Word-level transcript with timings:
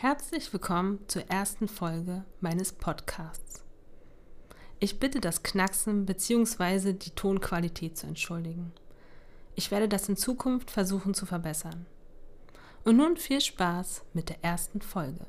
Herzlich 0.00 0.52
willkommen 0.52 1.00
zur 1.08 1.22
ersten 1.28 1.66
Folge 1.66 2.24
meines 2.40 2.70
Podcasts. 2.70 3.64
Ich 4.78 5.00
bitte 5.00 5.20
das 5.20 5.42
Knacksen 5.42 6.06
bzw. 6.06 6.92
die 6.92 7.10
Tonqualität 7.10 7.98
zu 7.98 8.06
entschuldigen. 8.06 8.70
Ich 9.56 9.72
werde 9.72 9.88
das 9.88 10.08
in 10.08 10.16
Zukunft 10.16 10.70
versuchen 10.70 11.14
zu 11.14 11.26
verbessern. 11.26 11.84
Und 12.84 12.98
nun 12.98 13.16
viel 13.16 13.40
Spaß 13.40 14.04
mit 14.14 14.28
der 14.28 14.44
ersten 14.44 14.82
Folge. 14.82 15.26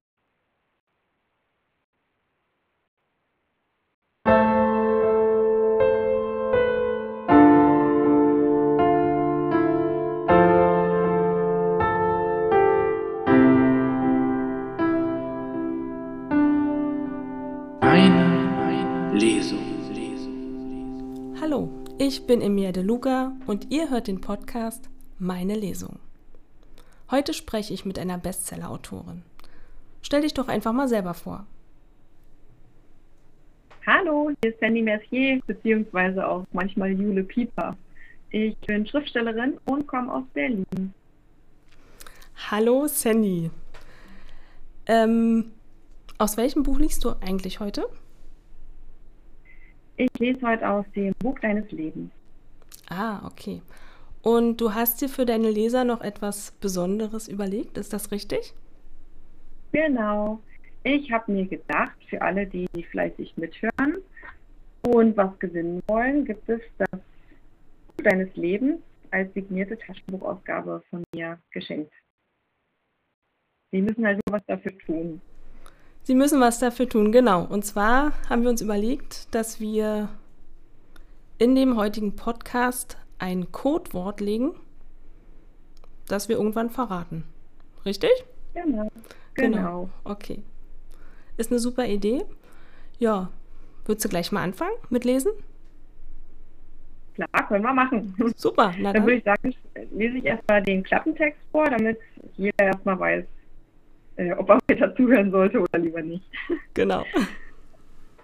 Ich 22.09 22.25
bin 22.25 22.41
Emilia 22.41 22.71
De 22.71 22.81
Luca 22.81 23.33
und 23.45 23.71
ihr 23.71 23.91
hört 23.91 24.07
den 24.07 24.19
Podcast 24.19 24.89
Meine 25.19 25.54
Lesung. 25.54 26.00
Heute 27.11 27.36
spreche 27.36 27.71
ich 27.71 27.86
mit 27.86 28.00
einer 28.00 28.17
Bestseller-Autorin. 28.17 29.21
Stell 30.01 30.23
dich 30.23 30.33
doch 30.33 30.47
einfach 30.47 30.73
mal 30.73 30.87
selber 30.87 31.14
vor. 31.14 31.45
Hallo, 33.86 34.31
hier 34.41 34.52
ist 34.52 34.59
Sandy 34.59 34.81
Mercier, 34.81 35.39
beziehungsweise 35.45 36.27
auch 36.27 36.47
manchmal 36.52 37.00
Jule 37.00 37.23
Pieper. 37.23 37.77
Ich 38.31 38.58
bin 38.66 38.88
Schriftstellerin 38.88 39.59
und 39.66 39.86
komme 39.86 40.11
aus 40.11 40.23
Berlin. 40.33 40.95
Hallo, 42.50 42.88
Sandy. 42.88 43.52
Ähm, 44.88 45.52
aus 46.17 46.38
welchem 46.38 46.64
Buch 46.64 46.80
liest 46.80 47.06
du 47.06 47.12
eigentlich 47.22 47.59
heute? 47.59 47.88
Ich 50.00 50.17
lese 50.17 50.47
heute 50.47 50.69
aus 50.69 50.86
dem 50.95 51.14
Buch 51.19 51.38
deines 51.39 51.69
Lebens. 51.72 52.09
Ah, 52.89 53.19
okay. 53.28 53.61
Und 54.22 54.61
du 54.61 54.73
hast 54.73 55.02
dir 55.02 55.09
für 55.09 55.25
deine 55.25 55.52
Leser 55.52 55.83
noch 55.83 56.00
etwas 56.00 56.52
Besonderes 56.52 57.28
überlegt, 57.28 57.78
ist 57.78 57.91
das 57.91 58.09
richtig? 58.09 58.53
Genau. 59.73 60.39
Ich 60.83 61.11
habe 61.11 61.33
mir 61.33 61.45
gedacht, 61.45 61.97
für 62.09 62.22
alle, 62.22 62.47
die 62.47 62.69
fleißig 62.91 63.36
mithören 63.36 63.97
und 64.88 65.17
was 65.17 65.38
gewinnen 65.38 65.83
wollen, 65.88 66.23
gibt 66.23 66.47
es 66.47 66.61
das 66.78 66.89
Buch 66.91 68.03
deines 68.06 68.34
Lebens 68.38 68.80
als 69.11 69.34
signierte 69.34 69.78
Taschenbuchausgabe 69.78 70.81
von 70.89 71.03
mir 71.13 71.38
geschenkt. 71.52 71.91
Sie 73.73 73.81
müssen 73.81 74.06
also 74.06 74.22
was 74.30 74.45
dafür 74.45 74.78
tun. 74.80 75.19
Sie 76.03 76.16
müssen 76.16 76.39
was 76.42 76.59
dafür 76.59 76.89
tun, 76.89 77.11
genau. 77.11 77.44
Und 77.45 77.66
zwar 77.66 78.14
haben 78.30 78.42
wir 78.42 78.50
uns 78.50 78.61
überlegt, 78.61 79.33
dass 79.33 79.59
wir 79.59 80.09
in 81.38 81.56
dem 81.56 81.78
heutigen 81.78 82.16
Podcast 82.16 82.97
ein 83.19 83.52
Codewort 83.52 84.19
legen, 84.19 84.52
das 86.08 86.30
wir 86.30 86.38
irgendwann 86.38 86.69
verraten. 86.69 87.23
Richtig? 87.86 88.09
Genau. 88.53 88.91
Genau. 89.36 89.58
genau. 89.58 89.89
Okay. 90.03 90.44
Ist 91.38 91.52
eine 91.52 91.59
super 91.59 91.86
Idee. 91.86 92.25
Ja. 92.97 93.30
Würdest 93.86 94.06
du 94.06 94.09
gleich 94.09 94.31
mal 94.31 94.44
anfangen 94.44 94.75
mit 94.89 95.06
Lesen? 95.06 95.31
Klar, 97.16 97.47
können 97.47 97.63
wir 97.63 97.73
machen. 97.73 98.16
Super. 98.36 98.73
Na 98.78 98.94
dann, 98.94 98.94
dann 98.94 99.03
würde 99.03 99.17
ich 99.17 99.23
sagen, 99.23 99.56
lese 99.91 100.17
ich 100.17 100.25
erstmal 100.25 100.63
den 100.63 100.84
Klappentext 100.84 101.39
vor, 101.52 101.66
damit 101.66 101.97
jeder 102.38 102.66
erstmal 102.66 103.00
weiß, 103.00 103.25
äh, 104.20 104.34
ob 104.34 104.50
er 104.50 104.59
weiter 104.67 104.94
zuhören 104.95 105.31
sollte 105.31 105.59
oder 105.59 105.80
lieber 105.80 106.02
nicht. 106.02 106.25
Genau. 106.73 107.06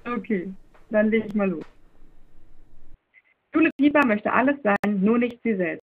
Okay, 0.05 0.53
dann 0.89 1.09
lege 1.09 1.27
ich 1.27 1.33
mal 1.33 1.49
los. 1.49 1.65
Jule 3.53 3.69
Pieper 3.77 4.05
möchte 4.05 4.31
alles 4.31 4.57
sein, 4.63 5.01
nur 5.01 5.17
nicht 5.17 5.39
sie 5.43 5.55
selbst. 5.55 5.87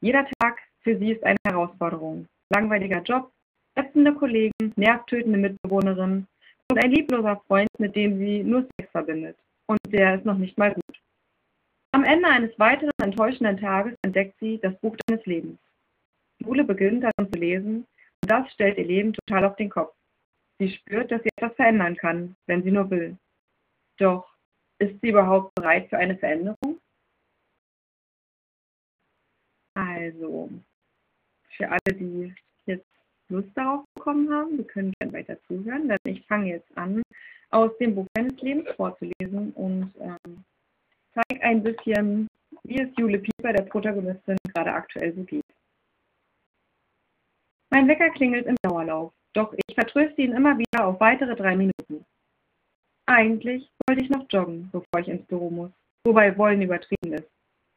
Jeder 0.00 0.26
Tag 0.38 0.58
für 0.80 0.96
sie 0.98 1.12
ist 1.12 1.24
eine 1.24 1.38
Herausforderung. 1.46 2.26
Langweiliger 2.50 3.02
Job, 3.02 3.30
ätzende 3.74 4.14
Kollegen, 4.14 4.72
nervtötende 4.76 5.38
Mitbewohnerin 5.38 6.26
und 6.70 6.78
ein 6.78 6.90
liebloser 6.90 7.42
Freund, 7.46 7.68
mit 7.78 7.94
dem 7.94 8.18
sie 8.18 8.42
nur 8.42 8.66
Sex 8.76 8.90
verbindet. 8.90 9.36
Und 9.66 9.78
der 9.86 10.16
ist 10.16 10.24
noch 10.24 10.38
nicht 10.38 10.56
mal 10.56 10.72
gut. 10.72 10.96
Am 11.92 12.04
Ende 12.04 12.28
eines 12.28 12.58
weiteren 12.58 12.92
enttäuschenden 13.02 13.58
Tages 13.58 13.94
entdeckt 14.02 14.34
sie 14.40 14.58
das 14.62 14.74
Buch 14.80 14.96
deines 15.06 15.24
Lebens. 15.26 15.58
Jule 16.38 16.64
beginnt 16.64 17.04
darin 17.04 17.32
zu 17.32 17.38
lesen 17.38 17.86
das 18.22 18.50
stellt 18.52 18.78
ihr 18.78 18.84
Leben 18.84 19.12
total 19.12 19.44
auf 19.44 19.56
den 19.56 19.70
Kopf. 19.70 19.94
Sie 20.58 20.70
spürt, 20.70 21.10
dass 21.10 21.22
sie 21.22 21.30
etwas 21.36 21.54
verändern 21.56 21.96
kann, 21.96 22.36
wenn 22.46 22.62
sie 22.62 22.70
nur 22.70 22.90
will. 22.90 23.16
Doch 23.98 24.32
ist 24.78 25.00
sie 25.00 25.08
überhaupt 25.08 25.54
bereit 25.54 25.88
für 25.88 25.98
eine 25.98 26.16
Veränderung? 26.16 26.80
Also, 29.74 30.50
für 31.56 31.68
alle, 31.68 31.94
die 31.94 32.34
jetzt 32.66 32.86
Lust 33.28 33.48
darauf 33.54 33.84
bekommen 33.94 34.32
haben, 34.32 34.58
wir 34.58 34.66
können 34.66 34.92
gerne 34.98 35.12
weiter 35.12 35.38
zuhören, 35.46 35.88
denn 35.88 35.98
ich 36.04 36.26
fange 36.26 36.50
jetzt 36.50 36.76
an, 36.76 37.02
aus 37.50 37.76
dem 37.78 37.94
Buch 37.94 38.06
meines 38.16 38.40
Lebens 38.40 38.68
vorzulesen 38.76 39.52
und 39.52 39.92
ähm, 40.00 40.44
zeige 41.14 41.42
ein 41.42 41.62
bisschen, 41.62 42.28
wie 42.64 42.80
es 42.80 42.88
Jule 42.96 43.18
Pieper, 43.18 43.52
der 43.52 43.64
Protagonistin, 43.64 44.36
gerade 44.54 44.72
aktuell 44.72 45.14
so 45.14 45.22
geht. 45.24 45.41
Mein 47.72 47.88
Wecker 47.88 48.10
klingelt 48.10 48.44
im 48.44 48.56
Dauerlauf, 48.60 49.14
doch 49.32 49.54
ich 49.54 49.74
vertröste 49.74 50.20
ihn 50.20 50.34
immer 50.34 50.58
wieder 50.58 50.84
auf 50.84 51.00
weitere 51.00 51.34
drei 51.34 51.56
Minuten. 51.56 52.04
Eigentlich 53.06 53.66
wollte 53.88 54.04
ich 54.04 54.10
noch 54.10 54.26
joggen, 54.28 54.68
bevor 54.70 55.00
ich 55.00 55.08
ins 55.08 55.26
Büro 55.26 55.48
muss, 55.48 55.70
wobei 56.04 56.36
wollen 56.36 56.60
übertrieben 56.60 57.14
ist. 57.14 57.30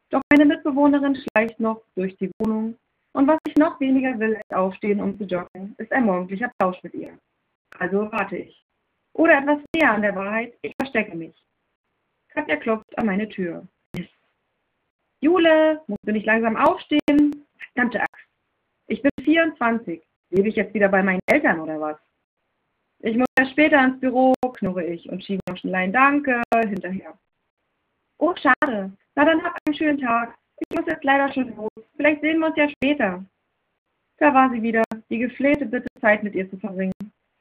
Doch 0.10 0.20
meine 0.34 0.44
Mitbewohnerin 0.44 1.16
schleicht 1.16 1.62
noch 1.62 1.82
durch 1.96 2.14
die 2.18 2.30
Wohnung 2.40 2.78
und 3.14 3.28
was 3.28 3.40
ich 3.48 3.56
noch 3.56 3.80
weniger 3.80 4.20
will 4.20 4.36
als 4.36 4.58
aufstehen, 4.58 5.00
um 5.00 5.18
zu 5.18 5.24
joggen, 5.24 5.76
ist 5.78 5.94
ein 5.94 6.04
morgendlicher 6.04 6.52
Plausch 6.60 6.84
mit 6.84 6.94
ihr. 6.94 7.18
Also 7.80 8.12
warte 8.12 8.36
ich. 8.36 8.66
Oder 9.14 9.38
etwas 9.38 9.60
näher 9.74 9.94
an 9.94 10.02
der 10.02 10.16
Wahrheit, 10.16 10.58
ich 10.62 10.74
verstecke 10.78 11.16
mich. 11.16 11.42
Katja 12.34 12.58
klopft 12.58 12.98
an 12.98 13.06
meine 13.06 13.30
Tür. 13.30 13.66
Jule, 15.22 15.82
musst 15.88 16.06
du 16.06 16.12
nicht 16.12 16.26
langsam 16.26 16.58
aufstehen? 16.58 17.46
Verdammte 17.74 18.02
Axt. 18.02 18.35
Ich 18.88 19.02
bin 19.02 19.12
24. 19.24 20.02
Lebe 20.30 20.50
ich 20.50 20.56
jetzt 20.56 20.74
wieder 20.74 20.90
bei 20.90 21.02
meinen 21.02 21.22
Eltern 21.28 21.60
oder 21.60 21.80
was? 21.80 21.98
Ich 23.00 23.18
muss 23.18 23.28
ja 23.38 23.46
später 23.48 23.84
ins 23.84 24.00
Büro, 24.00 24.34
knurre 24.54 24.84
ich 24.86 25.10
und 25.10 25.24
schiebe 25.24 25.42
noch 25.48 25.58
schnell 25.58 25.76
ein 25.76 25.94
Danke 25.94 26.42
hinterher. 26.68 27.18
Oh, 28.18 28.34
schade. 28.36 28.92
Na 29.16 29.26
dann 29.26 29.44
hab 29.44 29.58
einen 29.66 29.76
schönen 29.76 30.00
Tag. 30.00 30.38
Ich 30.60 30.78
muss 30.78 30.88
jetzt 30.88 31.04
leider 31.04 31.32
schon 31.34 31.56
los. 31.56 31.70
Vielleicht 31.96 32.22
sehen 32.22 32.40
wir 32.40 32.48
uns 32.48 32.58
ja 32.58 32.70
später. 32.70 33.24
Da 34.18 34.34
war 34.34 34.50
sie 34.50 34.62
wieder, 34.62 34.84
die 35.10 35.20
geflehte 35.20 35.66
Bitte, 35.66 35.88
Zeit 36.00 36.24
mit 36.24 36.36
ihr 36.36 36.50
zu 36.50 36.58
verbringen. 36.58 36.94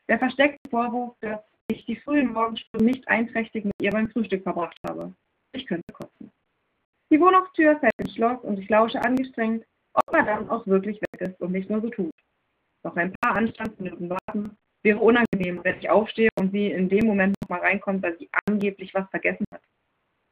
Der 0.09 0.19
versteckte 0.19 0.69
Vorwurf, 0.71 1.15
dass 1.21 1.41
ich 1.69 1.84
die 1.87 1.97
frühen 1.97 2.32
Morgenstunden 2.32 2.87
nicht 2.87 3.06
einträchtig 3.09 3.65
mit 3.65 3.75
ihr 3.81 3.91
beim 3.91 4.09
Frühstück 4.11 4.43
verbracht 4.43 4.76
habe. 4.87 5.15
Ich 5.53 5.66
könnte 5.66 5.93
kotzen. 5.93 6.32
Die 7.11 7.21
Wohnungstür 7.21 7.78
fällt 7.78 7.93
ins 7.99 8.15
Schloss 8.15 8.43
und 8.43 8.59
ich 8.59 8.69
lausche 8.69 9.00
angestrengt, 9.03 9.65
ob 9.94 10.15
er 10.15 10.25
dann 10.25 10.49
auch 10.50 10.66
wirklich 10.66 11.00
weg 11.00 11.21
ist 11.21 11.41
und 11.41 11.53
nicht 11.53 11.71
nur 11.71 11.81
so 11.81 11.91
tut. 11.91 12.12
Noch 12.82 12.97
ein 12.97 13.12
paar 13.21 13.37
Anstandsminuten 13.37 14.10
warten 14.10 14.56
wäre 14.82 14.99
unangenehm, 14.99 15.60
wenn 15.65 15.78
ich 15.78 15.88
aufstehe 15.88 16.28
und 16.38 16.53
sie 16.53 16.71
in 16.71 16.88
dem 16.88 17.06
Moment 17.06 17.34
nochmal 17.43 17.60
reinkommt, 17.60 18.03
weil 18.03 18.19
sie 18.19 18.28
angeblich 18.47 18.93
was 18.93 19.09
vergessen 19.10 19.47
hat. 19.50 19.62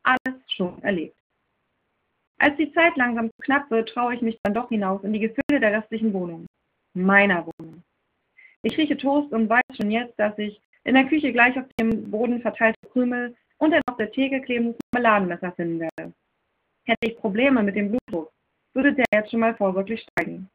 Alles 0.02 0.40
schon 0.48 0.82
erlebt. 0.82 1.16
Als 2.38 2.56
die 2.56 2.72
Zeit 2.72 2.96
langsam 2.96 3.28
zu 3.28 3.36
knapp 3.42 3.70
wird, 3.70 3.88
traue 3.88 4.14
ich 4.14 4.20
mich 4.20 4.38
dann 4.42 4.52
doch 4.52 4.68
hinaus 4.68 5.02
in 5.04 5.12
die 5.12 5.20
Gefühle 5.20 5.60
der 5.60 5.72
restlichen 5.72 6.12
Wohnung. 6.12 6.46
Meiner 6.92 7.46
Wohnung. 7.46 7.82
Ich 8.62 8.76
rieche 8.76 8.97
Toast 8.97 9.32
und 9.32 9.48
weiß 9.48 9.62
schon 9.76 9.91
jetzt, 9.91 10.18
dass 10.18 10.36
ich 10.38 10.60
in 10.84 10.94
der 10.94 11.06
Küche 11.06 11.32
gleich 11.32 11.58
auf 11.58 11.65
dem 11.80 12.10
Boden 12.10 12.42
verteilte 12.42 12.78
Krümel 12.92 13.34
und 13.58 13.72
ein 13.72 13.82
auf 13.88 13.97
der 13.97 14.10
Theke 14.10 14.41
klebendes 14.42 14.76
Marmeladenmesser 14.92 15.53
finden 15.53 15.80
werde. 15.80 16.12
Hätte 16.84 17.06
ich 17.06 17.16
Probleme 17.16 17.62
mit 17.62 17.76
dem 17.76 17.91
Blutdruck, 17.91 18.32
würde 18.74 18.95
der 18.95 19.04
jetzt 19.13 19.30
schon 19.30 19.41
mal 19.41 19.54
vorsorglich 19.54 20.04
steigen. 20.10 20.48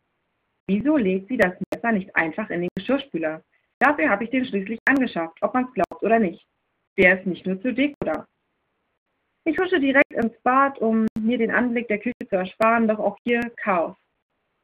Wieso 0.68 0.98
legt 0.98 1.30
sie 1.30 1.38
das 1.38 1.54
Messer 1.74 1.92
nicht 1.92 2.16
einfach 2.16 2.50
in 2.50 2.62
den 2.62 2.70
Geschirrspüler? 2.76 3.42
Dafür 3.80 4.10
habe 4.10 4.24
ich 4.24 4.30
den 4.32 4.46
schließlich 4.46 4.80
angeschafft, 4.86 5.38
ob 5.42 5.54
man 5.54 5.66
es 5.66 5.74
glaubt 5.74 6.04
oder 6.04 6.20
nicht. 6.20 6.46
Der 6.98 7.20
ist 7.20 7.28
nicht 7.28 7.46
nur 7.46 7.62
zu 7.62 7.74
dick, 7.74 7.96
oder? 8.02 8.28
Ich 9.46 9.58
husche 9.58 9.80
direkt 9.80 10.12
ins 10.12 10.38
Bad, 10.42 10.80
um 10.80 11.06
mir 11.20 11.38
den 11.38 11.52
Anblick 11.52 11.88
der 11.88 12.00
Küche 12.00 12.28
zu 12.28 12.36
ersparen, 12.36 12.88
doch 12.88 13.00
auch 13.00 13.18
hier 13.24 13.42
Chaos. 13.56 13.96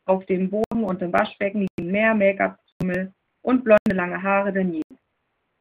Auf 0.06 0.26
dem 0.26 0.50
Boden 0.50 0.84
und 0.84 1.02
im 1.02 1.14
Waschbecken 1.14 1.68
liegen 1.78 1.92
mehr 1.92 2.14
Make-up-Krümel 2.14 3.14
und 3.44 3.64
blonde 3.64 3.94
lange 3.94 4.22
Haare 4.22 4.52
denn 4.52 4.74
je. 4.74 4.82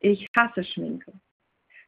Ich 0.01 0.27
hasse 0.37 0.65
Schminke. 0.65 1.13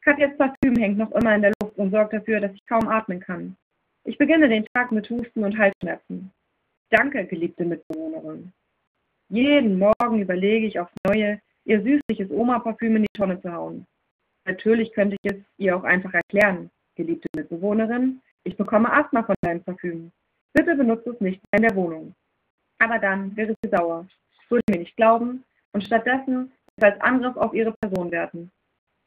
Katjas 0.03 0.37
Parfüm 0.37 0.77
hängt 0.77 0.99
noch 0.99 1.11
immer 1.13 1.35
in 1.35 1.43
der 1.43 1.53
Luft 1.61 1.77
und 1.77 1.91
sorgt 1.91 2.13
dafür, 2.13 2.39
dass 2.39 2.53
ich 2.53 2.65
kaum 2.67 2.87
atmen 2.87 3.19
kann. 3.19 3.57
Ich 4.07 4.19
beginne 4.19 4.51
den 4.51 4.67
Tag 4.75 4.93
mit 4.93 5.09
Husten 5.09 5.45
und 5.45 5.57
Halsschmerzen. 5.57 6.31
Danke, 6.91 7.27
geliebte 7.27 7.65
Mitbewohnerin. 7.65 8.53
Jeden 9.31 9.79
Morgen 9.79 10.21
überlege 10.21 10.67
ich 10.67 10.79
aufs 10.79 10.93
Neue, 11.07 11.41
ihr 11.65 11.83
süßliches 11.83 12.31
Oma-Parfüm 12.31 12.97
in 12.97 13.03
die 13.03 13.17
Tonne 13.17 13.41
zu 13.41 13.51
hauen. 13.51 13.87
Natürlich 14.45 14.93
könnte 14.93 15.17
ich 15.23 15.33
es 15.33 15.43
ihr 15.57 15.75
auch 15.75 15.85
einfach 15.85 16.13
erklären. 16.13 16.71
Geliebte 16.97 17.29
Mitbewohnerin, 17.35 18.21
ich 18.45 18.57
bekomme 18.59 18.93
Asthma 18.93 19.23
von 19.23 19.35
deinem 19.41 19.63
Parfüm. 19.65 20.13
Bitte 20.53 20.77
benutze 20.77 21.11
es 21.11 21.21
nicht 21.21 21.41
mehr 21.51 21.63
in 21.63 21.69
der 21.69 21.75
Wohnung. 21.75 22.15
Aber 22.79 22.99
dann 22.99 23.35
wäre 23.37 23.55
sie 23.63 23.71
sauer, 23.71 24.07
würde 24.51 24.63
mir 24.71 24.81
nicht 24.81 24.97
glauben 24.97 25.45
und 25.73 25.83
stattdessen 25.83 26.53
es 26.77 26.85
als 26.85 27.01
Angriff 27.01 27.37
auf 27.37 27.55
ihre 27.55 27.73
Person 27.73 28.11
werten. 28.11 28.51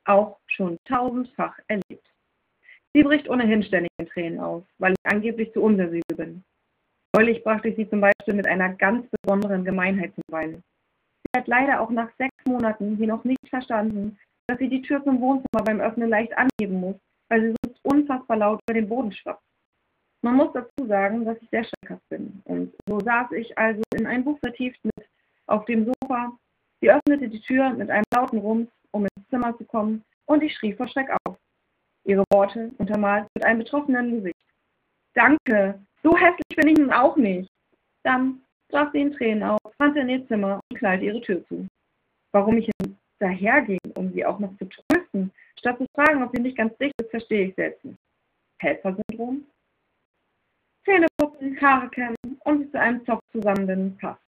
Auch 0.05 0.39
schon 0.47 0.77
tausendfach 0.85 1.59
erlebt. 1.67 2.07
Sie 2.97 3.03
bricht 3.03 3.29
ohnehin 3.29 3.61
ständig 3.61 3.91
in 3.99 4.07
Tränen 4.07 4.39
aus, 4.39 4.63
weil 4.79 4.93
ich 4.93 5.11
angeblich 5.11 5.53
zu 5.53 5.61
unsensibel 5.61 6.15
bin. 6.15 6.43
Neulich 7.15 7.43
brachte 7.43 7.67
ich 7.67 7.75
sie 7.75 7.87
zum 7.87 8.01
Beispiel 8.01 8.33
mit 8.33 8.47
einer 8.47 8.73
ganz 8.73 9.05
besonderen 9.21 9.63
Gemeinheit 9.63 10.15
zum 10.15 10.23
Weinen. 10.31 10.63
Sie 11.21 11.39
hat 11.39 11.47
leider 11.47 11.79
auch 11.79 11.91
nach 11.91 12.09
sechs 12.17 12.33
Monaten 12.47 12.95
hier 12.97 13.05
noch 13.05 13.23
nicht 13.23 13.47
verstanden, 13.51 14.17
dass 14.47 14.57
sie 14.57 14.67
die 14.67 14.81
Tür 14.81 15.03
zum 15.03 15.21
Wohnzimmer 15.21 15.63
beim 15.63 15.79
Öffnen 15.79 16.09
leicht 16.09 16.33
anheben 16.35 16.79
muss, 16.79 16.95
weil 17.29 17.41
sie 17.41 17.55
sonst 17.63 17.79
unfassbar 17.83 18.37
laut 18.37 18.59
über 18.67 18.73
den 18.73 18.89
Boden 18.89 19.11
schwappt. 19.11 19.43
Man 20.23 20.33
muss 20.33 20.51
dazu 20.53 20.87
sagen, 20.87 21.23
dass 21.23 21.39
ich 21.39 21.49
sehr 21.51 21.65
schreckhaft 21.65 22.09
bin. 22.09 22.41
Und 22.45 22.73
so 22.87 22.99
saß 22.99 23.31
ich 23.33 23.55
also 23.59 23.83
in 23.95 24.07
ein 24.07 24.23
Buch 24.23 24.39
vertieft 24.39 24.83
mit 24.83 25.07
auf 25.45 25.65
dem 25.65 25.85
Sofa. 25.85 26.35
Sie 26.81 26.89
öffnete 26.89 27.29
die 27.29 27.41
Tür 27.41 27.69
mit 27.73 27.91
einem 27.91 28.05
lauten 28.11 28.39
Rums, 28.39 28.69
um 28.89 29.03
ins 29.03 29.29
Zimmer 29.29 29.55
zu 29.55 29.65
kommen, 29.65 30.03
und 30.25 30.41
ich 30.41 30.55
schrie 30.55 30.73
vor 30.73 30.87
Schreck 30.87 31.09
auf. 31.25 31.37
Ihre 32.07 32.23
Worte 32.31 32.71
untermalt 32.77 33.27
mit 33.35 33.43
einem 33.43 33.59
betroffenen 33.59 34.11
Gesicht. 34.11 34.35
Danke, 35.13 35.79
so 36.03 36.15
hässlich 36.15 36.55
bin 36.55 36.69
ich 36.69 36.77
nun 36.77 36.91
auch 36.91 37.17
nicht. 37.17 37.49
Dann 38.03 38.41
brach 38.69 38.91
sie 38.93 39.01
in 39.01 39.13
Tränen 39.13 39.43
auf, 39.43 39.59
rannte 39.79 39.99
in 39.99 40.09
ihr 40.09 40.27
Zimmer 40.27 40.61
und 40.69 40.77
knallte 40.77 41.05
ihre 41.05 41.21
Tür 41.21 41.45
zu. 41.47 41.67
Warum 42.31 42.57
ich 42.57 42.69
daherging, 43.19 43.79
um 43.95 44.13
sie 44.13 44.25
auch 44.25 44.39
noch 44.39 44.55
zu 44.57 44.65
trösten, 44.65 45.31
statt 45.59 45.77
zu 45.77 45.85
fragen, 45.93 46.23
ob 46.23 46.33
sie 46.33 46.41
nicht 46.41 46.57
ganz 46.57 46.77
dicht 46.77 46.93
ist, 47.01 47.09
verstehe 47.09 47.47
ich 47.47 47.55
selbst 47.55 47.83
nicht. 47.83 47.99
Helfersyndrom? 48.59 49.45
Zähne 50.85 51.07
putzen, 51.17 51.59
Haare 51.59 51.89
kämmen 51.89 52.15
und 52.45 52.63
sie 52.63 52.71
zu 52.71 52.79
einem 52.79 53.05
Zopf 53.05 53.21
zusammenbinden 53.31 53.97
passt. 53.97 54.21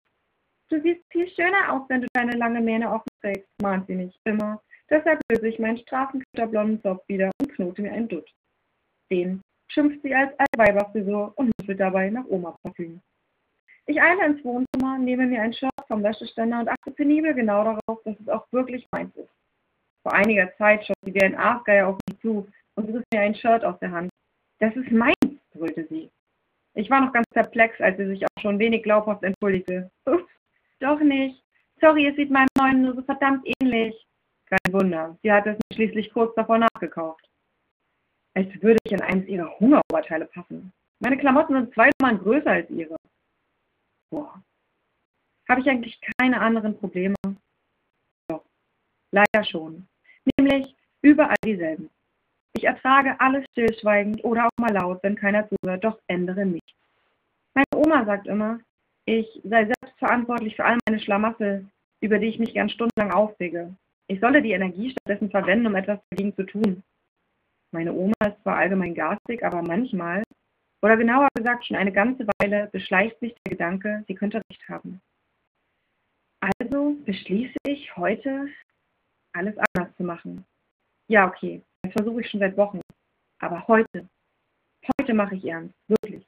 Du 0.69 0.81
siehst 0.81 1.01
viel 1.09 1.29
schöner 1.29 1.71
aus, 1.71 1.83
wenn 1.87 2.01
du 2.01 2.07
deine 2.13 2.35
lange 2.35 2.61
Mähne 2.61 2.91
offen 2.91 3.09
trägst, 3.21 3.47
mahnt 3.61 3.87
sie 3.87 3.95
mich 3.95 4.19
immer. 4.25 4.61
Deshalb 4.89 5.19
löse 5.31 5.47
ich 5.47 5.59
meinen 5.59 5.77
straßenköterblonden 5.77 6.81
Zopf 6.81 7.07
wieder 7.07 7.31
und 7.39 7.53
knote 7.53 7.81
mir 7.81 7.91
einen 7.91 8.07
Dutt. 8.07 8.29
Den 9.11 9.41
schimpft 9.71 10.01
sie 10.01 10.15
als 10.15 10.33
Altweiberfrisur 10.39 11.33
und 11.35 11.51
müffelt 11.59 11.79
dabei 11.79 12.09
nach 12.09 12.25
Oma-Parfüm. 12.25 12.99
Ich 13.85 14.01
eile 14.01 14.25
ins 14.25 14.43
Wohnzimmer, 14.43 14.97
nehme 14.97 15.25
mir 15.25 15.41
ein 15.41 15.53
Shirt 15.53 15.71
vom 15.87 16.03
Wäscheständer 16.03 16.59
und 16.59 16.69
achte 16.69 16.91
penibel 16.91 17.33
genau 17.33 17.63
darauf, 17.63 18.03
dass 18.03 18.19
es 18.19 18.29
auch 18.29 18.45
wirklich 18.51 18.87
meins 18.91 19.15
ist. 19.15 19.29
Vor 20.03 20.13
einiger 20.13 20.55
Zeit 20.57 20.85
schoss 20.85 20.95
sie 21.03 21.13
wie 21.13 21.23
ein 21.23 21.37
Aasgeier 21.37 21.87
auf 21.87 21.97
mich 22.07 22.19
zu 22.21 22.47
und 22.75 22.89
riss 22.89 23.03
mir 23.13 23.21
ein 23.21 23.35
Shirt 23.35 23.63
aus 23.63 23.79
der 23.79 23.91
Hand. 23.91 24.09
Das 24.59 24.75
ist 24.75 24.91
meins, 24.91 25.15
brüllte 25.53 25.87
sie. 25.89 26.09
Ich 26.75 26.89
war 26.89 27.01
noch 27.01 27.13
ganz 27.13 27.25
perplex, 27.31 27.79
als 27.81 27.97
sie 27.97 28.07
sich 28.07 28.23
auch 28.23 28.41
schon 28.41 28.59
wenig 28.59 28.83
glaubhaft 28.83 29.23
entschuldigte. 29.23 29.89
Uff, 30.05 30.21
doch 30.79 30.99
nicht. 30.99 31.43
Sorry, 31.81 32.07
es 32.07 32.15
sieht 32.15 32.29
meinem 32.29 32.47
neuen 32.57 32.81
nur 32.81 32.95
so 32.95 33.01
verdammt 33.01 33.47
ähnlich. 33.61 33.95
Kein 34.49 34.73
Wunder, 34.73 35.17
sie 35.21 35.31
hatte 35.31 35.51
es 35.51 35.57
mir 35.57 35.75
schließlich 35.75 36.11
kurz 36.11 36.33
davor 36.35 36.57
nachgekauft. 36.57 37.29
Als 38.35 38.49
würde 38.61 38.79
ich 38.83 38.91
in 38.91 39.01
eines 39.01 39.27
ihrer 39.27 39.59
Hungeroberteile 39.59 40.25
passen. 40.25 40.71
Meine 40.99 41.17
Klamotten 41.17 41.53
sind 41.53 41.73
zwei 41.73 41.89
Nummern 41.99 42.19
größer 42.19 42.51
als 42.51 42.69
ihre. 42.69 42.95
Boah. 44.11 44.41
Habe 45.47 45.61
ich 45.61 45.69
eigentlich 45.69 45.99
keine 46.17 46.39
anderen 46.41 46.77
Probleme? 46.77 47.15
Doch, 48.27 48.43
leider 49.11 49.43
schon. 49.43 49.87
Nämlich 50.37 50.75
überall 51.01 51.37
dieselben. 51.43 51.89
Ich 52.53 52.63
ertrage 52.63 53.19
alles 53.19 53.45
stillschweigend 53.51 54.23
oder 54.23 54.47
auch 54.47 54.59
mal 54.59 54.73
laut, 54.73 55.01
wenn 55.03 55.15
keiner 55.15 55.47
zuhört, 55.47 55.83
doch 55.83 55.99
ändere 56.07 56.45
nichts. 56.45 56.73
Meine 57.53 57.85
Oma 57.85 58.05
sagt 58.05 58.27
immer, 58.27 58.59
ich 59.05 59.27
sei 59.43 59.65
selbst 59.65 59.97
verantwortlich 59.97 60.55
für 60.55 60.65
all 60.65 60.77
meine 60.87 60.99
Schlamassel, 60.99 61.67
über 62.01 62.19
die 62.19 62.27
ich 62.27 62.39
mich 62.39 62.53
gern 62.53 62.69
stundenlang 62.69 63.11
aufrege. 63.11 63.75
Ich 64.11 64.19
solle 64.19 64.41
die 64.41 64.53
Energie 64.53 64.89
stattdessen 64.89 65.29
verwenden, 65.29 65.67
um 65.67 65.75
etwas 65.75 65.99
dagegen 66.09 66.35
zu 66.35 66.43
tun. 66.43 66.83
Meine 67.71 67.93
Oma 67.93 68.15
ist 68.25 68.41
zwar 68.41 68.57
allgemein 68.57 68.95
garstig, 68.95 69.43
aber 69.43 69.61
manchmal, 69.61 70.23
oder 70.81 70.97
genauer 70.97 71.27
gesagt 71.35 71.67
schon 71.67 71.77
eine 71.77 71.91
ganze 71.91 72.25
Weile, 72.39 72.69
beschleicht 72.71 73.19
sich 73.19 73.35
der 73.45 73.51
Gedanke, 73.51 74.03
sie 74.07 74.15
könnte 74.15 74.41
recht 74.49 74.67
haben. 74.67 74.99
Also 76.39 76.95
beschließe 77.05 77.55
ich 77.67 77.95
heute, 77.97 78.47
alles 79.33 79.55
anders 79.57 79.95
zu 79.95 80.03
machen. 80.03 80.43
Ja, 81.07 81.27
okay, 81.27 81.61
das 81.83 81.93
versuche 81.93 82.21
ich 82.21 82.29
schon 82.31 82.39
seit 82.39 82.57
Wochen. 82.57 82.81
Aber 83.39 83.67
heute, 83.67 84.09
heute 84.99 85.13
mache 85.13 85.35
ich 85.35 85.45
ernst, 85.45 85.75
wirklich. 85.87 86.25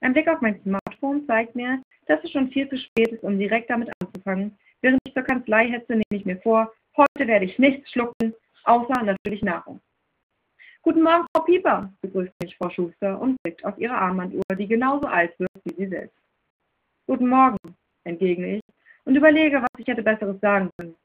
Ein 0.00 0.14
Blick 0.14 0.26
auf 0.26 0.40
mein 0.40 0.60
Smartphone 0.62 1.24
zeigt 1.26 1.54
mir, 1.54 1.80
dass 2.06 2.24
es 2.24 2.32
schon 2.32 2.50
viel 2.50 2.68
zu 2.68 2.76
spät 2.76 3.12
ist, 3.12 3.22
um 3.22 3.38
direkt 3.38 3.70
damit 3.70 3.92
anzufangen. 4.00 4.58
Während 4.82 4.98
ich 5.06 5.14
zur 5.14 5.22
Kanzlei 5.22 5.68
hetze, 5.68 5.92
nehme 5.92 6.04
ich 6.10 6.24
mir 6.24 6.38
vor, 6.38 6.72
heute 6.96 7.26
werde 7.28 7.44
ich 7.44 7.58
nichts 7.58 7.90
schlucken, 7.92 8.34
außer 8.64 9.02
natürlich 9.04 9.40
Nahrung. 9.42 9.80
Guten 10.82 11.02
Morgen, 11.02 11.24
Frau 11.32 11.44
Pieper, 11.44 11.92
begrüßt 12.00 12.32
mich 12.42 12.56
Frau 12.56 12.68
Schuster 12.68 13.20
und 13.20 13.40
blickt 13.44 13.64
auf 13.64 13.78
ihre 13.78 13.94
Armbanduhr, 13.94 14.42
die 14.58 14.66
genauso 14.66 15.06
alt 15.06 15.38
wird 15.38 15.50
wie 15.64 15.74
sie 15.74 15.86
selbst. 15.86 16.18
Guten 17.06 17.28
Morgen, 17.28 17.58
entgegne 18.02 18.56
ich 18.56 18.62
und 19.04 19.14
überlege, 19.14 19.62
was 19.62 19.70
ich 19.78 19.86
hätte 19.86 20.02
Besseres 20.02 20.40
sagen 20.40 20.68
können. 20.76 20.96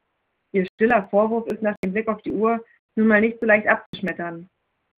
Ihr 0.54 0.66
stiller 0.74 1.08
Vorwurf 1.10 1.46
ist 1.52 1.62
nach 1.62 1.76
dem 1.84 1.94
Blick 1.94 2.08
auf 2.08 2.22
die 2.24 2.32
Uhr 2.32 2.66
nun 2.96 3.08
mal 3.08 3.22
nicht 3.22 3.40
so 3.40 3.46
leicht 3.46 3.68
abzuschmettern. 3.68 4.50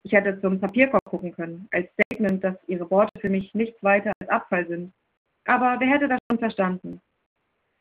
Ich 0.04 0.12
hätte 0.12 0.40
zum 0.40 0.58
Papierkorb 0.58 1.04
gucken 1.04 1.32
können, 1.32 1.68
als 1.70 1.90
Statement, 1.92 2.42
dass 2.42 2.56
ihre 2.66 2.90
Worte 2.90 3.20
für 3.20 3.28
mich 3.28 3.52
nichts 3.52 3.82
weiter 3.82 4.12
als 4.20 4.30
Abfall 4.30 4.66
sind. 4.66 4.94
Aber 5.44 5.78
wer 5.78 5.88
hätte 5.88 6.08
das 6.08 6.18
schon 6.30 6.38
verstanden? 6.38 7.02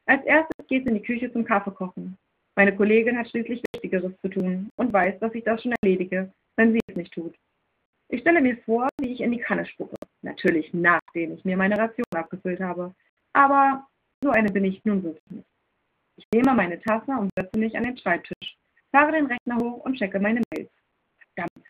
Als 0.10 0.26
erstes 0.26 0.66
geht 0.68 0.86
sie 0.86 0.90
in 0.90 0.96
die 0.96 1.04
Küche 1.04 1.32
zum 1.32 1.46
Kaffee 1.46 1.70
kochen. 1.70 2.18
Meine 2.56 2.76
Kollegin 2.76 3.16
hat 3.16 3.30
schließlich 3.30 3.62
Wichtigeres 3.76 4.12
zu 4.24 4.30
tun 4.30 4.72
und 4.76 4.92
weiß, 4.92 5.20
dass 5.20 5.36
ich 5.36 5.44
das 5.44 5.62
schon 5.62 5.76
erledige, 5.84 6.34
wenn 6.56 6.74
sie 6.74 6.80
es 6.88 6.96
nicht 6.96 7.14
tut. 7.14 7.36
Ich 8.08 8.22
stelle 8.22 8.42
mir 8.42 8.58
vor, 8.66 8.90
wie 9.00 9.14
ich 9.14 9.22
in 9.22 9.32
die 9.32 9.38
Kanne 9.38 9.68
spucke. 9.68 9.96
Natürlich 10.24 10.74
nachdem 10.74 11.36
ich 11.36 11.46
mir 11.46 11.56
meine 11.56 11.78
Ration 11.78 12.08
abgefüllt 12.16 12.60
habe. 12.60 12.92
Aber 13.34 13.88
so 14.24 14.32
eine 14.32 14.52
bin 14.52 14.66
ich 14.66 14.84
nun 14.84 15.04
wirklich 15.04 15.30
nicht. 15.30 15.48
Ich 16.18 16.26
nehme 16.34 16.56
meine 16.56 16.82
Tasse 16.82 17.12
und 17.12 17.30
setze 17.38 17.60
mich 17.60 17.78
an 17.78 17.83
den 17.83 17.95
Schreibtisch, 17.95 18.57
fahre 18.92 19.12
den 19.12 19.28
Rechner 19.28 19.57
hoch 19.57 19.86
und 19.86 19.95
checke 19.95 20.19
meine 20.19 20.42
Mails. 20.52 20.72
Verdammt. 21.36 21.68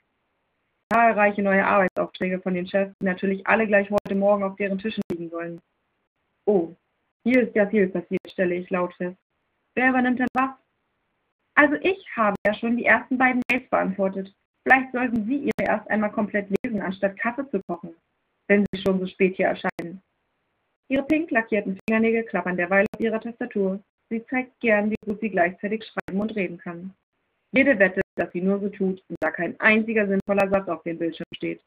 Zahlreiche 0.94 1.42
neue 1.42 1.66
Arbeitsaufträge 1.66 2.40
von 2.40 2.54
den 2.54 2.68
Chefs, 2.68 2.96
die 3.02 3.06
natürlich 3.06 3.46
alle 3.46 3.68
gleich 3.68 3.92
heute 3.92 4.16
Morgen 4.16 4.44
auf 4.44 4.56
deren 4.56 4.80
Tischen 4.80 5.04
liegen 5.12 5.30
sollen. 5.30 5.60
Oh, 6.46 6.74
hier 7.24 7.44
ist 7.44 7.56
ja 7.56 7.68
viel 7.68 7.88
passiert, 7.90 8.22
stelle 8.30 8.56
ich 8.56 8.70
laut 8.70 8.94
fest. 8.96 9.18
Wer 9.76 9.90
übernimmt 9.90 10.20
denn 10.20 10.28
was? 10.34 10.52
Also 11.56 11.76
ich 11.82 12.06
habe 12.16 12.36
ja 12.46 12.54
schon 12.54 12.78
die 12.78 12.86
ersten 12.86 13.18
beiden 13.18 13.42
Mails 13.52 13.70
beantwortet. 13.70 14.34
Vielleicht 14.64 14.92
sollten 14.92 15.26
Sie 15.26 15.38
ihre 15.38 15.68
erst 15.68 15.90
einmal 15.90 16.12
komplett 16.12 16.48
lesen, 16.64 16.82
anstatt 16.82 17.18
Kaffee 17.20 17.50
zu 17.50 17.62
kochen, 17.68 17.96
wenn 18.48 18.66
Sie 18.72 18.82
schon 18.82 19.00
so 19.00 19.08
spät 19.08 19.36
hier 19.36 19.48
erscheinen. 19.48 20.02
Ihre 20.90 21.04
pink 21.04 21.32
lackierten 21.32 21.78
Fingernägel 21.86 22.24
klappern 22.24 22.58
derweil 22.58 22.86
auf 22.94 23.00
ihrer 23.00 23.22
Tastatur. 23.22 23.80
Sie 24.10 24.26
zeigt 24.26 24.60
gern, 24.60 24.90
wie 24.90 24.96
gut 25.06 25.20
sie 25.22 25.30
gleichzeitig 25.30 25.86
schreiben 25.86 26.20
und 26.20 26.36
reden 26.36 26.58
kann. 26.58 26.94
Jede 27.52 27.78
Wette, 27.78 28.02
dass 28.16 28.32
sie 28.32 28.42
nur 28.42 28.60
so 28.60 28.70
tut 28.70 29.04
und 29.08 29.18
da 29.20 29.30
kein 29.32 29.60
einziger 29.60 30.08
sinnvoller 30.08 30.50
Satz 30.50 30.68
auf 30.68 30.82
dem 30.84 30.98
Bildschirm 30.98 31.28
steht. 31.36 31.62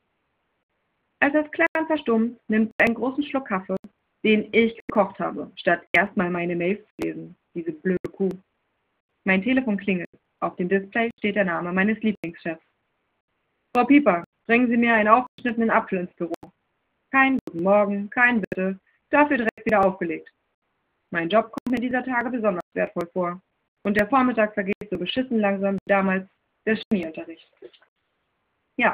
Als 1.20 1.34
das 1.34 1.50
Klappern 1.52 1.86
verstummt, 1.86 2.40
nimmt 2.48 2.72
sie 2.72 2.84
einen 2.84 2.94
großen 2.94 3.22
Schluck 3.24 3.46
Kaffee, 3.46 3.76
den 4.24 4.48
ich 4.52 4.80
gekocht 4.86 5.18
habe, 5.18 5.50
statt 5.56 5.82
erstmal 5.92 6.30
meine 6.30 6.54
Mails 6.54 6.80
zu 6.86 7.06
lesen. 7.06 7.36
Diese 7.54 7.72
blöde 7.72 8.08
Kuh. 8.10 8.30
Mein 9.24 9.42
Telefon 9.42 9.76
klingelt. 9.76 10.08
Auf 10.40 10.56
dem 10.56 10.68
Display 10.68 11.10
steht 11.18 11.36
der 11.36 11.44
Name 11.44 11.72
meines 11.72 11.98
Lieblingschefs. 12.00 12.62
Frau 13.74 13.84
Pieper, 13.84 14.24
bringen 14.46 14.68
Sie 14.68 14.76
mir 14.76 14.94
einen 14.94 15.08
aufgeschnittenen 15.08 15.70
Apfel 15.70 16.00
ins 16.00 16.14
Büro. 16.14 16.34
Kein 17.10 17.38
Guten 17.46 17.62
Morgen, 17.62 18.10
kein 18.10 18.40
Bitte, 18.40 18.78
dafür 19.10 19.36
direkt 19.36 19.64
wieder 19.64 19.84
aufgelegt. 19.84 20.28
Mein 21.10 21.28
Job 21.28 21.52
kommt 21.52 21.70
mir 21.70 21.80
dieser 21.80 22.04
Tage 22.04 22.30
besonders 22.30 22.64
wertvoll 22.74 23.08
vor. 23.12 23.40
Und 23.84 23.96
der 23.96 24.08
Vormittag 24.08 24.54
vergeht 24.54 24.74
so 24.90 24.98
beschissen 24.98 25.38
langsam 25.38 25.74
wie 25.74 25.90
damals 25.90 26.28
der 26.66 26.76
Chemieunterricht. 26.76 27.50
Ja, 28.76 28.92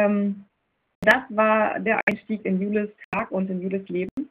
ähm, 0.00 0.44
das 1.04 1.22
war 1.30 1.78
der 1.80 2.00
Einstieg 2.06 2.44
in 2.44 2.60
Julis 2.60 2.90
Tag 3.10 3.30
und 3.30 3.50
in 3.50 3.60
Julis 3.60 3.88
Leben. 3.88 4.30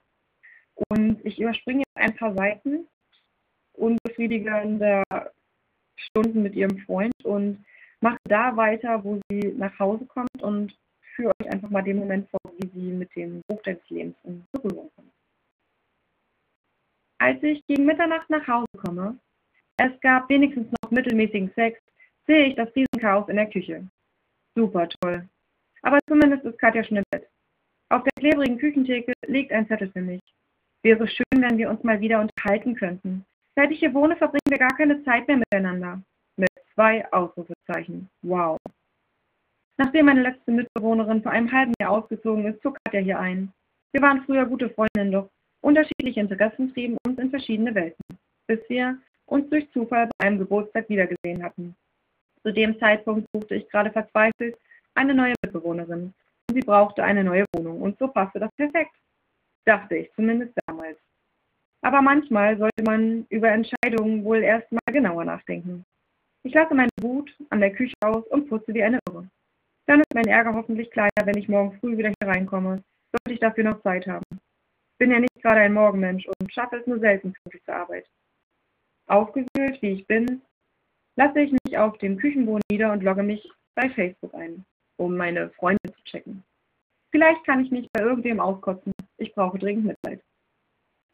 Und 0.90 1.24
ich 1.24 1.40
überspringe 1.40 1.84
ein 1.96 2.16
paar 2.16 2.34
Seiten 2.36 2.88
unbefriedigender 3.74 5.04
Stunden 5.96 6.44
mit 6.44 6.56
ihrem 6.56 6.78
Freund 6.80 7.14
und 7.24 7.64
mache 8.02 8.18
da 8.26 8.56
weiter, 8.56 9.04
wo 9.04 9.20
sie 9.30 9.54
nach 9.58 9.78
Hause 9.80 10.06
kommt 10.06 10.42
und 10.42 10.76
führe 11.16 11.32
euch 11.40 11.52
einfach 11.52 11.70
mal 11.70 11.82
den 11.82 11.98
Moment 11.98 12.30
vor, 12.30 12.40
wie 12.58 12.70
sie 12.70 12.92
mit 12.92 13.16
dem 13.16 13.42
Buch 13.48 13.62
des 13.64 13.78
Lebens 13.90 14.16
in 14.24 14.46
Berührung 14.52 14.90
kommt. 14.96 15.12
Als 17.20 17.42
ich 17.44 17.66
gegen 17.68 17.86
Mitternacht 17.86 18.30
nach 18.30 18.46
Hause 18.48 18.68
komme, 18.78 19.18
es 19.78 20.00
gab 20.02 20.30
wenigstens 20.30 20.68
noch 20.82 20.92
mittelmäßigen 20.92 21.52
Sex, 21.56 21.80
sehe 22.28 22.48
ich 22.48 22.56
das 22.56 22.70
Riesenchaos 22.76 23.30
in 23.30 23.38
der 23.38 23.50
Küche. 23.50 23.88
Super 24.56 24.90
toll. 25.02 25.28
Aber 25.84 26.00
zumindest 26.08 26.46
ist 26.46 26.58
Katja 26.60 26.84
schon 26.84 26.98
im 26.98 27.04
Bett. 27.12 27.28
Auf 27.90 28.04
der 28.04 28.14
klebrigen 28.20 28.58
Küchentheke 28.58 29.14
liegt 29.28 29.52
ein 29.52 29.68
Zettel 29.68 29.92
für 29.92 30.02
mich. 30.02 30.22
Wäre 30.82 31.08
schön, 31.08 31.42
wenn 31.42 31.58
wir 31.58 31.70
uns 31.70 31.84
mal 31.84 32.00
wieder 32.00 32.20
unterhalten 32.20 32.76
könnten. 32.76 33.26
Seit 33.56 33.72
ich 33.72 33.80
hier 33.80 33.94
wohne, 33.94 34.16
verbringen 34.16 34.50
wir 34.50 34.58
gar 34.58 34.76
keine 34.76 35.04
Zeit 35.04 35.28
mehr 35.28 35.38
miteinander. 35.38 36.02
Mit 36.38 36.50
zwei 36.74 37.06
Ausrufezeichen. 37.12 38.10
Wow. 38.24 38.58
Nachdem 39.78 40.08
meine 40.08 40.24
letzte 40.24 40.52
Mitbewohnerin 40.52 41.22
vor 41.22 41.32
einem 41.32 41.52
halben 41.52 41.74
Jahr 41.80 41.92
ausgezogen 41.92 42.46
ist, 42.46 42.62
zog 42.62 42.78
Katja 42.84 43.02
hier 43.02 43.20
ein. 43.20 43.52
Wir 43.92 44.02
waren 44.02 44.24
früher 44.26 44.46
gute 44.46 44.70
Freundinnen, 44.70 45.12
doch 45.12 45.30
unterschiedliche 45.62 46.20
Interessen 46.20 46.74
trieben 46.74 46.98
uns 47.06 47.20
in 47.20 47.30
verschiedene 47.30 47.76
Welten, 47.76 48.04
bis 48.48 48.60
wir 48.70 48.98
uns 49.26 49.50
durch 49.50 49.70
Zufall 49.72 50.10
bei 50.18 50.26
einem 50.26 50.40
Geburtstag 50.40 50.90
wiedergesehen 50.90 51.44
hatten. 51.44 51.76
Zu 52.44 52.52
dem 52.52 52.80
Zeitpunkt 52.80 53.28
suchte 53.34 53.56
ich 53.56 53.70
gerade 53.70 53.92
verzweifelt 53.92 54.58
eine 54.96 55.14
neue 55.14 55.34
Mitbewohnerin 55.44 56.14
sie 56.54 56.62
brauchte 56.62 57.04
eine 57.04 57.24
neue 57.24 57.46
Wohnung 57.56 57.82
und 57.82 57.98
so 58.00 58.08
passte 58.08 58.40
das 58.40 58.52
perfekt. 58.56 58.96
Dachte 59.66 59.96
ich 59.96 60.14
zumindest 60.14 60.54
damals. 60.68 60.98
Aber 61.82 62.02
manchmal 62.02 62.58
sollte 62.58 62.84
man 62.84 63.26
über 63.30 63.50
Entscheidungen 63.50 64.24
wohl 64.24 64.42
erst 64.42 64.72
mal 64.72 64.80
genauer 64.92 65.26
nachdenken. 65.26 65.86
Ich 66.44 66.54
lasse 66.54 66.74
meine 66.74 66.90
Wut 67.02 67.34
an 67.50 67.60
der 67.60 67.74
Küche 67.74 67.96
aus 68.02 68.26
und 68.28 68.50
putze 68.50 68.74
wie 68.74 68.84
eine 68.84 69.00
Irre. 69.08 69.28
Dann 69.86 70.00
ist 70.00 70.14
mein 70.14 70.28
Ärger 70.28 70.54
hoffentlich 70.54 70.92
kleiner, 70.92 71.26
wenn 71.26 71.38
ich 71.38 71.50
morgen 71.50 71.78
früh 71.80 71.98
wieder 71.98 72.12
hier 72.20 72.30
reinkomme, 72.30 72.84
sollte 73.12 73.34
ich 73.34 73.40
dafür 73.40 73.66
noch 73.66 73.82
Zeit 73.82 74.08
haben. 74.08 74.24
Bin 74.98 75.12
ja 75.12 75.20
nicht 75.20 75.42
gerade 75.42 75.62
ein 75.62 75.74
Morgenmensch 75.74 76.26
und 76.26 76.54
schaffe 76.54 76.78
es 76.78 76.88
nur 76.88 77.00
selten 77.00 77.34
pünktlich 77.34 77.64
zur 77.64 77.76
Arbeit. 77.76 78.06
Aufgewühlt, 79.08 79.82
wie 79.82 79.92
ich 79.92 80.08
bin, 80.08 80.42
lasse 81.18 81.42
ich 81.42 81.52
mich 81.52 81.78
auf 81.78 81.98
dem 81.98 82.18
Küchenboden 82.18 82.64
nieder 82.72 82.94
und 82.94 83.04
logge 83.04 83.24
mich 83.24 83.50
bei 83.76 83.90
Facebook 83.90 84.34
ein, 84.34 84.66
um 85.04 85.18
meine 85.18 85.50
Freunde 85.52 85.82
zu 85.84 86.04
checken. 86.06 86.44
Vielleicht 87.12 87.44
kann 87.46 87.64
ich 87.64 87.72
mich 87.72 87.88
bei 87.94 88.02
irgendwem 88.02 88.40
auskotzen. 88.40 88.92
Ich 89.18 89.34
brauche 89.34 89.60
dringend 89.60 89.86
Mitleid. 89.86 90.22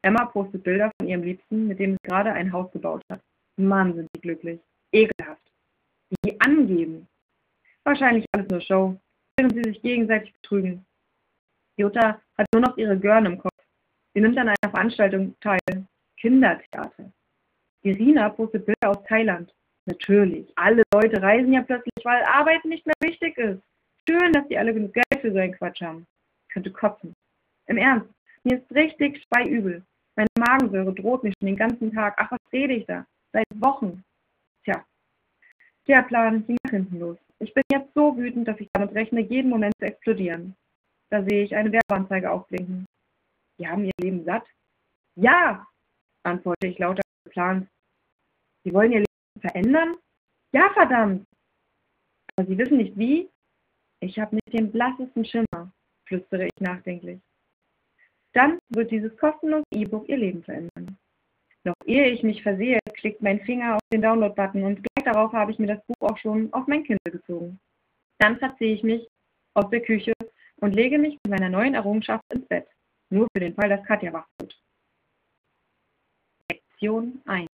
Emma 0.02 0.26
postet 0.26 0.64
Bilder 0.64 0.92
von 0.98 1.10
ihrem 1.10 1.24
Liebsten, 1.24 1.68
mit 1.68 1.80
dem 1.80 1.94
sie 1.94 2.10
gerade 2.10 2.32
ein 2.32 2.54
Haus 2.54 2.72
gebaut 2.72 3.04
hat. 3.12 3.22
Mann, 3.58 3.94
sind 3.94 4.08
sie 4.16 4.22
glücklich. 4.22 4.60
Ekelhaft. 4.94 5.42
Die 6.24 6.40
angeben. 6.40 7.08
Wahrscheinlich 7.84 8.26
alles 8.32 8.50
nur 8.50 8.62
Show, 8.62 9.00
während 9.38 9.54
sie 9.56 9.64
sich 9.64 9.82
gegenseitig 9.82 10.34
betrügen. 10.42 10.86
Jutta 11.78 12.22
hat 12.38 12.48
nur 12.54 12.62
noch 12.62 12.78
ihre 12.78 12.98
Görn 12.98 13.26
im 13.26 13.38
Kopf. 13.38 13.62
Sie 14.14 14.22
nimmt 14.22 14.38
an 14.38 14.50
einer 14.50 14.72
Veranstaltung 14.72 15.36
teil. 15.42 15.60
Kindertheater. 16.18 17.12
Irina 17.84 18.30
postet 18.30 18.66
Bilder 18.66 18.90
aus 18.90 19.04
Thailand. 19.08 19.54
Natürlich, 19.86 20.52
alle 20.56 20.84
Leute 20.94 21.22
reisen 21.22 21.54
ja 21.54 21.64
plötzlich, 21.64 21.94
weil 22.04 22.22
Arbeit 22.24 22.64
nicht 22.66 22.86
mehr 22.86 22.96
wichtig 23.02 23.38
ist. 23.38 23.62
Schön, 24.10 24.34
dass 24.34 24.48
die 24.48 24.58
alle 24.58 24.74
genug 24.74 24.92
Geld 24.92 25.22
für 25.22 25.32
so 25.32 25.38
einen 25.38 25.54
Quatsch 25.54 25.84
haben. 25.84 26.08
Ich 26.48 26.54
könnte 26.54 26.72
kotzen. 26.72 27.14
Im 27.68 27.78
Ernst, 27.78 28.10
mir 28.44 28.58
ist 28.58 28.72
richtig 28.72 29.22
speiübel. 29.22 29.86
Meine 30.16 30.30
Magensäure 30.40 30.92
droht 30.96 31.24
mich 31.24 31.36
schon 31.40 31.46
den 31.46 31.56
ganzen 31.56 31.94
Tag. 31.94 32.16
Ach, 32.18 32.32
was 32.32 32.40
rede 32.52 32.74
ich 32.74 32.88
da? 32.88 33.06
Seit 33.34 33.46
Wochen. 33.54 34.04
Tja, 34.64 34.84
der 35.88 36.02
Plan 36.02 36.44
ging 36.48 36.58
nach 36.66 36.72
hinten 36.72 36.98
los. 36.98 37.18
Ich 37.38 37.54
bin 37.54 37.62
jetzt 37.72 37.94
so 37.94 38.18
wütend, 38.18 38.48
dass 38.48 38.60
ich 38.60 38.68
damit 38.74 38.96
rechne, 38.96 39.22
jeden 39.22 39.52
Moment 39.52 39.76
zu 39.80 39.86
explodieren. 39.86 40.56
Da 41.12 41.24
sehe 41.24 41.44
ich 41.44 41.56
eine 41.56 41.72
Werbeanzeige 41.72 42.32
aufblinken. 42.32 42.86
Die 43.60 43.68
haben 43.68 43.86
ihr 43.86 43.92
Leben 44.02 44.26
satt? 44.26 44.48
Ja, 45.18 45.68
antworte 46.24 46.66
ich 46.66 46.80
lauter 46.80 47.04
geplant. 47.26 47.70
Sie 48.64 48.74
wollen 48.74 48.92
ihr 48.92 49.00
Leben 49.00 49.42
verändern? 49.42 49.98
Ja, 50.52 50.72
verdammt! 50.74 51.28
Aber 52.36 52.48
Sie 52.48 52.58
wissen 52.58 52.78
nicht 52.78 52.98
wie? 52.98 53.30
Ich 54.02 54.18
habe 54.18 54.36
nicht 54.36 54.54
den 54.54 54.72
blassesten 54.72 55.26
Schimmer, 55.26 55.72
flüstere 56.06 56.46
ich 56.46 56.62
nachdenklich. 56.62 57.20
Dann 58.34 58.60
wird 58.70 58.92
dieses 58.92 59.16
kostenlose 59.18 59.66
E-Book 59.72 60.08
Ihr 60.08 60.18
Leben 60.18 60.44
verändern. 60.44 60.98
Noch 61.66 61.76
ehe 61.86 62.10
ich 62.10 62.24
mich 62.24 62.42
versehe, 62.42 62.80
klickt 62.94 63.22
mein 63.22 63.42
Finger 63.42 63.76
auf 63.76 63.82
den 63.92 64.02
Download-Button 64.02 64.64
und 64.64 64.76
gleich 64.76 65.06
darauf 65.06 65.34
habe 65.34 65.52
ich 65.52 65.60
mir 65.60 65.68
das 65.68 65.86
Buch 65.86 66.10
auch 66.10 66.18
schon 66.18 66.52
auf 66.54 66.68
mein 66.68 66.84
Kindle 66.84 67.12
gezogen. 67.12 67.60
Dann 68.20 68.38
verziehe 68.38 68.76
ich 68.76 68.84
mich 68.84 69.08
aus 69.56 69.70
der 69.70 69.82
Küche 69.82 70.14
und 70.58 70.74
lege 70.74 70.98
mich 70.98 71.18
mit 71.24 71.40
meiner 71.40 71.50
neuen 71.50 71.74
Errungenschaft 71.74 72.24
ins 72.34 72.48
Bett. 72.48 72.68
Nur 73.10 73.28
für 73.34 73.40
den 73.42 73.56
Fall, 73.56 73.70
dass 73.70 73.84
Katja 73.86 74.14
wach 74.14 74.28
wird. 74.40 74.58
Lektion 76.52 77.22
1. 77.26 77.50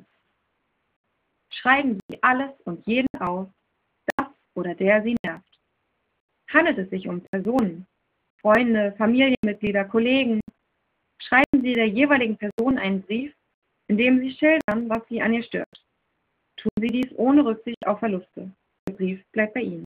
Schreiben 1.51 1.99
Sie 2.09 2.23
alles 2.23 2.53
und 2.65 2.87
jeden 2.87 3.09
aus, 3.21 3.49
das 4.17 4.29
oder 4.55 4.75
der 4.75 5.03
Sie 5.03 5.17
nervt. 5.25 5.54
Handelt 6.55 6.79
es 6.79 6.89
sich 6.89 7.09
um 7.09 7.21
Personen, 7.33 7.85
Freunde, 8.41 8.95
Familienmitglieder, 8.97 9.85
Kollegen, 9.87 10.41
schreiben 11.21 11.63
Sie 11.63 11.73
der 11.73 11.89
jeweiligen 11.89 12.37
Person 12.37 12.79
einen 12.79 13.03
Brief, 13.03 13.35
in 13.89 13.99
dem 13.99 14.21
Sie 14.21 14.31
schildern, 14.31 14.89
was 14.89 15.03
Sie 15.09 15.21
an 15.21 15.35
ihr 15.35 15.43
stört. 15.43 15.85
Tun 16.57 16.71
Sie 16.81 16.87
dies 16.87 17.11
ohne 17.17 17.45
Rücksicht 17.45 17.85
auf 17.87 17.99
Verluste. 17.99 18.53
Der 18.87 18.95
Brief 18.95 19.21
bleibt 19.33 19.55
bei 19.55 19.63
Ihnen. 19.63 19.85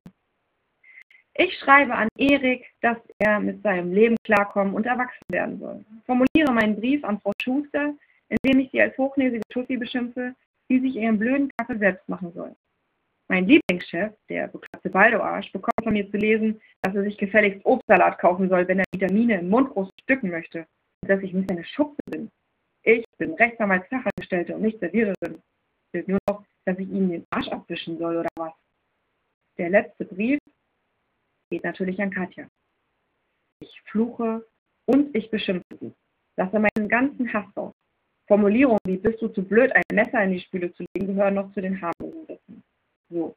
Ich 1.35 1.57
schreibe 1.59 1.95
an 1.95 2.09
Erik, 2.19 2.67
dass 2.83 2.99
er 3.19 3.41
mit 3.41 3.63
seinem 3.63 3.93
Leben 3.95 4.17
klarkommen 4.25 4.75
und 4.75 4.85
erwachsen 4.85 5.25
werden 5.31 5.59
soll. 5.59 5.85
Formuliere 6.05 6.53
meinen 6.53 6.77
Brief 6.77 7.03
an 7.05 7.19
Frau 7.21 7.33
Schuster, 7.41 7.95
indem 8.29 8.61
ich 8.61 8.71
sie 8.73 8.83
als 8.83 8.99
hochnäsige 8.99 9.43
Tussi 9.49 9.77
beschimpfe, 9.79 10.35
die 10.69 10.81
sich 10.81 10.97
ihren 10.97 11.19
blöden 11.19 11.51
Kaffee 11.57 11.79
selbst 11.79 12.07
machen 12.09 12.33
soll. 12.35 12.55
Mein 13.30 13.47
Lieblingschef, 13.47 14.14
der 14.30 14.49
bekloppte 14.49 14.88
Baldo-Arsch, 14.88 15.52
bekommt 15.52 15.85
von 15.85 15.92
mir 15.92 16.11
zu 16.11 16.16
lesen, 16.16 16.61
dass 16.82 16.94
er 16.94 17.02
sich 17.02 17.18
gefälligst 17.18 17.64
Obstsalat 17.64 18.18
kaufen 18.18 18.49
soll, 18.49 18.66
wenn 18.66 18.78
er 18.78 18.85
Vitamine 18.92 19.40
im 19.40 19.50
Mund 19.50 19.70
groß 19.70 19.90
stücken 20.02 20.30
möchte. 20.30 20.66
Und 21.02 21.11
dass 21.11 21.23
ich 21.23 21.35
nicht 21.35 21.49
seine 21.49 21.64
Schubse 21.64 22.00
bin. 22.11 22.30
Ich 22.82 23.04
bin 23.18 23.35
Rechtsanwaltsfachangestellte 23.35 24.54
und 24.54 24.62
nicht 24.62 24.80
Serviererin. 24.80 25.42
Fehlt 25.92 26.08
nur 26.08 26.18
noch, 26.28 26.42
dass 26.64 26.78
ich 26.78 26.88
ihnen 26.88 27.11
den 27.11 27.26
Arsch 27.30 27.49
abwischen 27.49 27.99
soll 27.99 28.16
oder 28.16 28.30
was. 28.37 28.54
Der 29.58 29.68
letzte 29.68 30.06
Brief 30.06 30.38
geht 31.50 31.64
natürlich 31.64 32.00
an 32.00 32.11
Katja. 32.11 32.49
Ich 33.61 33.82
fluche 33.90 34.47
und 34.87 35.14
ich 35.14 35.30
beschimpfe 35.30 35.76
sie. 35.80 35.92
Lasse 36.37 36.58
meinen 36.58 36.88
ganzen 36.88 37.30
Hass 37.32 37.47
raus. 37.56 37.75
Formulierungen 38.26 38.78
wie 38.87 38.97
bist 38.97 39.20
du 39.20 39.28
zu 39.28 39.42
blöd, 39.42 39.73
ein 39.75 39.82
Messer 39.92 40.23
in 40.23 40.32
die 40.32 40.40
Spüle 40.40 40.73
zu 40.75 40.85
legen, 40.94 41.14
gehören 41.14 41.35
noch 41.35 41.52
zu 41.52 41.61
den 41.61 41.80
harmlosen 41.80 42.26
Sätzen. 42.26 42.62
So, 43.11 43.37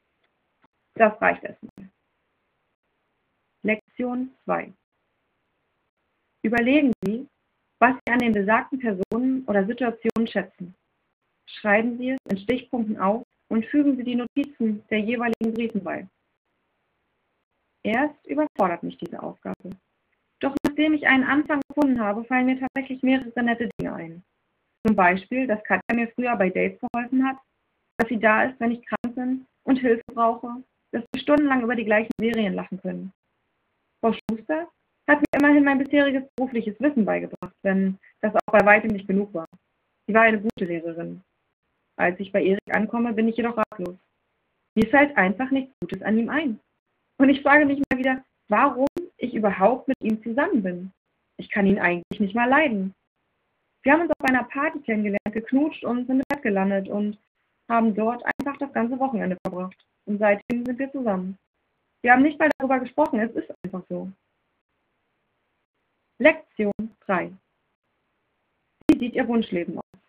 das 0.96 1.20
reicht 1.22 1.44
erstmal. 1.44 1.90
Lektion 3.64 4.32
2. 4.46 4.74
Überlegen 6.44 6.92
Sie, 7.04 7.28
was 7.80 7.96
Sie 8.06 8.14
an 8.14 8.20
den 8.20 8.34
besagten 8.34 8.80
Personen 8.80 9.46
oder 9.46 9.66
Situationen 9.66 10.28
schätzen. 10.28 10.76
Schreiben 11.46 11.98
Sie 11.98 12.12
es 12.12 12.20
in 12.30 12.38
Stichpunkten 12.40 12.98
auf 12.98 13.24
und 13.50 13.66
fügen 13.66 13.96
Sie 13.96 14.04
die 14.04 14.16
Notizen 14.16 14.84
der 14.90 15.00
jeweiligen 15.00 15.54
Briefen 15.54 15.84
bei. 15.84 16.08
Erst 17.84 18.26
überfordert 18.26 18.84
mich 18.84 18.98
diese 18.98 19.22
Aufgabe. 19.22 19.72
Doch 20.40 20.56
nachdem 20.66 20.94
ich 20.94 21.08
einen 21.08 21.24
Anfang 21.24 21.62
gefunden 21.68 22.00
habe, 22.00 22.24
fallen 22.26 22.48
mir 22.48 22.60
tatsächlich 22.60 23.02
mehrere 23.04 23.44
nette 23.44 23.70
Dinge 23.80 23.94
ein. 23.94 24.24
Zum 24.86 24.96
Beispiel, 24.96 25.48
dass 25.48 25.64
Katja 25.64 25.96
mir 25.96 26.12
früher 26.16 26.36
bei 26.36 26.50
Dates 26.50 26.80
geholfen 26.80 27.28
hat, 27.28 27.38
dass 27.98 28.10
sie 28.10 28.20
da 28.20 28.44
ist, 28.46 28.60
wenn 28.60 28.72
ich 28.72 28.86
krank 28.86 29.16
bin 29.16 29.46
und 29.64 29.78
Hilfe 29.78 30.04
brauche, 30.14 30.64
dass 30.92 31.04
wir 31.14 31.22
stundenlang 31.22 31.62
über 31.62 31.76
die 31.76 31.86
gleichen 31.86 32.12
Serien 32.20 32.54
lachen 32.54 32.80
können. 32.82 33.14
Frau 34.02 34.14
Schuster 34.14 34.68
hat 35.08 35.20
mir 35.20 35.40
immerhin 35.40 35.64
mein 35.64 35.80
bisheriges 35.80 36.24
berufliches 36.36 36.80
Wissen 36.80 37.06
beigebracht, 37.06 37.56
wenn 37.64 37.98
das 38.22 38.34
auch 38.36 38.52
bei 38.52 38.66
weitem 38.66 38.92
nicht 38.92 39.08
genug 39.08 39.34
war. 39.34 39.48
Sie 40.08 40.14
war 40.14 40.24
eine 40.24 40.42
gute 40.42 40.66
Lehrerin. 40.66 41.22
Als 41.98 42.20
ich 42.20 42.32
bei 42.32 42.44
Erik 42.44 42.74
ankomme, 42.74 43.14
bin 43.14 43.28
ich 43.28 43.38
jedoch 43.38 43.58
ratlos. 43.58 43.98
Mir 44.76 44.88
fällt 44.88 45.16
einfach 45.18 45.52
nichts 45.52 45.74
Gutes 45.82 46.02
an 46.02 46.18
ihm 46.18 46.30
ein. 46.30 46.60
Und 47.18 47.30
ich 47.30 47.42
frage 47.42 47.66
mich 47.66 47.82
mal 47.90 48.00
wieder, 48.00 48.24
warum 48.48 48.88
ich 49.18 49.34
überhaupt 49.34 49.88
mit 49.88 49.98
ihm 50.02 50.22
zusammen 50.24 50.64
bin. 50.64 50.92
Ich 51.38 51.50
kann 51.50 51.68
ihn 51.68 51.80
eigentlich 51.80 52.20
nicht 52.20 52.36
mal 52.36 52.50
leiden. 52.50 52.94
Wir 53.84 53.94
haben 53.94 54.02
uns 54.02 54.12
auf 54.12 54.30
einer 54.30 54.44
Party 54.44 54.80
kennengelernt, 54.80 55.32
geknutscht 55.32 55.84
und 55.84 56.08
sind 56.08 56.20
im 56.20 56.24
Bett 56.30 56.44
gelandet 56.44 56.88
und 56.88 57.18
haben 57.72 57.96
dort 57.96 58.22
einfach 58.26 58.58
das 58.60 58.72
ganze 58.74 59.00
Wochenende 59.00 59.38
verbracht. 59.44 59.78
Und 60.06 60.20
seitdem 60.20 60.66
sind 60.66 60.78
wir 60.78 60.92
zusammen. 60.92 61.38
Wir 62.04 62.12
haben 62.12 62.24
nicht 62.24 62.38
mal 62.38 62.50
darüber 62.58 62.80
gesprochen, 62.80 63.20
es 63.20 63.32
ist 63.32 63.52
einfach 63.64 63.84
so. 63.90 64.12
Lektion 66.20 66.74
3. 67.06 67.32
Wie 68.90 69.00
sieht 69.00 69.16
Ihr 69.16 69.28
Wunschleben 69.28 69.78
aus? 69.78 70.02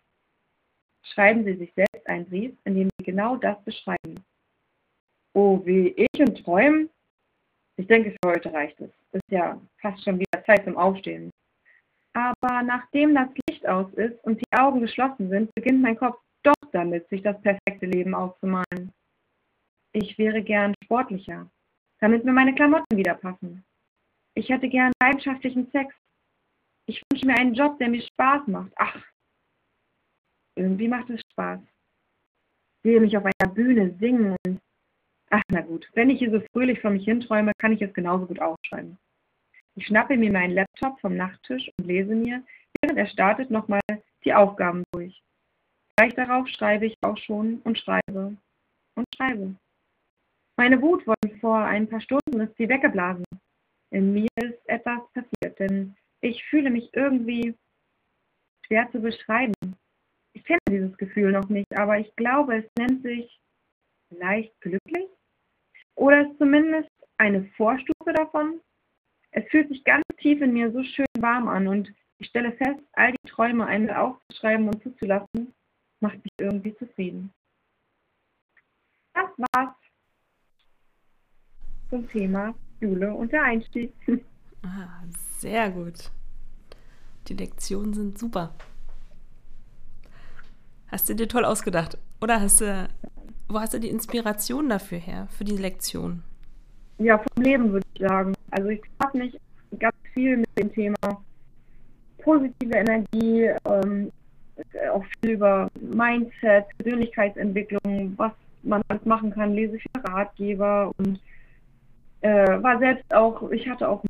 Schreiben 1.04 1.44
Sie 1.44 1.54
sich 1.54 1.72
selbst 1.74 2.06
einen 2.06 2.26
Brief, 2.26 2.54
in 2.64 2.74
dem 2.74 2.90
Sie 2.98 3.04
genau 3.04 3.36
das 3.36 3.62
beschreiben. 3.64 4.24
Oh, 5.34 5.64
wie 5.64 5.88
ich 5.88 6.20
und 6.20 6.42
träumen? 6.44 6.90
Ich 7.76 7.86
denke, 7.86 8.10
für 8.10 8.30
heute 8.30 8.52
reicht 8.52 8.80
es. 8.80 8.90
Ist 9.12 9.30
ja 9.30 9.60
fast 9.78 10.02
schon 10.04 10.18
wieder 10.18 10.44
Zeit 10.44 10.64
zum 10.64 10.76
Aufstehen. 10.76 11.30
Aber 12.14 12.62
nachdem 12.62 13.14
das 13.14 13.28
Licht 13.48 13.66
aus 13.66 13.92
ist 13.94 14.22
und 14.24 14.40
die 14.40 14.58
Augen 14.58 14.80
geschlossen 14.80 15.30
sind, 15.30 15.54
beginnt 15.54 15.80
mein 15.80 15.96
Kopf 15.96 16.18
doch 16.42 16.70
damit, 16.72 17.08
sich 17.08 17.22
das 17.22 17.40
perfekte 17.42 17.86
Leben 17.86 18.14
aufzumalen. 18.14 18.92
Ich 19.92 20.16
wäre 20.18 20.42
gern 20.42 20.74
sportlicher, 20.84 21.50
damit 22.00 22.24
mir 22.24 22.32
meine 22.32 22.54
Klamotten 22.54 22.96
wieder 22.96 23.14
passen. 23.14 23.64
Ich 24.34 24.48
hätte 24.48 24.68
gern 24.68 24.92
leidenschaftlichen 25.02 25.70
Sex. 25.70 25.94
Ich 26.86 27.02
wünsche 27.10 27.26
mir 27.26 27.36
einen 27.36 27.54
Job, 27.54 27.78
der 27.78 27.88
mir 27.88 28.02
Spaß 28.02 28.46
macht. 28.46 28.72
Ach, 28.76 29.04
irgendwie 30.56 30.88
macht 30.88 31.10
es 31.10 31.20
Spaß. 31.32 31.60
Ich 31.60 32.90
sehe 32.90 33.00
mich 33.00 33.16
auf 33.16 33.24
einer 33.24 33.52
Bühne 33.52 33.94
singen 34.00 34.36
ach 35.32 35.42
na 35.48 35.62
gut, 35.62 35.88
wenn 35.94 36.10
ich 36.10 36.18
hier 36.18 36.30
so 36.30 36.40
fröhlich 36.52 36.80
vor 36.80 36.90
mich 36.90 37.04
hinträume, 37.04 37.52
kann 37.58 37.72
ich 37.72 37.82
es 37.82 37.92
genauso 37.94 38.26
gut 38.26 38.40
aufschreiben. 38.40 38.98
Ich 39.74 39.86
schnappe 39.86 40.16
mir 40.16 40.30
meinen 40.30 40.54
Laptop 40.54 41.00
vom 41.00 41.16
Nachttisch 41.16 41.70
und 41.78 41.86
lese 41.86 42.14
mir, 42.14 42.44
während 42.80 42.98
er 42.98 43.06
startet, 43.06 43.50
nochmal 43.50 43.80
die 44.24 44.34
Aufgaben 44.34 44.84
durch. 44.92 45.22
Gleich 45.96 46.14
darauf 46.14 46.48
schreibe 46.48 46.86
ich 46.86 46.96
auch 47.02 47.18
schon 47.18 47.60
und 47.62 47.78
schreibe 47.78 48.36
und 48.96 49.06
schreibe. 49.14 49.54
Meine 50.56 50.80
Wut 50.80 51.06
wurde 51.06 51.36
vor 51.40 51.58
ein 51.58 51.88
paar 51.88 52.00
Stunden 52.00 52.40
ist 52.40 52.56
sie 52.56 52.68
weggeblasen. 52.68 53.24
In 53.90 54.12
mir 54.12 54.28
ist 54.36 54.66
etwas 54.68 55.00
passiert, 55.12 55.58
denn 55.58 55.94
ich 56.20 56.42
fühle 56.44 56.70
mich 56.70 56.88
irgendwie 56.94 57.54
schwer 58.66 58.90
zu 58.90 59.00
beschreiben. 59.00 59.54
Ich 60.34 60.44
kenne 60.44 60.60
dieses 60.68 60.96
Gefühl 60.96 61.32
noch 61.32 61.48
nicht, 61.48 61.70
aber 61.76 61.98
ich 61.98 62.14
glaube, 62.16 62.56
es 62.56 62.64
nennt 62.78 63.02
sich 63.02 63.38
leicht 64.10 64.58
glücklich 64.60 65.08
oder 65.94 66.22
ist 66.22 66.38
zumindest 66.38 66.90
eine 67.18 67.44
Vorstufe 67.56 68.12
davon. 68.14 68.60
Es 69.32 69.44
fühlt 69.50 69.68
sich 69.68 69.84
ganz 69.84 70.04
tief 70.18 70.40
in 70.40 70.52
mir 70.52 70.70
so 70.72 70.82
schön 70.84 71.06
warm 71.18 71.48
an 71.48 71.66
und 71.68 71.92
ich 72.18 72.28
stelle 72.28 72.52
fest, 72.52 72.80
all 72.92 73.12
die 73.12 73.28
Träume 73.28 73.66
einmal 73.66 73.96
aufzuschreiben 73.96 74.68
und 74.68 74.82
zuzulassen, 74.82 75.52
macht 76.02 76.16
mich 76.16 76.32
irgendwie 76.38 76.76
zufrieden. 76.76 77.32
Das 79.14 79.30
war's 79.52 79.74
zum 81.90 82.08
Thema 82.08 82.54
Jule 82.80 83.12
und 83.14 83.32
der 83.32 83.44
Einstieg. 83.44 83.92
Ah, 84.64 85.02
sehr 85.38 85.72
gut. 85.72 86.12
Die 87.26 87.34
Lektionen 87.34 87.94
sind 87.94 88.16
super. 88.16 88.54
Hast 90.86 91.08
du 91.08 91.16
dir 91.16 91.26
toll 91.26 91.44
ausgedacht? 91.44 91.98
Oder 92.20 92.40
hast 92.40 92.60
du, 92.60 92.88
wo 93.48 93.58
hast 93.58 93.74
du 93.74 93.80
die 93.80 93.88
Inspiration 93.88 94.68
dafür 94.68 94.98
her, 94.98 95.26
für 95.36 95.42
die 95.42 95.56
Lektion? 95.56 96.22
Ja, 96.98 97.18
vom 97.18 97.42
Leben 97.42 97.72
würde 97.72 97.84
ich 97.92 98.02
sagen. 98.02 98.34
Also 98.52 98.68
ich 98.68 98.82
habe 99.02 99.18
mich 99.18 99.36
ganz 99.80 99.96
viel 100.14 100.36
mit 100.36 100.56
dem 100.56 100.72
Thema 100.72 101.24
positive 102.18 102.74
Energie, 102.76 103.50
ähm, 103.64 104.12
auch 104.92 105.04
viel 105.20 105.32
über 105.32 105.68
Mindset, 105.80 106.66
Persönlichkeitsentwicklung, 106.78 108.14
was 108.16 108.32
man 108.62 108.82
alles 108.88 109.04
machen 109.04 109.32
kann, 109.32 109.54
lese 109.54 109.78
viele 109.78 110.04
Ratgeber 110.04 110.92
und 110.98 111.20
äh, 112.20 112.62
war 112.62 112.78
selbst 112.78 113.12
auch, 113.14 113.50
ich 113.50 113.68
hatte 113.68 113.88
auch 113.88 114.02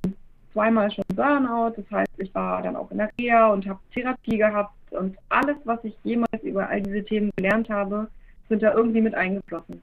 zweimal 0.52 0.90
schon 0.90 1.04
Burnout, 1.14 1.74
das 1.76 1.90
heißt, 1.90 2.12
ich 2.18 2.34
war 2.34 2.62
dann 2.62 2.76
auch 2.76 2.90
in 2.90 2.98
der 2.98 3.10
Reha 3.18 3.48
und 3.48 3.66
habe 3.66 3.80
Therapie 3.94 4.36
gehabt 4.36 4.74
und 4.90 5.16
alles, 5.30 5.56
was 5.64 5.82
ich 5.84 5.96
jemals 6.04 6.42
über 6.42 6.68
all 6.68 6.82
diese 6.82 7.04
Themen 7.04 7.30
gelernt 7.36 7.70
habe, 7.70 8.08
sind 8.48 8.62
da 8.62 8.74
irgendwie 8.74 9.00
mit 9.00 9.14
eingeflossen. 9.14 9.82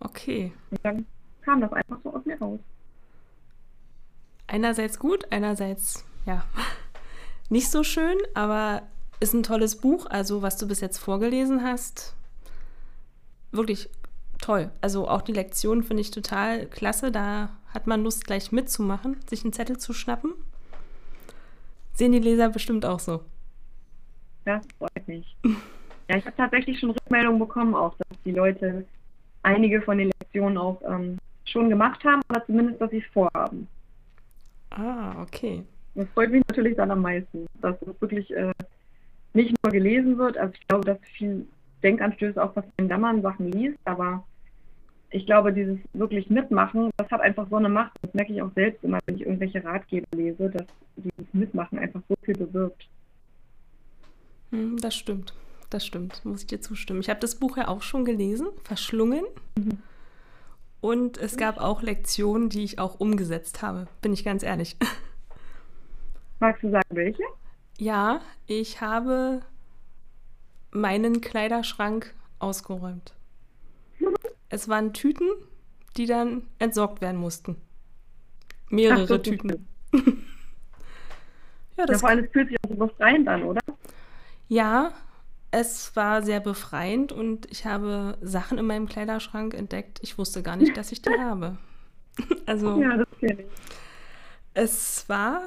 Okay. 0.00 0.52
Und 0.70 0.80
dann 0.82 1.06
kam 1.42 1.60
das 1.60 1.72
einfach 1.72 1.98
so 2.02 2.12
aus 2.12 2.24
mir 2.24 2.38
raus. 2.38 2.58
Einerseits 4.46 4.98
gut, 4.98 5.24
einerseits 5.30 6.04
ja 6.26 6.44
nicht 7.50 7.70
so 7.70 7.82
schön, 7.82 8.16
aber 8.34 8.82
ist 9.20 9.34
ein 9.34 9.42
tolles 9.42 9.76
Buch. 9.76 10.06
Also 10.06 10.42
was 10.42 10.56
du 10.56 10.66
bis 10.66 10.80
jetzt 10.80 10.98
vorgelesen 10.98 11.62
hast, 11.62 12.14
wirklich 13.52 13.88
toll. 14.40 14.70
Also 14.80 15.08
auch 15.08 15.22
die 15.22 15.32
Lektion 15.32 15.82
finde 15.82 16.00
ich 16.00 16.10
total 16.10 16.66
klasse. 16.66 17.10
Da 17.10 17.50
hat 17.72 17.86
man 17.86 18.02
Lust 18.02 18.26
gleich 18.26 18.52
mitzumachen, 18.52 19.16
sich 19.28 19.44
einen 19.44 19.52
Zettel 19.52 19.78
zu 19.78 19.92
schnappen. 19.92 20.32
Sehen 21.92 22.12
die 22.12 22.18
Leser 22.18 22.48
bestimmt 22.48 22.84
auch 22.84 22.98
so. 22.98 23.20
Das 24.44 24.64
freut 24.78 25.08
mich. 25.08 25.36
Ja, 26.08 26.16
ich 26.16 26.26
habe 26.26 26.36
tatsächlich 26.36 26.78
schon 26.78 26.90
Rückmeldungen 26.90 27.38
bekommen, 27.38 27.74
auch 27.74 27.94
dass 27.96 28.18
die 28.24 28.32
Leute 28.32 28.84
einige 29.42 29.80
von 29.80 29.96
den 29.98 30.10
Lektionen 30.20 30.58
auch 30.58 30.82
ähm, 30.86 31.18
schon 31.46 31.68
gemacht 31.68 32.02
haben, 32.04 32.20
oder 32.28 32.44
zumindest, 32.44 32.80
dass 32.80 32.90
sie 32.90 32.98
es 32.98 33.12
vorhaben. 33.12 33.68
Ah, 34.70 35.22
okay. 35.22 35.62
Das 35.94 36.08
freut 36.14 36.30
mich 36.30 36.42
natürlich 36.48 36.76
dann 36.76 36.90
am 36.90 37.02
meisten, 37.02 37.46
dass 37.60 37.76
es 37.82 38.00
wirklich 38.00 38.34
äh, 38.34 38.52
nicht 39.32 39.54
nur 39.62 39.72
gelesen 39.72 40.18
wird. 40.18 40.36
Also 40.36 40.54
ich 40.54 40.66
glaube, 40.66 40.84
dass 40.84 40.98
viel 41.16 41.46
Denkanstöße 41.82 42.42
auch 42.42 42.56
was 42.56 42.64
wenn 42.76 43.00
man 43.00 43.22
Sachen 43.22 43.52
liest, 43.52 43.78
aber 43.84 44.24
ich 45.10 45.26
glaube, 45.26 45.52
dieses 45.52 45.78
wirklich 45.92 46.28
Mitmachen, 46.28 46.90
das 46.96 47.08
hat 47.10 47.20
einfach 47.20 47.48
so 47.48 47.56
eine 47.56 47.68
Macht. 47.68 47.92
Das 48.02 48.12
merke 48.14 48.32
ich 48.32 48.42
auch 48.42 48.52
selbst 48.54 48.82
immer, 48.82 48.98
wenn 49.06 49.14
ich 49.14 49.22
irgendwelche 49.22 49.62
Ratgeber 49.62 50.06
lese, 50.16 50.50
dass 50.50 50.66
dieses 50.96 51.32
Mitmachen 51.32 51.78
einfach 51.78 52.00
so 52.08 52.16
viel 52.22 52.34
bewirkt. 52.34 52.88
Hm, 54.50 54.78
das 54.78 54.96
stimmt. 54.96 55.34
Das 55.70 55.86
stimmt, 55.86 56.24
muss 56.24 56.42
ich 56.42 56.46
dir 56.46 56.60
zustimmen. 56.60 57.00
Ich 57.00 57.10
habe 57.10 57.20
das 57.20 57.36
Buch 57.36 57.56
ja 57.56 57.68
auch 57.68 57.82
schon 57.82 58.04
gelesen, 58.04 58.48
verschlungen. 58.64 59.24
Mhm. 59.56 59.78
Und 60.80 61.16
es 61.18 61.36
gab 61.36 61.58
auch 61.58 61.82
Lektionen, 61.82 62.48
die 62.48 62.62
ich 62.62 62.78
auch 62.78 63.00
umgesetzt 63.00 63.62
habe, 63.62 63.88
bin 64.02 64.12
ich 64.12 64.24
ganz 64.24 64.42
ehrlich. 64.42 64.76
Magst 66.40 66.62
du 66.62 66.70
sagen, 66.70 66.88
welche? 66.90 67.22
Ja, 67.78 68.20
ich 68.46 68.80
habe 68.80 69.42
meinen 70.70 71.20
Kleiderschrank 71.20 72.14
ausgeräumt. 72.38 73.14
Es 74.48 74.68
waren 74.68 74.92
Tüten, 74.92 75.28
die 75.96 76.06
dann 76.06 76.46
entsorgt 76.58 77.00
werden 77.00 77.18
mussten. 77.18 77.56
Mehrere 78.68 79.16
Ach, 79.16 79.22
Tüten. 79.22 79.66
ja, 81.76 81.86
das 81.86 81.90
ja, 81.90 81.98
vor 81.98 82.08
allem, 82.10 82.28
fühlt 82.30 82.48
sich 82.48 82.58
auch 82.64 82.70
so 82.70 82.76
befreiend 82.76 83.28
an, 83.28 83.42
oder? 83.44 83.60
Ja, 84.48 84.92
es 85.50 85.94
war 85.94 86.22
sehr 86.22 86.40
befreiend 86.40 87.12
und 87.12 87.50
ich 87.50 87.64
habe 87.64 88.18
Sachen 88.20 88.58
in 88.58 88.66
meinem 88.66 88.88
Kleiderschrank 88.88 89.54
entdeckt. 89.54 90.00
Ich 90.02 90.18
wusste 90.18 90.42
gar 90.42 90.56
nicht, 90.56 90.76
dass 90.76 90.92
ich 90.92 91.02
die 91.02 91.10
habe. 91.18 91.58
Also, 92.46 92.80
ja, 92.80 92.96
das 92.96 93.08
kenne 93.18 93.42
ich. 93.42 93.46
Es 94.52 95.08
war 95.08 95.42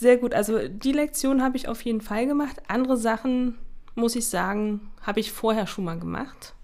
sehr 0.00 0.16
gut. 0.16 0.32
Also 0.32 0.66
die 0.66 0.92
Lektion 0.92 1.42
habe 1.42 1.58
ich 1.58 1.68
auf 1.68 1.82
jeden 1.82 2.00
Fall 2.00 2.26
gemacht. 2.26 2.62
Andere 2.68 2.96
Sachen, 2.96 3.58
muss 3.94 4.16
ich 4.16 4.26
sagen, 4.26 4.90
habe 5.02 5.20
ich 5.20 5.30
vorher 5.30 5.66
schon 5.66 5.84
mal 5.84 5.98
gemacht. 5.98 6.54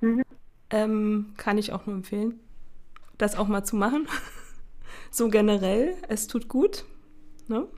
Mhm. 0.00 0.24
Ähm, 0.70 1.34
kann 1.36 1.56
ich 1.56 1.72
auch 1.72 1.86
nur 1.86 1.94
empfehlen, 1.94 2.40
das 3.16 3.36
auch 3.36 3.46
mal 3.46 3.62
zu 3.62 3.76
machen. 3.76 4.08
so 5.12 5.28
generell, 5.28 5.94
es 6.08 6.26
tut 6.26 6.48
gut. 6.48 6.84
Ne? 7.46 7.68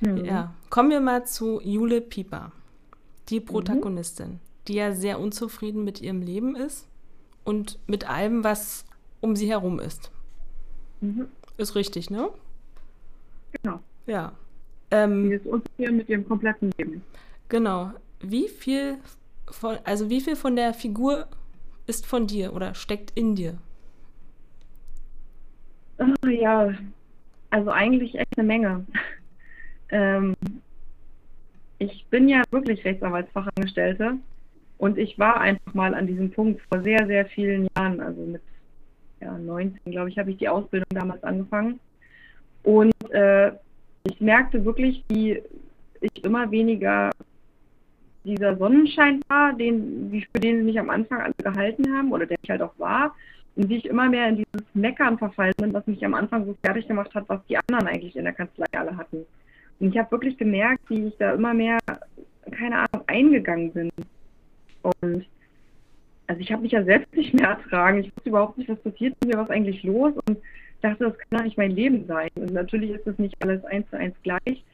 Mhm. 0.00 0.24
Ja, 0.24 0.54
kommen 0.70 0.90
wir 0.90 1.00
mal 1.00 1.26
zu 1.26 1.60
Jule 1.60 2.00
Pieper, 2.00 2.52
die 3.28 3.40
mhm. 3.40 3.46
Protagonistin, 3.46 4.28
mhm. 4.34 4.40
die 4.68 4.74
ja 4.74 4.92
sehr 4.92 5.18
unzufrieden 5.18 5.82
mit 5.82 6.00
ihrem 6.00 6.22
Leben 6.22 6.54
ist 6.54 6.86
und 7.42 7.80
mit 7.88 8.08
allem, 8.08 8.44
was 8.44 8.84
um 9.20 9.34
sie 9.34 9.48
herum 9.48 9.80
ist. 9.80 10.12
Mhm. 11.00 11.26
Ist 11.56 11.74
richtig, 11.74 12.08
ne? 12.08 12.30
Genau. 13.50 13.80
Ja. 14.06 14.32
Ähm, 14.90 15.28
die 15.28 15.34
ist 15.34 15.46
unzufrieden 15.46 15.96
mit 15.96 16.08
ihrem 16.08 16.26
kompletten 16.26 16.72
Leben. 16.78 17.02
Genau. 17.48 17.92
Wie 18.20 18.48
viel 18.48 18.98
von, 19.50 19.78
also 19.84 20.10
wie 20.10 20.20
viel 20.20 20.36
von 20.36 20.56
der 20.56 20.74
Figur 20.74 21.26
ist 21.86 22.06
von 22.06 22.26
dir 22.26 22.52
oder 22.52 22.74
steckt 22.74 23.12
in 23.16 23.34
dir? 23.34 23.58
Oh, 25.98 26.26
ja, 26.28 26.72
also 27.50 27.70
eigentlich 27.70 28.16
echt 28.16 28.38
eine 28.38 28.46
Menge. 28.46 28.86
ähm, 29.90 30.34
ich 31.78 32.06
bin 32.10 32.28
ja 32.28 32.42
wirklich 32.50 32.84
Rechtsanwaltsfachangestellte 32.84 34.18
und 34.78 34.98
ich 34.98 35.18
war 35.18 35.40
einfach 35.40 35.74
mal 35.74 35.94
an 35.94 36.06
diesem 36.06 36.30
Punkt 36.30 36.60
vor 36.68 36.82
sehr, 36.82 37.06
sehr 37.06 37.26
vielen 37.26 37.68
Jahren, 37.76 38.00
also 38.00 38.20
mit 38.20 38.42
ja, 39.20 39.36
19, 39.36 39.92
glaube 39.92 40.10
ich, 40.10 40.18
habe 40.18 40.30
ich 40.30 40.36
die 40.38 40.48
Ausbildung 40.48 40.88
damals 40.90 41.22
angefangen. 41.22 41.80
Und 42.62 42.92
äh, 43.10 43.52
ich 44.06 44.20
merkte 44.20 44.64
wirklich, 44.64 45.04
wie 45.08 45.42
ich 46.00 46.24
immer 46.24 46.50
weniger 46.50 47.10
dieser 48.24 48.56
Sonnenschein 48.56 49.20
war, 49.28 49.52
den, 49.52 50.24
für 50.32 50.40
den 50.40 50.64
mich 50.64 50.78
am 50.78 50.90
Anfang 50.90 51.20
alle 51.20 51.34
gehalten 51.38 51.96
haben 51.96 52.12
oder 52.12 52.26
der 52.26 52.36
ich 52.42 52.50
halt 52.50 52.62
auch 52.62 52.76
war. 52.78 53.14
Und 53.54 53.70
wie 53.70 53.76
ich 53.76 53.86
immer 53.86 54.08
mehr 54.08 54.28
in 54.28 54.36
dieses 54.36 54.74
Meckern 54.74 55.16
verfallen 55.16 55.54
bin, 55.58 55.72
was 55.72 55.86
mich 55.86 56.04
am 56.04 56.14
Anfang 56.14 56.44
so 56.44 56.54
fertig 56.62 56.86
gemacht 56.88 57.14
hat, 57.14 57.24
was 57.28 57.40
die 57.46 57.56
anderen 57.56 57.86
eigentlich 57.86 58.16
in 58.16 58.24
der 58.24 58.34
Kanzlei 58.34 58.66
alle 58.72 58.96
hatten. 58.96 59.24
Und 59.78 59.88
ich 59.88 59.98
habe 59.98 60.10
wirklich 60.10 60.36
gemerkt, 60.36 60.82
wie 60.88 61.06
ich 61.06 61.16
da 61.18 61.32
immer 61.32 61.54
mehr, 61.54 61.78
keine 62.50 62.76
Ahnung, 62.76 63.04
eingegangen 63.06 63.72
bin. 63.72 63.90
Und 64.82 65.26
also 66.26 66.40
ich 66.40 66.52
habe 66.52 66.62
mich 66.62 66.72
ja 66.72 66.82
selbst 66.82 67.14
nicht 67.14 67.32
mehr 67.32 67.48
ertragen. 67.48 68.00
Ich 68.00 68.14
wusste 68.14 68.28
überhaupt 68.28 68.58
nicht, 68.58 68.68
was 68.68 68.80
passiert 68.80 69.16
mit 69.20 69.32
mir, 69.32 69.40
was 69.40 69.50
eigentlich 69.50 69.82
los 69.84 70.12
und 70.26 70.38
dachte, 70.90 71.04
das 71.04 71.18
kann 71.18 71.38
doch 71.38 71.44
nicht 71.44 71.58
mein 71.58 71.70
Leben 71.72 72.06
sein. 72.06 72.30
Und 72.34 72.52
natürlich 72.52 72.90
ist 72.90 73.06
das 73.06 73.18
nicht 73.18 73.34
alles 73.42 73.64
eins 73.64 73.88
zu 73.90 73.96
eins 73.96 74.16
gleich. 74.22 74.64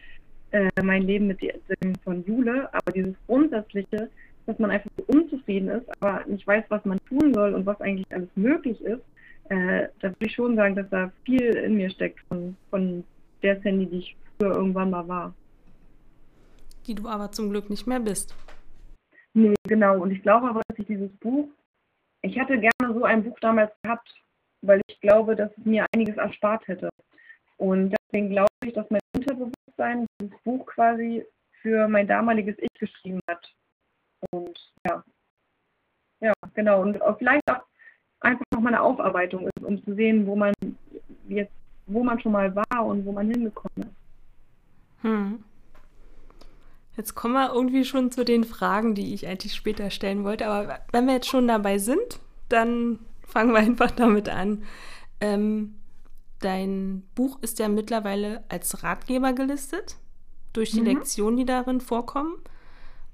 äh, 0.53 0.71
mein 0.83 1.03
Leben 1.03 1.27
mit 1.27 1.41
dem 1.43 1.95
von 2.05 2.25
Jule, 2.25 2.73
aber 2.73 2.93
dieses 2.93 3.15
Grundsätzliche, 3.27 4.11
dass 4.47 4.59
man 4.59 4.71
einfach 4.71 4.91
so 4.97 5.05
unzufrieden 5.07 5.69
ist, 5.69 5.87
aber 6.01 6.25
nicht 6.27 6.47
weiß, 6.47 6.65
was 6.69 6.85
man 6.85 6.99
tun 7.09 7.33
soll 7.35 7.55
und 7.55 7.67
was 7.67 7.81
eigentlich 7.81 8.07
alles 8.13 8.29
möglich 8.35 8.81
ist, 8.83 9.03
äh, 9.49 9.89
da 10.01 10.09
würde 10.09 10.27
ich 10.27 10.35
schon 10.35 10.57
sagen, 10.57 10.77
dass 10.77 10.89
da 10.91 11.11
viel 11.25 11.43
in 11.43 11.77
mir 11.77 11.91
steckt 11.91 12.21
von, 12.29 12.57
von 12.71 13.05
der 13.43 13.61
Sandy, 13.61 13.87
die 13.87 13.99
ich 13.99 14.17
früher 14.39 14.55
irgendwann 14.55 14.91
mal 14.91 15.07
war. 15.09 15.35
Die 16.87 16.95
du 16.95 17.09
aber 17.09 17.31
zum 17.33 17.51
Glück 17.51 17.71
nicht 17.71 17.87
mehr 17.87 18.01
bist. 18.01 18.35
Nee, 19.35 19.55
genau. 19.67 20.01
Und 20.01 20.11
ich 20.11 20.23
glaube 20.23 20.49
aber, 20.49 20.63
dass 20.69 20.79
ich 20.79 20.87
dieses 20.87 21.11
Buch, 21.19 21.49
ich 22.23 22.37
hätte 22.37 22.59
gerne 22.59 22.95
so 22.95 23.05
ein 23.05 23.25
Buch 23.25 23.39
damals 23.41 23.73
gehabt, 23.83 24.13
weil 24.63 24.81
ich 24.87 25.01
glaube, 25.01 25.37
dass 25.37 25.51
es 25.59 25.65
mir 25.65 25.87
einiges 25.93 26.17
erspart 26.17 26.67
hätte. 26.69 26.89
Und 27.59 27.95
deswegen 28.07 28.31
glaube 28.31 28.49
ich, 28.65 28.73
dass 28.73 28.89
mein 28.91 29.01
Unterbewusstsein 29.15 30.07
dieses 30.21 30.39
Buch 30.43 30.67
quasi 30.67 31.25
für 31.61 31.87
mein 31.89 32.07
damaliges 32.07 32.57
Ich 32.59 32.73
geschrieben 32.79 33.21
hat. 33.29 33.53
Und 34.31 34.59
ja, 34.87 35.05
ja, 36.21 36.33
genau. 36.55 36.83
Und 36.83 36.99
vielleicht 37.19 37.43
auch 37.51 37.63
einfach 38.21 38.45
nochmal 38.53 38.75
eine 38.75 38.83
Aufarbeitung 38.83 39.49
ist, 39.49 39.65
um 39.65 39.83
zu 39.85 39.95
sehen, 39.95 40.27
wo 40.27 40.37
man 40.37 40.55
jetzt, 41.29 41.53
wo 41.87 42.03
man 42.03 42.21
schon 42.21 42.33
mal 42.33 42.55
war 42.55 42.87
und 42.87 43.05
wo 43.05 43.13
man 43.13 43.31
hingekommen 43.31 43.89
ist. 43.89 43.97
Hm. 45.03 45.45
Jetzt 46.97 47.15
kommen 47.15 47.35
wir 47.35 47.53
irgendwie 47.53 47.85
schon 47.85 48.11
zu 48.11 48.25
den 48.25 48.45
Fragen, 48.45 48.95
die 48.95 49.15
ich 49.15 49.27
eigentlich 49.27 49.55
später 49.55 49.91
stellen 49.91 50.25
wollte. 50.25 50.47
Aber 50.47 50.81
wenn 50.93 51.07
wir 51.07 51.15
jetzt 51.15 51.29
schon 51.29 51.49
dabei 51.49 51.79
sind, 51.79 52.21
dann 52.49 52.99
fangen 53.27 53.53
wir 53.53 53.59
einfach 53.59 53.91
damit 53.91 54.29
an. 54.29 54.65
Ähm, 55.21 55.75
dein 56.41 57.03
Buch 57.15 57.39
ist 57.43 57.59
ja 57.59 57.69
mittlerweile 57.69 58.45
als 58.49 58.83
Ratgeber 58.83 59.33
gelistet, 59.33 59.97
durch 60.53 60.73
die 60.73 60.81
mhm. 60.81 60.87
Lektionen, 60.87 61.37
die 61.37 61.45
darin 61.45 61.81
vorkommen. 61.81 62.37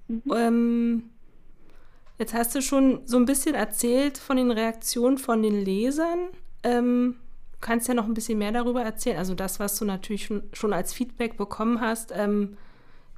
Mhm. 0.08 0.22
Ähm, 0.34 1.02
jetzt 2.18 2.34
hast 2.34 2.54
du 2.54 2.62
schon 2.62 3.02
so 3.06 3.16
ein 3.16 3.26
bisschen 3.26 3.54
erzählt 3.54 4.18
von 4.18 4.36
den 4.36 4.50
Reaktionen 4.50 5.18
von 5.18 5.42
den 5.42 5.64
Lesern. 5.64 6.28
Ähm, 6.62 7.16
du 7.52 7.58
kannst 7.60 7.88
ja 7.88 7.94
noch 7.94 8.06
ein 8.06 8.14
bisschen 8.14 8.38
mehr 8.38 8.52
darüber 8.52 8.82
erzählen. 8.82 9.18
Also 9.18 9.34
das, 9.34 9.60
was 9.60 9.78
du 9.78 9.84
natürlich 9.84 10.24
schon, 10.24 10.44
schon 10.52 10.72
als 10.72 10.92
Feedback 10.92 11.36
bekommen 11.36 11.80
hast. 11.80 12.12
Ähm, 12.14 12.56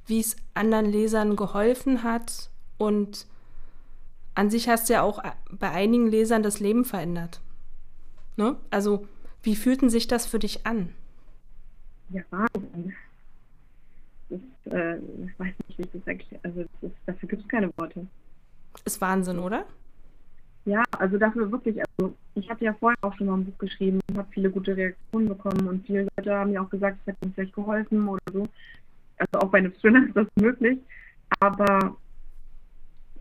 wie 0.05 0.19
es 0.19 0.35
anderen 0.53 0.85
Lesern 0.91 1.35
geholfen 1.35 2.03
hat. 2.03 2.49
Und 2.77 3.27
an 4.35 4.49
sich 4.49 4.69
hast 4.69 4.89
du 4.89 4.93
ja 4.93 5.01
auch 5.01 5.21
bei 5.51 5.71
einigen 5.71 6.07
Lesern 6.07 6.43
das 6.43 6.59
Leben 6.59 6.85
verändert. 6.85 7.41
Ne? 8.37 8.55
Also, 8.69 9.07
wie 9.43 9.55
fühlten 9.55 9.89
sich 9.89 10.07
das 10.07 10.25
für 10.25 10.39
dich 10.39 10.65
an? 10.65 10.89
Ja, 12.09 12.21
Wahnsinn. 12.29 12.93
Das, 14.29 14.39
äh, 14.73 14.97
ich 14.97 15.39
weiß 15.39 15.53
nicht, 15.67 15.77
wie 15.77 15.83
ich 15.83 15.91
das 15.91 16.07
erkläre. 16.07 16.41
Also, 16.43 16.61
ist, 16.61 16.95
dafür 17.05 17.29
gibt 17.29 17.41
es 17.41 17.47
keine 17.47 17.69
Worte. 17.77 18.07
Ist 18.85 19.01
Wahnsinn, 19.01 19.39
oder? 19.39 19.65
Ja, 20.63 20.83
also 20.91 21.17
dafür 21.17 21.51
wirklich, 21.51 21.77
also 21.79 22.13
ich 22.35 22.47
hatte 22.47 22.65
ja 22.65 22.73
vorher 22.79 22.97
auch 23.01 23.15
schon 23.15 23.27
mal 23.27 23.33
ein 23.33 23.45
Buch 23.45 23.57
geschrieben 23.57 23.99
und 24.07 24.17
habe 24.17 24.27
viele 24.31 24.51
gute 24.51 24.77
Reaktionen 24.77 25.27
bekommen 25.27 25.67
und 25.67 25.85
viele 25.87 26.07
Leute 26.15 26.35
haben 26.35 26.51
mir 26.51 26.61
auch 26.61 26.69
gesagt, 26.69 26.99
es 27.01 27.07
hätte 27.07 27.25
mir 27.25 27.33
vielleicht 27.33 27.55
geholfen 27.55 28.07
oder 28.07 28.21
so 28.31 28.47
also 29.21 29.45
auch 29.45 29.51
bei 29.51 29.59
einem 29.59 29.73
Thriller 29.75 30.05
ist 30.07 30.15
das 30.15 30.27
möglich, 30.35 30.79
aber 31.39 31.95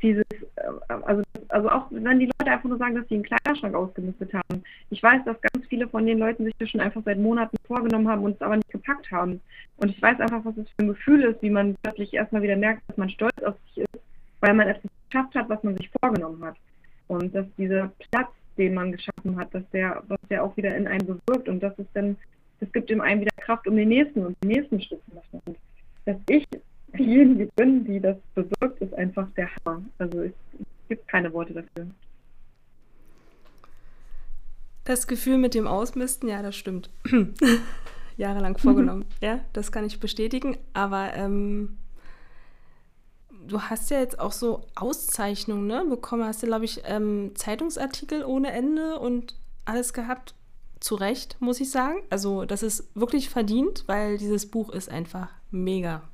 dieses, 0.03 0.25
äh, 0.57 0.63
also, 0.89 1.23
also 1.49 1.69
auch 1.71 1.87
wenn 1.91 2.19
die 2.19 2.27
Leute 2.27 2.53
einfach 2.53 2.69
nur 2.69 2.79
sagen, 2.79 2.95
dass 2.95 3.09
sie 3.09 3.15
einen 3.15 3.25
Kleiderschrank 3.25 3.75
ausgemistet 3.75 4.33
haben. 4.35 4.63
Ich 4.91 5.03
weiß, 5.03 5.25
dass 5.25 5.41
ganz 5.41 5.67
viele 5.69 5.89
von 5.89 6.07
den 6.07 6.19
Leuten 6.19 6.45
sich 6.45 6.55
das 6.59 6.71
schon 6.71 6.81
einfach 6.81 7.03
seit 7.05 7.19
Monaten 7.19 7.57
vorgenommen 7.67 8.09
haben 8.09 8.25
und 8.25 8.37
es 8.37 8.43
aber 8.43 8.57
nicht 8.57 8.71
gepackt 8.71 9.11
haben. 9.11 9.41
Und 9.77 9.91
ich 9.91 10.01
weiß 10.01 10.21
einfach, 10.21 10.45
was 10.45 10.57
es 10.57 10.69
für 10.71 10.83
ein 10.85 10.89
Gefühl 10.89 11.23
ist, 11.23 11.43
wie 11.43 11.51
man 11.51 11.77
plötzlich 11.83 12.15
erstmal 12.15 12.43
wieder 12.43 12.57
merkt, 12.57 12.83
dass 12.89 12.97
man 12.97 13.11
stolz 13.11 13.43
auf 13.43 13.55
sich 13.67 13.85
ist, 13.85 14.03
weil 14.41 14.55
man 14.55 14.69
etwas 14.69 14.91
geschafft 15.09 15.35
hat, 15.35 15.49
was 15.49 15.63
man 15.63 15.77
sich 15.77 15.91
vorgenommen 16.01 16.45
hat. 16.45 16.57
Und 17.09 17.35
dass 17.35 17.47
dieser 17.57 17.91
Platz, 18.11 18.31
den 18.57 18.75
man 18.75 18.93
geschaffen 18.93 19.37
hat, 19.37 19.53
dass 19.55 19.69
der, 19.71 20.03
was 20.09 20.19
der 20.29 20.45
auch 20.45 20.57
wieder 20.57 20.77
in 20.77 20.87
einem 20.87 21.07
bewirkt 21.07 21.49
und 21.49 21.61
das 21.61 21.77
ist 21.79 21.89
dann, 21.95 22.17
das 22.61 22.71
gibt 22.73 22.91
ihm 22.91 23.01
einem 23.01 23.23
wieder 23.23 23.35
Kraft, 23.39 23.67
um 23.67 23.77
den 23.77 23.89
nächsten 23.89 24.25
und 24.25 24.37
den 24.43 24.51
nächsten 24.51 24.81
Schritt 24.81 25.01
zu 25.09 25.15
machen. 25.15 25.57
Dass 26.05 26.17
ich 26.29 26.47
diejenige 26.97 27.49
bin, 27.57 27.85
die 27.85 28.01
das 28.01 28.17
bewirkt, 28.35 28.81
ist 28.81 28.95
einfach 28.95 29.29
der 29.37 29.49
Hammer. 29.57 29.83
Also 29.99 30.23
es, 30.23 30.33
es 30.59 30.67
gibt 30.89 31.09
keine 31.09 31.33
Worte 31.33 31.55
dafür. 31.55 31.87
Das 34.85 35.07
Gefühl 35.07 35.39
mit 35.39 35.55
dem 35.55 35.67
Ausmisten, 35.67 36.29
ja, 36.29 36.43
das 36.43 36.57
stimmt. 36.57 36.91
Jahrelang 38.17 38.59
vorgenommen. 38.59 39.01
Mhm. 39.01 39.27
Ja, 39.27 39.41
das 39.53 39.73
kann 39.73 39.85
ich 39.85 40.01
bestätigen. 40.01 40.57
Aber 40.73 41.15
ähm, 41.15 41.79
du 43.47 43.63
hast 43.63 43.91
ja 43.91 43.99
jetzt 44.01 44.19
auch 44.19 44.33
so 44.33 44.67
Auszeichnungen 44.75 45.67
ne, 45.67 45.85
bekommen. 45.89 46.25
Hast 46.25 46.43
du, 46.43 46.47
glaube 46.47 46.65
ich, 46.65 46.83
ähm, 46.85 47.33
Zeitungsartikel 47.35 48.25
ohne 48.25 48.53
Ende 48.53 48.99
und 48.99 49.37
alles 49.65 49.93
gehabt. 49.93 50.35
Zu 50.81 50.95
Recht, 50.95 51.37
muss 51.41 51.61
ich 51.61 51.71
sagen. 51.71 52.03
Also, 52.09 52.47
das 52.47 52.63
ist 52.63 52.91
wirklich 52.97 53.29
verdient, 53.29 53.85
weil 53.87 54.17
dieses 54.17 54.51
Buch 54.51 54.71
ist 54.71 54.89
einfach 54.89 55.29
mega. 55.51 56.09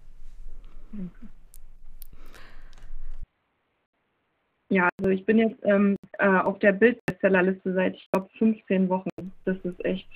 Ja, 4.68 4.88
also 4.98 5.10
ich 5.10 5.24
bin 5.24 5.38
jetzt 5.38 5.58
ähm, 5.62 5.96
äh, 6.18 6.26
auf 6.26 6.58
der 6.58 6.72
Bildbestsellerliste 6.72 7.72
seit, 7.72 7.94
ich 7.94 8.08
glaube, 8.10 8.28
15 8.38 8.88
Wochen. 8.88 9.10
Das 9.44 9.56
ist 9.62 9.84
echt. 9.84 10.08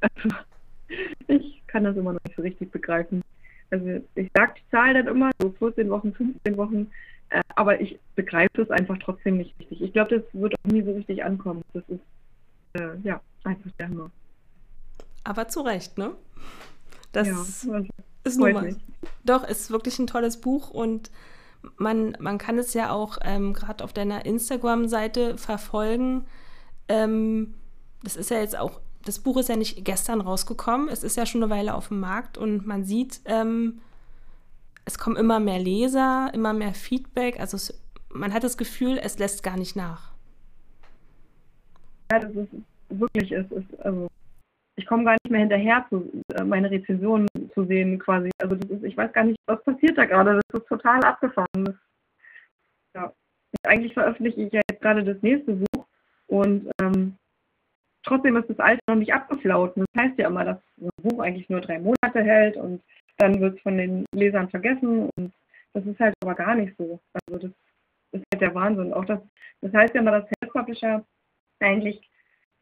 Also, 0.00 0.28
ich 1.28 1.62
kann 1.66 1.84
das 1.84 1.96
immer 1.96 2.14
noch 2.14 2.24
nicht 2.24 2.36
so 2.36 2.42
richtig 2.42 2.72
begreifen. 2.72 3.22
Also 3.70 4.04
ich 4.14 4.30
sage 4.34 4.54
die 4.58 4.70
Zahl 4.70 4.94
dann 4.94 5.08
immer, 5.08 5.30
so 5.40 5.50
14 5.58 5.88
Wochen, 5.90 6.12
15 6.12 6.56
Wochen, 6.56 6.90
äh, 7.30 7.42
aber 7.56 7.80
ich 7.80 7.98
begreife 8.14 8.62
es 8.62 8.70
einfach 8.70 8.98
trotzdem 8.98 9.38
nicht 9.38 9.58
richtig. 9.58 9.82
Ich 9.82 9.92
glaube, 9.92 10.18
das 10.20 10.40
wird 10.40 10.54
auch 10.54 10.70
nie 10.70 10.82
so 10.82 10.92
richtig 10.92 11.24
ankommen. 11.24 11.62
Das 11.72 11.82
ist, 11.88 12.00
äh, 12.74 12.96
ja, 13.02 13.20
einfach 13.44 13.70
der 13.78 13.88
Hammer. 13.88 14.10
Aber 15.24 15.48
zu 15.48 15.62
Recht, 15.62 15.96
ne? 15.96 16.12
Das 17.12 17.26
ja, 17.26 17.34
also, 17.72 17.86
ist 18.24 18.38
nun 18.38 18.52
mal. 18.52 18.76
Doch, 19.24 19.44
ist 19.44 19.70
wirklich 19.70 19.98
ein 19.98 20.06
tolles 20.06 20.40
Buch 20.40 20.70
und 20.70 21.10
man, 21.76 22.16
man 22.20 22.38
kann 22.38 22.58
es 22.58 22.74
ja 22.74 22.90
auch 22.90 23.18
ähm, 23.22 23.54
gerade 23.54 23.82
auf 23.82 23.92
deiner 23.92 24.26
Instagram-Seite 24.26 25.38
verfolgen. 25.38 26.26
Ähm, 26.88 27.54
das 28.02 28.16
ist 28.16 28.30
ja 28.30 28.40
jetzt 28.40 28.58
auch, 28.58 28.80
das 29.04 29.18
Buch 29.18 29.38
ist 29.38 29.48
ja 29.48 29.56
nicht 29.56 29.84
gestern 29.84 30.20
rausgekommen, 30.20 30.88
es 30.88 31.02
ist 31.02 31.16
ja 31.16 31.26
schon 31.26 31.42
eine 31.42 31.52
Weile 31.52 31.74
auf 31.74 31.88
dem 31.88 32.00
Markt 32.00 32.36
und 32.36 32.66
man 32.66 32.84
sieht, 32.84 33.20
ähm, 33.24 33.80
es 34.84 34.98
kommen 34.98 35.16
immer 35.16 35.40
mehr 35.40 35.58
Leser, 35.58 36.30
immer 36.34 36.52
mehr 36.52 36.74
Feedback. 36.74 37.40
Also 37.40 37.56
es, 37.56 37.82
man 38.10 38.34
hat 38.34 38.44
das 38.44 38.58
Gefühl, 38.58 38.98
es 39.02 39.18
lässt 39.18 39.42
gar 39.42 39.56
nicht 39.56 39.76
nach. 39.76 40.12
Ja, 42.12 42.18
das 42.18 42.34
ist 42.34 42.48
wirklich, 42.90 43.32
es 43.32 43.50
ist, 43.50 43.80
also 43.80 44.08
ich 44.76 44.86
komme 44.86 45.04
gar 45.04 45.12
nicht 45.12 45.30
mehr 45.30 45.40
hinterher, 45.40 45.86
zu, 45.88 46.10
äh, 46.34 46.44
meine 46.44 46.70
Rezensionen 46.70 47.28
zu 47.54 47.64
sehen 47.64 47.98
quasi. 47.98 48.30
Also 48.38 48.56
das 48.56 48.70
ist, 48.70 48.84
ich 48.84 48.96
weiß 48.96 49.12
gar 49.12 49.24
nicht, 49.24 49.38
was 49.46 49.62
passiert 49.64 49.96
da 49.96 50.04
gerade. 50.04 50.40
Das 50.50 50.60
ist 50.60 50.68
total 50.68 51.02
abgefahren. 51.04 51.64
Das, 51.64 51.74
ja. 52.94 53.12
Eigentlich 53.62 53.94
veröffentliche 53.94 54.42
ich 54.42 54.52
ja 54.52 54.60
jetzt 54.70 54.82
gerade 54.82 55.04
das 55.04 55.20
nächste 55.22 55.52
Buch 55.52 55.86
und 56.26 56.70
ähm, 56.82 57.16
trotzdem 58.02 58.36
ist 58.36 58.50
das 58.50 58.58
alte 58.58 58.80
noch 58.88 58.96
nicht 58.96 59.14
abgeflaut. 59.14 59.72
Das 59.76 59.86
heißt 59.96 60.18
ja 60.18 60.28
immer, 60.28 60.44
dass 60.44 60.58
ein 60.80 60.90
Buch 61.02 61.20
eigentlich 61.20 61.48
nur 61.48 61.60
drei 61.60 61.78
Monate 61.78 62.22
hält 62.22 62.56
und 62.56 62.82
dann 63.18 63.40
wird 63.40 63.56
es 63.56 63.62
von 63.62 63.78
den 63.78 64.04
Lesern 64.12 64.48
vergessen 64.50 65.08
und 65.16 65.32
das 65.72 65.86
ist 65.86 66.00
halt 66.00 66.14
aber 66.22 66.34
gar 66.34 66.54
nicht 66.54 66.76
so. 66.76 67.00
Also 67.12 67.48
das 67.48 67.52
ist 68.12 68.24
halt 68.32 68.42
der 68.42 68.54
Wahnsinn. 68.54 68.92
Auch 68.92 69.04
das, 69.04 69.20
das 69.60 69.72
heißt 69.72 69.94
ja 69.94 70.00
immer, 70.00 70.12
dass 70.12 70.28
Self-Publisher 70.40 71.04
eigentlich 71.60 72.00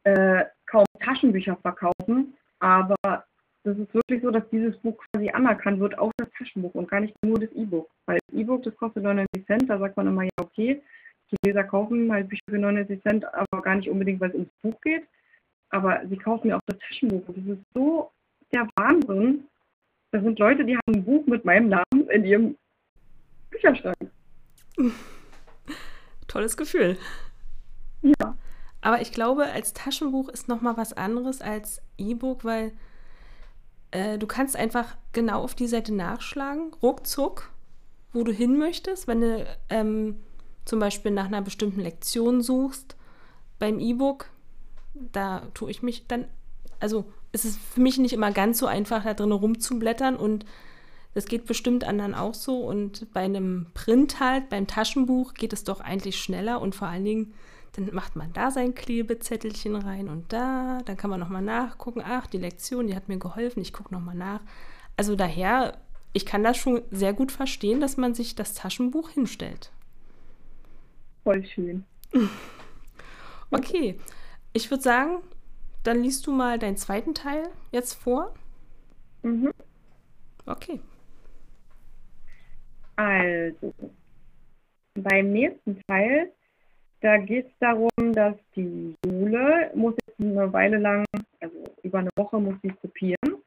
äh, 0.04 0.44
kaum 0.66 0.84
Taschenbücher 1.00 1.56
verkaufen, 1.56 2.36
aber 2.58 3.24
das 3.64 3.78
ist 3.78 3.94
wirklich 3.94 4.22
so, 4.22 4.30
dass 4.30 4.48
dieses 4.50 4.76
Buch 4.78 4.96
quasi 5.12 5.30
anerkannt 5.30 5.78
wird, 5.78 5.96
auch 5.98 6.10
das 6.16 6.28
Taschenbuch 6.36 6.74
und 6.74 6.90
gar 6.90 7.00
nicht 7.00 7.14
nur 7.24 7.38
das 7.38 7.50
E-Book. 7.52 7.88
Weil 8.06 8.18
das 8.26 8.38
E-Book, 8.38 8.62
das 8.64 8.76
kostet 8.76 9.04
99 9.04 9.46
Cent, 9.46 9.70
da 9.70 9.78
sagt 9.78 9.96
man 9.96 10.08
immer, 10.08 10.24
ja, 10.24 10.30
okay, 10.40 10.82
die 11.30 11.36
Leser 11.46 11.64
kaufen 11.64 12.12
halt 12.12 12.28
Bücher 12.28 12.42
für 12.48 12.58
99 12.58 13.02
Cent, 13.02 13.24
aber 13.32 13.62
gar 13.62 13.76
nicht 13.76 13.88
unbedingt, 13.88 14.20
weil 14.20 14.30
es 14.30 14.34
ums 14.34 14.50
Buch 14.62 14.80
geht. 14.82 15.06
Aber 15.70 16.02
sie 16.08 16.16
kaufen 16.16 16.48
ja 16.48 16.56
auch 16.56 16.62
das 16.66 16.78
Taschenbuch. 16.78 17.26
Und 17.28 17.38
das 17.38 17.56
ist 17.56 17.64
so 17.72 18.10
der 18.52 18.68
Wahnsinn. 18.76 19.44
Das 20.10 20.22
sind 20.22 20.38
Leute, 20.38 20.64
die 20.64 20.76
haben 20.76 20.94
ein 20.94 21.04
Buch 21.04 21.26
mit 21.26 21.44
meinem 21.44 21.68
Namen 21.68 22.10
in 22.10 22.24
ihrem 22.24 22.56
Bücherschrank. 23.50 23.96
Tolles 26.28 26.56
Gefühl. 26.56 26.98
Ja. 28.02 28.36
Aber 28.82 29.00
ich 29.00 29.12
glaube, 29.12 29.44
als 29.44 29.72
Taschenbuch 29.72 30.28
ist 30.28 30.48
noch 30.48 30.60
mal 30.60 30.76
was 30.76 30.92
anderes 30.92 31.40
als 31.40 31.80
E-Book, 31.96 32.44
weil 32.44 32.72
äh, 33.92 34.18
du 34.18 34.26
kannst 34.26 34.56
einfach 34.56 34.96
genau 35.12 35.42
auf 35.42 35.54
die 35.54 35.68
Seite 35.68 35.94
nachschlagen, 35.94 36.72
ruckzuck, 36.82 37.50
wo 38.12 38.24
du 38.24 38.32
hin 38.32 38.58
möchtest, 38.58 39.06
wenn 39.06 39.20
du 39.20 39.46
ähm, 39.70 40.16
zum 40.64 40.80
Beispiel 40.80 41.12
nach 41.12 41.26
einer 41.26 41.40
bestimmten 41.42 41.80
Lektion 41.80 42.42
suchst. 42.42 42.96
Beim 43.58 43.78
E-Book, 43.78 44.26
da 44.94 45.42
tue 45.54 45.70
ich 45.70 45.82
mich 45.82 46.06
dann, 46.08 46.26
also 46.80 47.04
es 47.32 47.44
ist 47.44 47.58
für 47.58 47.80
mich 47.80 47.98
nicht 47.98 48.12
immer 48.12 48.32
ganz 48.32 48.58
so 48.58 48.66
einfach, 48.66 49.04
da 49.04 49.14
drin 49.14 49.32
rumzublättern 49.32 50.16
und 50.16 50.44
Das 51.14 51.26
geht 51.26 51.46
bestimmt 51.46 51.84
anderen 51.84 52.14
auch 52.14 52.34
so. 52.34 52.58
Und 52.60 53.12
bei 53.12 53.20
einem 53.20 53.66
Print 53.74 54.20
halt, 54.20 54.48
beim 54.48 54.66
Taschenbuch 54.66 55.34
geht 55.34 55.52
es 55.52 55.64
doch 55.64 55.80
eigentlich 55.80 56.18
schneller 56.18 56.60
und 56.60 56.74
vor 56.74 56.88
allen 56.88 57.04
Dingen, 57.04 57.34
dann 57.72 57.88
macht 57.92 58.16
man 58.16 58.32
da 58.32 58.50
sein 58.50 58.74
Klebezettelchen 58.74 59.76
rein 59.76 60.08
und 60.08 60.32
da, 60.32 60.80
dann 60.84 60.96
kann 60.96 61.10
man 61.10 61.20
nochmal 61.20 61.42
nachgucken, 61.42 62.02
ach, 62.04 62.26
die 62.26 62.38
Lektion, 62.38 62.86
die 62.86 62.94
hat 62.94 63.08
mir 63.08 63.18
geholfen, 63.18 63.60
ich 63.60 63.72
gucke 63.72 63.94
nochmal 63.94 64.14
nach. 64.14 64.40
Also 64.96 65.16
daher, 65.16 65.78
ich 66.12 66.26
kann 66.26 66.42
das 66.42 66.58
schon 66.58 66.82
sehr 66.90 67.14
gut 67.14 67.32
verstehen, 67.32 67.80
dass 67.80 67.96
man 67.96 68.14
sich 68.14 68.34
das 68.34 68.54
Taschenbuch 68.54 69.10
hinstellt. 69.10 69.72
Voll 71.24 71.44
schön. 71.44 71.84
Okay, 73.54 74.00
ich 74.54 74.70
würde 74.70 74.82
sagen, 74.82 75.18
dann 75.82 76.02
liest 76.02 76.26
du 76.26 76.32
mal 76.32 76.58
deinen 76.58 76.78
zweiten 76.78 77.14
Teil 77.14 77.50
jetzt 77.70 77.92
vor. 77.92 78.32
Mhm. 79.22 79.52
Okay. 80.46 80.80
Also, 82.96 83.74
beim 84.94 85.32
nächsten 85.32 85.80
Teil, 85.86 86.32
da 87.02 87.16
geht 87.18 87.46
es 87.46 87.52
darum, 87.58 87.90
dass 88.12 88.36
die 88.54 88.94
Jule 89.04 89.70
muss 89.74 89.94
jetzt 90.06 90.20
eine 90.20 90.52
Weile 90.52 90.78
lang, 90.78 91.04
also 91.40 91.64
über 91.82 91.98
eine 91.98 92.10
Woche 92.16 92.40
muss 92.40 92.54
sie 92.62 92.70
kopieren 92.70 93.42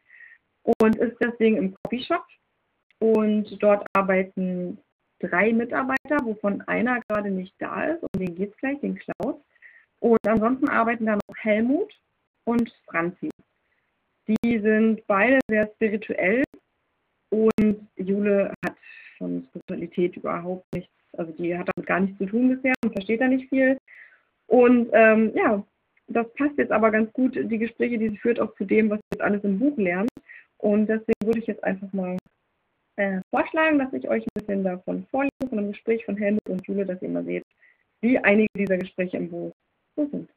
und 0.79 0.95
ist 0.97 1.17
deswegen 1.21 1.57
im 1.57 1.75
Copyshop. 1.83 2.23
Und 2.99 3.61
dort 3.63 3.85
arbeiten 3.93 4.77
drei 5.19 5.53
Mitarbeiter, 5.53 6.17
wovon 6.23 6.61
einer 6.63 7.01
gerade 7.07 7.31
nicht 7.31 7.53
da 7.59 7.85
ist, 7.85 8.03
um 8.03 8.19
den 8.19 8.35
geht 8.35 8.51
es 8.51 8.57
gleich, 8.57 8.79
den 8.81 8.95
Klaus. 8.95 9.35
Und 9.99 10.27
ansonsten 10.27 10.69
arbeiten 10.69 11.05
da 11.05 11.15
noch 11.15 11.37
Helmut 11.37 11.93
und 12.45 12.69
Franzi. 12.85 13.29
Die 14.27 14.59
sind 14.59 15.05
beide 15.07 15.39
sehr 15.47 15.67
spirituell 15.75 16.43
und 17.29 17.87
Jule 17.95 18.53
hat 18.65 18.75
von 19.17 19.47
Spiritualität 19.49 20.17
überhaupt 20.17 20.65
nichts, 20.73 20.91
also 21.17 21.31
die 21.33 21.57
hat 21.57 21.69
damit 21.73 21.87
gar 21.87 21.99
nichts 21.99 22.17
zu 22.17 22.25
tun 22.25 22.49
bisher 22.49 22.73
und 22.83 22.93
versteht 22.93 23.21
da 23.21 23.27
nicht 23.27 23.49
viel. 23.49 23.77
Und 24.47 24.89
ähm, 24.93 25.31
ja, 25.35 25.63
das 26.07 26.31
passt 26.33 26.57
jetzt 26.57 26.71
aber 26.71 26.91
ganz 26.91 27.11
gut, 27.13 27.35
die 27.35 27.57
Gespräche, 27.57 27.97
die 27.97 28.09
sie 28.09 28.17
führt, 28.17 28.39
auch 28.39 28.53
zu 28.55 28.65
dem, 28.65 28.89
was 28.89 28.99
sie 28.99 29.15
jetzt 29.15 29.23
alles 29.23 29.43
im 29.43 29.59
Buch 29.59 29.77
lernt. 29.77 30.09
Und 30.57 30.87
deswegen 30.87 31.25
würde 31.25 31.39
ich 31.39 31.47
jetzt 31.47 31.63
einfach 31.63 31.91
mal 31.93 32.17
äh, 32.97 33.19
vorschlagen, 33.29 33.79
dass 33.79 33.91
ich 33.93 34.07
euch 34.07 34.23
ein 34.23 34.39
bisschen 34.39 34.63
davon 34.63 35.05
vorlese, 35.11 35.31
von 35.49 35.59
einem 35.59 35.71
Gespräch 35.71 36.05
von 36.05 36.17
Helmut 36.17 36.47
und 36.47 36.65
Jule, 36.67 36.85
dass 36.85 37.01
ihr 37.01 37.09
mal 37.09 37.25
seht, 37.25 37.43
wie 38.01 38.17
einige 38.19 38.49
dieser 38.55 38.77
Gespräche 38.77 39.17
im 39.17 39.29
Buch 39.29 39.51
so 39.95 40.07
sind. 40.07 40.29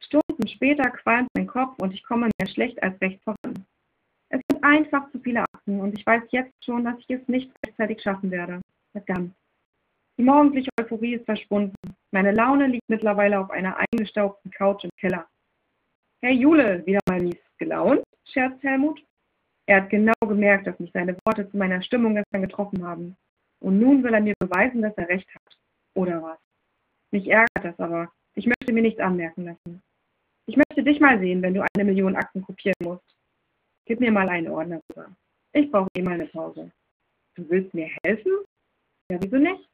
Stunden 0.00 0.48
später 0.48 0.90
qualmt 0.90 1.28
mein 1.36 1.46
Kopf 1.46 1.78
und 1.80 1.92
ich 1.92 2.02
komme 2.02 2.30
mehr 2.40 2.48
schlecht 2.48 2.82
als 2.82 3.00
recht 3.00 3.22
voran. 3.22 3.64
Einfach 4.62 5.10
zu 5.10 5.20
viele 5.20 5.42
Akten 5.42 5.80
und 5.80 5.98
ich 5.98 6.06
weiß 6.06 6.24
jetzt 6.30 6.64
schon, 6.64 6.84
dass 6.84 6.98
ich 6.98 7.10
es 7.10 7.28
nicht 7.28 7.50
rechtzeitig 7.64 8.02
schaffen 8.02 8.30
werde. 8.30 8.60
Verdammt. 8.92 9.34
Die 10.18 10.24
morgendliche 10.24 10.70
Euphorie 10.78 11.14
ist 11.14 11.24
verschwunden. 11.24 11.74
Meine 12.10 12.32
Laune 12.32 12.66
liegt 12.66 12.88
mittlerweile 12.88 13.40
auf 13.40 13.50
einer 13.50 13.76
eingestaubten 13.78 14.50
Couch 14.50 14.84
im 14.84 14.90
Keller. 14.98 15.26
Hey 16.22 16.34
Jule, 16.34 16.84
wieder 16.84 17.00
mal 17.08 17.22
mies 17.22 17.38
gelaunt, 17.58 18.02
scherzt 18.24 18.62
Helmut. 18.62 19.02
Er 19.66 19.82
hat 19.82 19.90
genau 19.90 20.12
gemerkt, 20.20 20.66
dass 20.66 20.78
mich 20.78 20.90
seine 20.92 21.16
Worte 21.24 21.48
zu 21.48 21.56
meiner 21.56 21.80
Stimmung 21.80 22.14
gestern 22.14 22.42
getroffen 22.42 22.84
haben. 22.84 23.16
Und 23.60 23.78
nun 23.78 24.02
will 24.02 24.12
er 24.12 24.20
mir 24.20 24.34
beweisen, 24.38 24.82
dass 24.82 24.96
er 24.98 25.08
recht 25.08 25.28
hat. 25.34 25.56
Oder 25.94 26.22
was? 26.22 26.38
Mich 27.12 27.28
ärgert 27.28 27.48
das 27.62 27.78
aber. 27.78 28.12
Ich 28.34 28.46
möchte 28.46 28.72
mir 28.72 28.82
nichts 28.82 29.00
anmerken 29.00 29.44
lassen. 29.44 29.82
Ich 30.46 30.56
möchte 30.56 30.82
dich 30.82 31.00
mal 31.00 31.18
sehen, 31.18 31.40
wenn 31.42 31.54
du 31.54 31.64
eine 31.74 31.84
Million 31.84 32.16
Akten 32.16 32.42
kopieren 32.42 32.74
musst. 32.82 33.09
Gib 33.90 33.98
mir 33.98 34.12
mal 34.12 34.28
einen 34.28 34.46
Ordner 34.46 34.80
rüber. 34.88 35.10
Ich 35.52 35.68
brauche 35.68 35.88
eh 35.96 36.02
mal 36.02 36.14
eine 36.14 36.26
Pause. 36.26 36.70
Du 37.34 37.50
willst 37.50 37.74
mir 37.74 37.90
helfen? 38.04 38.30
Ja, 39.10 39.18
wieso 39.20 39.34
nicht? 39.34 39.68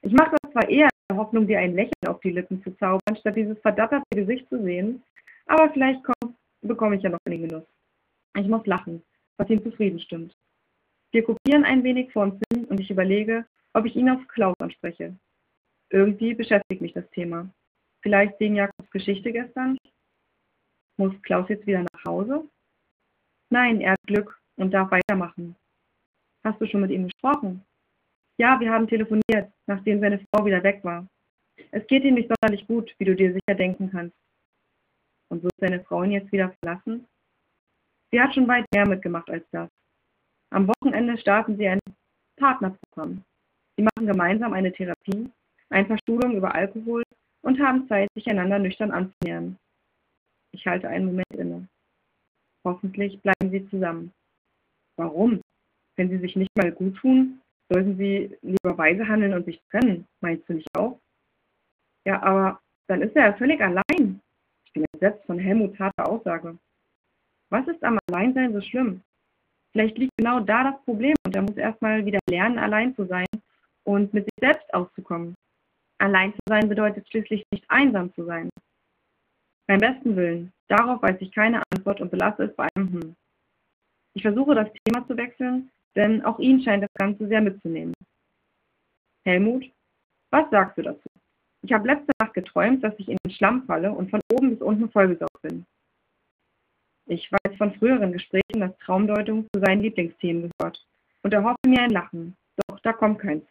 Ich 0.00 0.12
mache 0.14 0.36
das 0.40 0.52
zwar 0.52 0.66
eher 0.70 0.86
in 0.86 1.06
der 1.10 1.18
Hoffnung, 1.18 1.46
dir 1.46 1.58
ein 1.58 1.74
Lächeln 1.74 2.06
auf 2.06 2.18
die 2.20 2.30
Lippen 2.30 2.62
zu 2.62 2.74
zaubern, 2.78 3.14
statt 3.20 3.36
dieses 3.36 3.58
verdatterte 3.58 4.06
Gesicht 4.14 4.48
zu 4.48 4.62
sehen, 4.62 5.02
aber 5.44 5.70
vielleicht 5.70 6.02
komm, 6.02 6.34
bekomme 6.62 6.96
ich 6.96 7.02
ja 7.02 7.10
noch 7.10 7.18
den 7.26 7.46
Genuss. 7.46 7.66
Ich 8.38 8.48
muss 8.48 8.64
lachen, 8.64 9.02
was 9.36 9.50
ihn 9.50 9.62
zufrieden 9.62 10.00
stimmt. 10.00 10.34
Wir 11.12 11.22
kopieren 11.22 11.66
ein 11.66 11.84
wenig 11.84 12.16
uns 12.16 12.40
hin 12.50 12.64
und 12.64 12.80
ich 12.80 12.90
überlege, 12.90 13.44
ob 13.74 13.84
ich 13.84 13.94
ihn 13.96 14.08
auf 14.08 14.26
Klaus 14.28 14.56
anspreche. 14.60 15.14
Irgendwie 15.90 16.32
beschäftigt 16.32 16.80
mich 16.80 16.94
das 16.94 17.10
Thema. 17.10 17.46
Vielleicht 18.00 18.40
wegen 18.40 18.56
Jakobs 18.56 18.90
Geschichte 18.90 19.30
gestern? 19.30 19.76
Muss 20.96 21.12
Klaus 21.20 21.50
jetzt 21.50 21.66
wieder 21.66 21.82
nach 21.82 22.04
Hause? 22.06 22.48
Nein, 23.50 23.80
er 23.80 23.92
hat 23.92 24.02
Glück 24.06 24.40
und 24.56 24.72
darf 24.72 24.90
weitermachen. 24.90 25.56
Hast 26.44 26.60
du 26.60 26.66
schon 26.66 26.82
mit 26.82 26.90
ihm 26.90 27.04
gesprochen? 27.04 27.64
Ja, 28.38 28.60
wir 28.60 28.70
haben 28.70 28.86
telefoniert, 28.86 29.52
nachdem 29.66 30.00
seine 30.00 30.20
Frau 30.30 30.44
wieder 30.44 30.62
weg 30.62 30.84
war. 30.84 31.06
Es 31.70 31.86
geht 31.86 32.04
ihm 32.04 32.14
nicht 32.14 32.30
sonderlich 32.30 32.66
gut, 32.66 32.94
wie 32.98 33.04
du 33.04 33.14
dir 33.14 33.32
sicher 33.32 33.56
denken 33.56 33.90
kannst. 33.90 34.16
Und 35.30 35.42
wird 35.42 35.54
seine 35.58 35.82
Frau 35.84 36.02
ihn 36.04 36.12
jetzt 36.12 36.30
wieder 36.32 36.54
verlassen? 36.60 37.06
Sie 38.10 38.20
hat 38.20 38.34
schon 38.34 38.48
weit 38.48 38.64
mehr 38.72 38.86
mitgemacht 38.86 39.28
als 39.28 39.44
das. 39.50 39.68
Am 40.50 40.68
Wochenende 40.68 41.18
starten 41.18 41.56
sie 41.56 41.68
ein 41.68 41.80
Partnerprogramm. 42.36 43.24
Sie 43.76 43.82
machen 43.82 44.06
gemeinsam 44.06 44.52
eine 44.52 44.72
Therapie 44.72 45.30
ein 45.70 45.86
paar 45.86 45.98
Schulungen 46.06 46.36
über 46.36 46.54
Alkohol 46.54 47.02
und 47.42 47.60
haben 47.60 47.86
Zeit, 47.88 48.08
sich 48.14 48.26
einander 48.28 48.58
nüchtern 48.58 48.90
anzunähern. 48.90 49.58
Ich 50.52 50.66
halte 50.66 50.88
einen 50.88 51.06
Moment 51.06 51.30
inne. 51.34 51.68
Hoffentlich 52.68 53.18
bleiben 53.22 53.50
sie 53.50 53.66
zusammen. 53.70 54.12
Warum? 54.96 55.40
Wenn 55.96 56.10
sie 56.10 56.18
sich 56.18 56.36
nicht 56.36 56.54
mal 56.54 56.70
gut 56.70 56.98
tun, 56.98 57.40
sollten 57.70 57.96
sie 57.96 58.36
lieber 58.42 58.76
weise 58.76 59.08
handeln 59.08 59.32
und 59.32 59.46
sich 59.46 59.58
trennen. 59.70 60.06
Meinst 60.20 60.46
du 60.46 60.52
nicht 60.52 60.68
auch? 60.76 61.00
Ja, 62.04 62.22
aber 62.22 62.60
dann 62.88 63.00
ist 63.00 63.16
er 63.16 63.30
ja 63.30 63.32
völlig 63.32 63.58
allein. 63.62 64.20
Ich 64.66 64.72
bin 64.74 64.84
entsetzt 64.92 65.24
von 65.24 65.38
Helmuts 65.38 65.78
harter 65.78 66.10
Aussage. 66.10 66.58
Was 67.48 67.66
ist 67.68 67.82
am 67.82 67.98
Alleinsein 68.10 68.52
so 68.52 68.60
schlimm? 68.60 69.00
Vielleicht 69.72 69.96
liegt 69.96 70.12
genau 70.18 70.40
da 70.40 70.70
das 70.70 70.84
Problem 70.84 71.14
und 71.24 71.34
er 71.34 71.42
muss 71.42 71.56
erstmal 71.56 72.04
wieder 72.04 72.18
lernen, 72.28 72.58
allein 72.58 72.94
zu 72.96 73.06
sein 73.06 73.26
und 73.84 74.12
mit 74.12 74.24
sich 74.24 74.40
selbst 74.40 74.74
auszukommen. 74.74 75.34
Allein 75.98 76.34
zu 76.34 76.40
sein 76.46 76.68
bedeutet 76.68 77.08
schließlich 77.08 77.44
nicht 77.50 77.64
einsam 77.68 78.12
zu 78.12 78.26
sein. 78.26 78.50
Beim 79.66 79.78
besten 79.78 80.16
Willen, 80.16 80.52
darauf 80.68 81.02
weiß 81.02 81.16
ich 81.20 81.32
keine 81.32 81.62
Antwort 81.72 82.00
und 82.00 82.10
belasse 82.10 82.44
es 82.44 82.56
bei 82.56 82.68
einem 82.74 82.92
Hm. 82.92 83.16
Ich 84.14 84.22
versuche 84.22 84.54
das 84.54 84.68
Thema 84.84 85.06
zu 85.06 85.16
wechseln, 85.16 85.70
denn 85.94 86.24
auch 86.24 86.38
ihn 86.38 86.62
scheint 86.62 86.82
das 86.82 86.92
Ganze 86.94 87.28
sehr 87.28 87.40
mitzunehmen. 87.40 87.94
Helmut, 89.24 89.70
was 90.30 90.50
sagst 90.50 90.78
du 90.78 90.82
dazu? 90.82 91.08
Ich 91.62 91.72
habe 91.72 91.86
letzte 91.86 92.12
Nacht 92.20 92.34
geträumt, 92.34 92.82
dass 92.82 92.94
ich 92.98 93.08
in 93.08 93.16
den 93.24 93.32
Schlamm 93.32 93.64
falle 93.66 93.92
und 93.92 94.10
von 94.10 94.20
oben 94.32 94.50
bis 94.50 94.60
unten 94.60 94.90
vollgesaugt 94.90 95.42
bin. 95.42 95.66
Ich 97.06 97.30
weiß 97.32 97.56
von 97.56 97.74
früheren 97.74 98.12
Gesprächen, 98.12 98.60
dass 98.60 98.76
Traumdeutung 98.78 99.46
zu 99.52 99.60
seinen 99.60 99.82
Lieblingsthemen 99.82 100.50
gehört 100.58 100.86
und 101.22 101.32
erhoffe 101.32 101.56
mir 101.66 101.80
ein 101.80 101.90
Lachen, 101.90 102.36
doch 102.68 102.80
da 102.80 102.92
kommt 102.92 103.20
keins. 103.20 103.44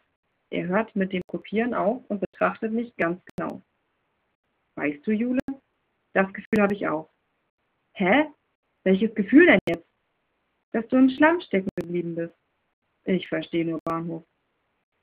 Er 0.50 0.66
hört 0.66 0.94
mit 0.96 1.12
dem 1.12 1.22
Kopieren 1.26 1.74
auf 1.74 2.02
und 2.08 2.20
betrachtet 2.20 2.72
mich 2.72 2.96
ganz 2.96 3.20
genau. 3.36 3.60
Weißt 4.76 5.06
du, 5.06 5.12
Jule? 5.12 5.40
Das 6.18 6.32
Gefühl 6.32 6.62
habe 6.62 6.74
ich 6.74 6.88
auch. 6.88 7.08
Hä? 7.94 8.24
Welches 8.82 9.14
Gefühl 9.14 9.46
denn 9.46 9.60
jetzt? 9.68 9.86
Dass 10.72 10.84
du 10.88 10.96
im 10.96 11.10
Schlamm 11.10 11.40
stecken 11.40 11.68
geblieben 11.76 12.16
bist. 12.16 12.34
Ich 13.04 13.28
verstehe 13.28 13.64
nur 13.64 13.78
Bahnhof. 13.84 14.24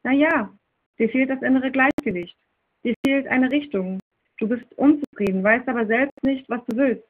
Na 0.04 0.12
ja, 0.12 0.54
dir 1.00 1.08
fehlt 1.08 1.30
das 1.30 1.42
innere 1.42 1.72
Gleichgewicht. 1.72 2.38
Dir 2.84 2.96
fehlt 3.06 3.28
eine 3.28 3.50
Richtung. 3.50 4.02
Du 4.40 4.50
bist 4.50 4.66
unzufrieden, 4.76 5.42
weißt 5.42 5.70
aber 5.70 5.86
selbst 5.86 6.22
nicht, 6.24 6.50
was 6.50 6.66
du 6.66 6.76
willst. 6.76 7.08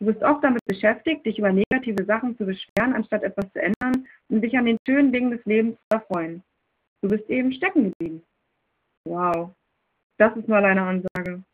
Du 0.00 0.06
bist 0.06 0.20
oft 0.24 0.42
damit 0.42 0.64
beschäftigt, 0.64 1.24
dich 1.24 1.38
über 1.38 1.52
negative 1.52 2.04
Sachen 2.06 2.36
zu 2.36 2.46
beschweren, 2.46 2.92
anstatt 2.92 3.22
etwas 3.22 3.48
zu 3.52 3.62
ändern 3.62 4.08
und 4.30 4.40
dich 4.40 4.58
an 4.58 4.66
den 4.66 4.78
schönen 4.84 5.12
Dingen 5.12 5.30
des 5.30 5.44
Lebens 5.44 5.76
zu 5.76 5.98
erfreuen. 5.98 6.42
Du 7.02 7.08
bist 7.08 7.30
eben 7.30 7.52
stecken 7.52 7.92
geblieben. 7.92 8.24
Wow, 9.04 9.54
das 10.18 10.36
ist 10.36 10.48
mal 10.48 10.64
eine 10.64 10.82
Ansage. 10.82 11.44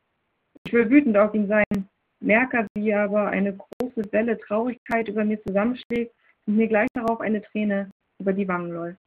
Ich 0.66 0.72
will 0.72 0.90
wütend 0.90 1.16
auf 1.16 1.34
ihn 1.34 1.48
sein, 1.48 1.89
merke, 2.20 2.66
wie 2.74 2.94
aber 2.94 3.28
eine 3.28 3.56
große 3.56 4.12
Welle 4.12 4.38
Traurigkeit 4.38 5.09
über 5.09 5.24
mir 5.24 5.42
zusammenschlägt 5.42 6.14
und 6.46 6.56
mir 6.56 6.68
gleich 6.68 6.88
darauf 6.94 7.20
eine 7.20 7.42
Träne 7.42 7.90
über 8.18 8.33
die 8.33 8.48
Wangen 8.48 8.72
läuft. 8.72 9.00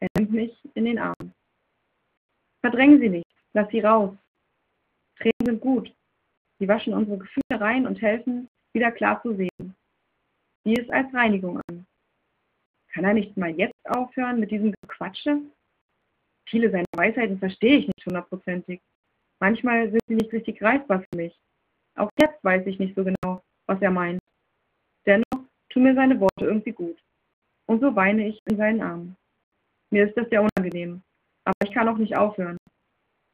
Er 0.00 0.08
nimmt 0.16 0.32
mich 0.32 0.58
in 0.74 0.84
den 0.84 0.98
Arm. 0.98 1.32
Verdrängen 2.60 3.00
Sie 3.00 3.08
nicht, 3.08 3.30
lass 3.52 3.70
sie 3.70 3.80
raus. 3.80 4.14
Tränen 5.18 5.44
sind 5.44 5.60
gut. 5.60 5.94
Sie 6.58 6.68
waschen 6.68 6.94
unsere 6.94 7.18
Gefühle 7.18 7.60
rein 7.60 7.86
und 7.86 8.00
helfen, 8.00 8.48
wieder 8.72 8.90
klar 8.92 9.22
zu 9.22 9.34
sehen. 9.34 9.74
Sieh 10.64 10.80
es 10.80 10.90
als 10.90 11.12
Reinigung 11.14 11.60
an. 11.68 11.86
Kann 12.92 13.04
er 13.04 13.14
nicht 13.14 13.36
mal 13.36 13.50
jetzt 13.50 13.78
aufhören 13.84 14.40
mit 14.40 14.50
diesem 14.50 14.72
Gequatsche? 14.82 15.40
Viele 16.48 16.70
seiner 16.70 16.86
Weisheiten 16.96 17.38
verstehe 17.38 17.78
ich 17.78 17.86
nicht 17.86 18.06
hundertprozentig. 18.06 18.80
Manchmal 19.38 19.90
sind 19.90 20.00
sie 20.08 20.14
nicht 20.14 20.32
richtig 20.32 20.58
greifbar 20.58 21.00
für 21.02 21.16
mich. 21.16 21.38
Auch 21.96 22.10
jetzt 22.18 22.42
weiß 22.44 22.66
ich 22.66 22.78
nicht 22.78 22.94
so 22.94 23.04
genau, 23.04 23.42
was 23.66 23.80
er 23.80 23.90
meint. 23.90 24.20
Dennoch 25.06 25.46
tun 25.70 25.82
mir 25.82 25.94
seine 25.94 26.18
Worte 26.20 26.44
irgendwie 26.44 26.72
gut. 26.72 26.98
Und 27.66 27.80
so 27.80 27.94
weine 27.96 28.28
ich 28.28 28.40
in 28.46 28.56
seinen 28.56 28.82
Armen. 28.82 29.16
Mir 29.90 30.06
ist 30.06 30.16
das 30.16 30.28
sehr 30.28 30.42
unangenehm, 30.42 31.02
aber 31.44 31.56
ich 31.64 31.72
kann 31.72 31.88
auch 31.88 31.96
nicht 31.96 32.16
aufhören. 32.16 32.56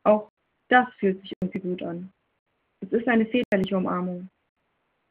Auch 0.05 0.29
das 0.68 0.87
fühlt 0.98 1.20
sich 1.20 1.33
irgendwie 1.40 1.61
gut 1.61 1.83
an. 1.83 2.12
Es 2.81 2.92
ist 2.92 3.09
eine 3.09 3.27
väterliche 3.27 3.77
Umarmung. 3.77 4.29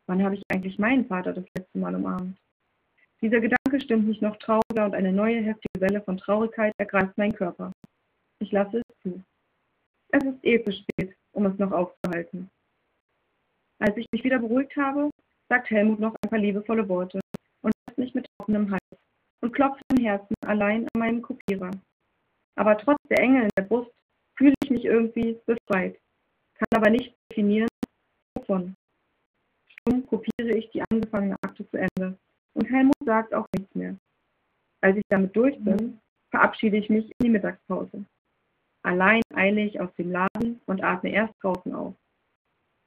Wann 0.08 0.24
habe 0.24 0.36
ich 0.36 0.44
eigentlich 0.52 0.78
meinen 0.80 1.06
Vater 1.06 1.34
das 1.34 1.46
letzte 1.56 1.78
Mal 1.78 1.96
umarmt? 1.96 2.38
Dieser 3.22 3.40
Gedanke 3.40 3.80
stimmt 3.80 4.08
mich 4.08 4.22
noch 4.22 4.36
trauriger 4.38 4.86
und 4.86 4.96
eine 4.96 5.12
neue 5.12 5.42
heftige 5.42 5.80
Welle 5.80 6.02
von 6.02 6.18
Traurigkeit 6.18 6.74
ergreift 6.78 7.18
meinen 7.18 7.36
Körper. 7.36 7.72
Ich 8.40 8.52
lasse 8.52 8.78
es 8.80 8.96
zu. 9.04 9.22
Es 10.10 10.24
ist 10.24 10.44
eh 10.44 10.64
zu 10.64 10.72
spät, 10.72 11.16
um 11.34 11.46
es 11.46 11.58
noch 11.60 11.72
aufzuhalten. 11.72 12.50
Als 13.82 13.98
ich 13.98 14.06
mich 14.12 14.24
wieder 14.24 14.38
beruhigt 14.38 14.76
habe, 14.78 15.10
sagt 15.50 15.72
Helmut 15.72 16.00
noch 16.00 16.16
ein 16.22 16.30
paar 16.30 16.38
liebevolle 16.38 16.88
Worte 16.88 17.20
und 17.64 17.74
lässt 17.88 17.98
mich 17.98 18.14
mit 18.14 18.28
offenem 18.38 18.70
Hals 18.70 19.02
und 19.42 19.54
klopft 19.54 19.82
im 19.90 19.98
Herzen 19.98 20.36
allein 20.46 20.88
an 20.94 21.00
meinem 21.00 21.22
Kopierer. 21.24 21.72
Aber 22.56 22.78
trotz 22.78 23.00
der 23.10 23.20
Enge 23.20 23.44
in 23.44 23.50
der 23.58 23.64
Brust 23.64 23.90
fühle 24.38 24.54
ich 24.64 24.70
mich 24.70 24.86
irgendwie 24.86 25.36
befreit, 25.48 26.00
kann 26.54 26.68
aber 26.76 26.92
nicht 26.92 27.16
definieren, 27.32 27.70
wovon. 28.36 28.76
Stumm 29.68 30.06
kopiere 30.06 30.56
ich 30.56 30.70
die 30.70 30.84
angefangene 30.92 31.36
Akte 31.42 31.68
zu 31.68 31.78
Ende 31.78 32.16
und 32.54 32.70
Helmut 32.70 32.94
sagt 33.04 33.34
auch 33.34 33.48
nichts 33.58 33.74
mehr. 33.74 33.96
Als 34.82 34.96
ich 34.96 35.04
damit 35.10 35.36
durch 35.36 35.58
bin, 35.64 36.00
verabschiede 36.30 36.78
ich 36.78 36.90
mich 36.90 37.06
in 37.06 37.24
die 37.24 37.30
Mittagspause. 37.30 38.06
Allein 38.84 39.24
eile 39.34 39.62
ich 39.62 39.80
aus 39.80 39.90
dem 39.98 40.12
Laden 40.12 40.62
und 40.68 40.84
atme 40.84 41.12
erst 41.12 41.34
draußen 41.42 41.74
auf. 41.74 41.96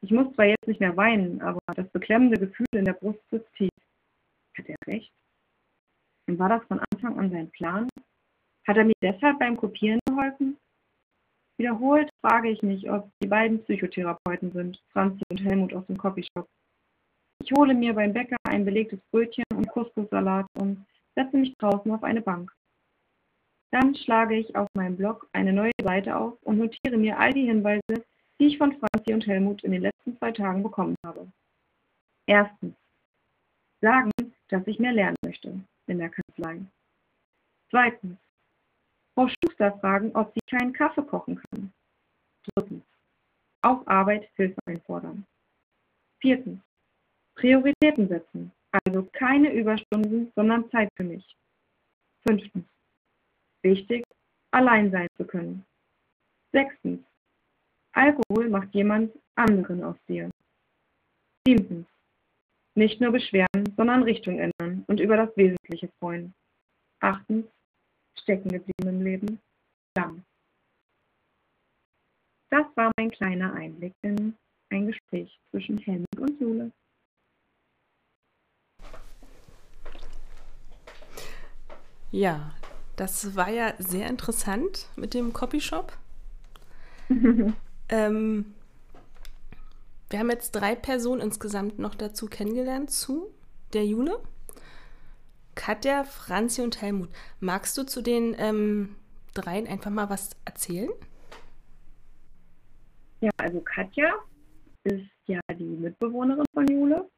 Ich 0.05 0.11
muss 0.11 0.31
zwar 0.35 0.45
jetzt 0.45 0.67
nicht 0.67 0.81
mehr 0.81 0.95
weinen, 0.99 1.41
aber 1.41 1.61
das 1.75 1.89
beklemmende 1.89 2.39
Gefühl 2.39 2.67
in 2.73 2.85
der 2.85 2.93
Brust 2.93 3.21
sitzt 3.31 3.51
tief. 3.55 3.71
Hat 4.59 4.69
er 4.69 4.77
recht? 4.87 5.11
Und 6.29 6.39
war 6.39 6.51
das 6.51 6.63
von 6.65 6.79
Anfang 6.93 7.19
an 7.19 7.31
sein 7.31 7.51
Plan? 7.53 7.89
Hat 8.69 8.77
er 8.77 8.85
mir 8.85 8.93
deshalb 9.01 9.39
beim 9.39 9.57
Kopieren 9.57 10.01
geholfen? 10.07 10.59
Wiederholt 11.57 12.11
frage 12.21 12.51
ich 12.51 12.63
mich, 12.63 12.91
ob 12.91 13.09
die 13.23 13.29
beiden 13.29 13.65
Psychotherapeuten 13.65 14.53
sind, 14.53 14.79
Franzi 14.93 15.23
und 15.31 15.43
Helmut 15.43 15.73
aus 15.73 15.87
dem 15.87 15.97
Copyshop. 15.97 16.47
Ich 17.43 17.51
hole 17.53 17.73
mir 17.73 17.95
beim 17.95 18.13
Bäcker 18.13 18.37
ein 18.47 18.67
belegtes 18.67 19.01
Brötchen 19.11 19.45
und 19.55 19.71
Couscous-Salat 19.71 20.45
und 20.59 20.85
setze 21.15 21.39
mich 21.39 21.55
draußen 21.57 21.91
auf 21.91 22.03
eine 22.03 22.21
Bank. 22.21 22.53
Dann 23.71 23.95
schlage 23.95 24.37
ich 24.37 24.55
auf 24.55 24.69
meinem 24.75 24.99
Blog 24.99 25.27
eine 25.33 25.55
neue 25.55 25.73
Seite 25.83 26.15
auf 26.15 26.37
und 26.43 26.59
notiere 26.59 26.99
mir 26.99 27.19
all 27.19 27.33
die 27.33 27.47
Hinweise, 27.47 28.05
die 28.39 28.47
ich 28.47 28.59
von 28.59 28.77
Franzi 28.79 29.13
und 29.13 29.27
Helmut 29.27 29.63
in 29.65 29.73
den 29.73 29.83
letzten 29.83 30.17
zwei 30.19 30.33
Tagen 30.33 30.63
bekommen 30.63 30.97
habe. 31.05 31.27
Erstens. 32.27 32.75
Sagen, 33.81 34.11
dass 34.49 34.67
ich 34.67 34.79
mehr 34.79 34.93
lernen 34.93 35.17
möchte 35.23 35.61
in 35.87 35.99
der 35.99 36.11
Kanzlei. 36.11 36.61
Zweitens. 37.71 38.19
Frau 39.15 39.29
Schuster 39.29 39.79
fragen, 39.79 40.11
ob 40.15 40.33
sie 40.35 40.41
keinen 40.51 40.73
Kaffee 40.73 41.03
kochen 41.03 41.41
kann. 41.51 41.73
Drittens. 42.55 42.85
Auf 43.63 43.87
Arbeit 43.87 44.29
Hilfe 44.37 44.59
einfordern. 44.67 45.25
Viertens. 46.21 46.61
Prioritäten 47.37 48.09
setzen, 48.09 48.53
also 48.71 49.09
keine 49.13 49.53
Überstunden, 49.53 50.33
sondern 50.35 50.71
Zeit 50.71 50.89
für 50.97 51.05
mich. 51.05 51.37
Fünftens. 52.27 52.65
Wichtig, 53.63 54.05
allein 54.51 54.91
sein 54.91 55.09
zu 55.17 55.25
können. 55.25 55.65
Sechstens. 56.53 57.01
Alkohol 57.95 58.51
macht 58.51 58.75
jemand 58.75 59.13
anderen 59.37 59.85
aus 59.85 59.97
dir. 60.09 60.29
Siebtens. 61.47 61.87
Nicht 62.75 63.01
nur 63.01 63.13
beschweren, 63.13 63.73
sondern 63.77 64.03
Richtung 64.03 64.39
ändern 64.39 64.85
und 64.89 64.99
über 64.99 65.17
das 65.17 65.37
Wesentliche 65.37 65.89
freuen. 66.01 66.35
Achtens. 67.01 67.47
Stecken 68.21 68.49
geblieben 68.49 68.89
im 68.89 69.03
Leben. 69.03 69.41
Lang. 69.97 70.25
Das 72.51 72.67
war 72.75 72.91
mein 72.97 73.11
kleiner 73.11 73.53
Einblick 73.53 73.93
in 74.03 74.35
ein 74.71 74.87
Gespräch 74.87 75.39
zwischen 75.51 75.79
Helmut 75.79 76.19
und 76.19 76.41
Jule. 76.41 76.73
Ja, 82.11 82.55
das 82.97 83.37
war 83.37 83.51
ja 83.51 83.75
sehr 83.79 84.09
interessant 84.09 84.89
mit 84.97 85.15
dem 85.15 85.33
Copyshop. 85.33 85.93
Ähm, 87.89 88.55
wir 90.11 90.19
haben 90.19 90.31
jetzt 90.31 90.53
drei 90.53 90.75
Personen 90.75 91.21
insgesamt 91.21 91.79
noch 91.79 91.95
dazu 91.95 92.27
kennengelernt 92.27 92.91
zu 92.91 93.33
der 93.73 93.85
Jule. 93.85 94.21
Katja, 95.55 96.05
Franzi 96.05 96.63
und 96.63 96.81
Helmut. 96.81 97.11
Magst 97.41 97.77
du 97.79 97.85
zu 97.85 98.03
den 98.03 98.35
ähm, 98.39 98.97
dreien 99.35 99.67
einfach 99.67 99.91
mal 99.91 100.11
was 100.11 100.37
erzählen? 100.45 100.91
Ja, 103.21 103.31
also 103.39 103.61
Katja 103.61 104.13
ist 104.85 105.09
ja 105.27 105.41
die 105.51 105.65
Mitbewohnerin 105.65 106.45
von 106.53 106.67
Jule. 106.67 107.09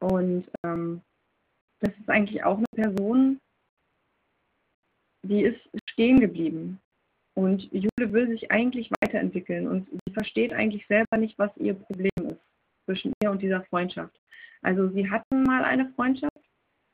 Und 0.00 0.44
ähm, 0.64 1.00
das 1.80 1.92
ist 1.98 2.08
eigentlich 2.08 2.44
auch 2.44 2.58
eine 2.58 2.66
Person, 2.74 3.40
die 5.22 5.42
ist 5.42 5.60
stehen 5.90 6.20
geblieben. 6.20 6.80
Und 7.34 7.64
Jule 7.72 8.12
will 8.12 8.28
sich 8.28 8.50
eigentlich 8.52 8.90
weiterentwickeln 9.00 9.66
und 9.66 9.88
sie 9.90 10.12
versteht 10.12 10.52
eigentlich 10.52 10.86
selber 10.86 11.16
nicht, 11.16 11.36
was 11.38 11.50
ihr 11.56 11.74
Problem 11.74 12.10
ist 12.28 12.40
zwischen 12.84 13.12
ihr 13.22 13.30
und 13.30 13.42
dieser 13.42 13.62
Freundschaft. 13.64 14.14
Also 14.62 14.88
sie 14.90 15.10
hatten 15.10 15.42
mal 15.42 15.64
eine 15.64 15.90
Freundschaft 15.96 16.30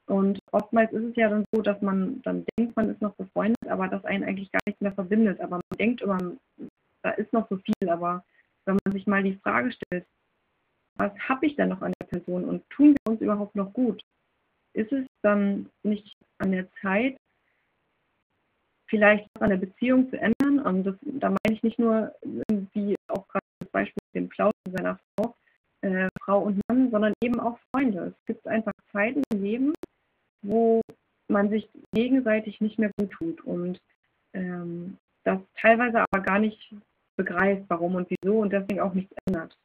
und 0.07 0.41
oftmals 0.51 0.93
ist 0.93 1.05
es 1.05 1.17
ja 1.17 1.29
dann 1.29 1.45
so, 1.53 1.63
dass 1.63 1.81
man 1.83 2.21
dann 2.23 2.45
denkt, 2.59 2.75
man 2.75 2.91
ist 2.91 3.01
noch 3.01 3.15
befreundet, 3.15 3.69
aber 3.69 3.87
dass 3.87 4.05
einen 4.05 4.25
eigentlich 4.25 4.51
gar 4.51 4.61
nichts 4.67 4.81
mehr 4.81 4.93
verbindet. 4.93 5.41
Aber 5.41 5.57
man 5.57 5.79
denkt 5.79 6.01
immer, 6.01 6.19
da 7.03 7.11
ist 7.11 7.33
noch 7.33 7.49
so 7.49 7.59
viel, 7.59 7.89
aber 7.89 8.25
wenn 8.65 8.77
man 8.85 8.93
sich 8.93 9.07
mal 9.07 9.23
die 9.23 9.37
Frage 9.37 9.71
stellt, 9.71 10.05
was 10.97 11.13
habe 11.29 11.47
ich 11.47 11.55
denn 11.55 11.69
noch 11.69 11.81
an 11.81 11.93
der 12.01 12.07
Person 12.09 12.45
und 12.45 12.69
tun 12.71 12.95
wir 12.95 13.13
uns 13.13 13.21
überhaupt 13.21 13.55
noch 13.55 13.73
gut? 13.73 14.03
Ist 14.75 14.93
es 14.93 15.07
dann 15.23 15.71
nicht 15.85 16.17
an 16.39 16.51
der 16.51 16.67
Zeit, 16.83 17.17
vielleicht 18.91 19.29
an 19.41 19.51
der 19.51 19.57
Beziehung 19.57 20.11
zu 20.11 20.21
ändern. 20.21 20.59
Und 20.59 20.85
das, 20.85 20.97
da 21.03 21.29
meine 21.31 21.57
ich 21.57 21.63
nicht 21.63 21.79
nur, 21.79 22.13
wie 22.75 22.97
auch 23.09 23.27
gerade 23.29 23.45
das 23.61 23.71
Beispiel 23.71 24.03
mit 24.13 24.23
dem 24.23 24.29
Klaus 24.29 24.53
und 24.67 24.77
seiner 24.77 24.99
Frau, 25.17 25.35
äh, 25.83 26.09
Frau 26.23 26.41
und 26.41 26.61
Mann, 26.69 26.91
sondern 26.91 27.15
eben 27.23 27.41
auch 27.41 27.59
Freunde. 27.73 28.15
Es 28.15 28.27
gibt 28.27 28.47
einfach 28.47 28.73
Zeiten 28.93 29.23
im 29.33 29.43
Leben, 29.43 29.73
wo 30.43 30.83
man 31.29 31.49
sich 31.49 31.69
gegenseitig 31.95 32.61
nicht 32.61 32.79
mehr 32.79 32.91
gut 32.99 33.13
tut 33.13 33.41
und 33.43 33.79
ähm, 34.35 34.99
das 35.25 35.39
teilweise 35.61 36.05
aber 36.11 36.23
gar 36.23 36.39
nicht 36.39 36.75
begreift, 37.17 37.65
warum 37.69 37.95
und 37.95 38.09
wieso 38.11 38.39
und 38.39 38.53
deswegen 38.53 38.81
auch 38.81 38.95
nichts 38.95 39.15
ändert. 39.27 39.57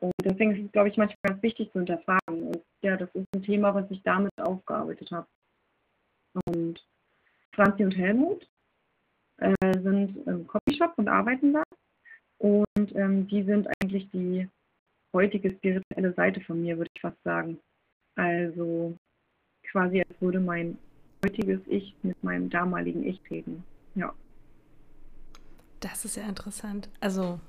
Und 0.00 0.12
deswegen 0.22 0.54
ist 0.54 0.66
es, 0.66 0.72
glaube 0.72 0.88
ich, 0.88 0.96
manchmal 0.96 1.16
ganz 1.22 1.42
wichtig 1.42 1.72
zu 1.72 1.78
hinterfragen. 1.78 2.48
Und 2.48 2.62
ja, 2.82 2.96
das 2.96 3.08
ist 3.14 3.26
ein 3.34 3.42
Thema, 3.42 3.74
was 3.74 3.90
ich 3.90 4.02
damit 4.02 4.32
aufgearbeitet 4.38 5.10
habe. 5.10 5.26
Und 6.44 6.84
Franzi 7.52 7.84
und 7.84 7.96
Helmut 7.96 8.46
äh, 9.38 9.54
sind 9.82 10.16
im 10.26 10.46
Copyshop 10.46 10.92
und 10.96 11.08
arbeiten 11.08 11.52
da. 11.52 11.62
Und 12.38 12.94
ähm, 12.94 13.26
die 13.28 13.42
sind 13.44 13.68
eigentlich 13.80 14.10
die 14.10 14.48
heutige 15.14 15.50
spirituelle 15.50 16.12
Seite 16.14 16.40
von 16.42 16.62
mir, 16.62 16.76
würde 16.76 16.90
ich 16.94 17.00
fast 17.00 17.22
sagen. 17.24 17.58
Also 18.16 18.96
quasi 19.70 20.00
als 20.00 20.20
würde 20.20 20.40
mein 20.40 20.78
heutiges 21.24 21.60
Ich 21.66 21.94
mit 22.02 22.22
meinem 22.22 22.50
damaligen 22.50 23.04
Ich 23.06 23.20
reden. 23.30 23.64
Ja. 23.94 24.14
Das 25.80 26.04
ist 26.04 26.16
ja 26.16 26.26
interessant. 26.26 26.88
Also, 27.00 27.40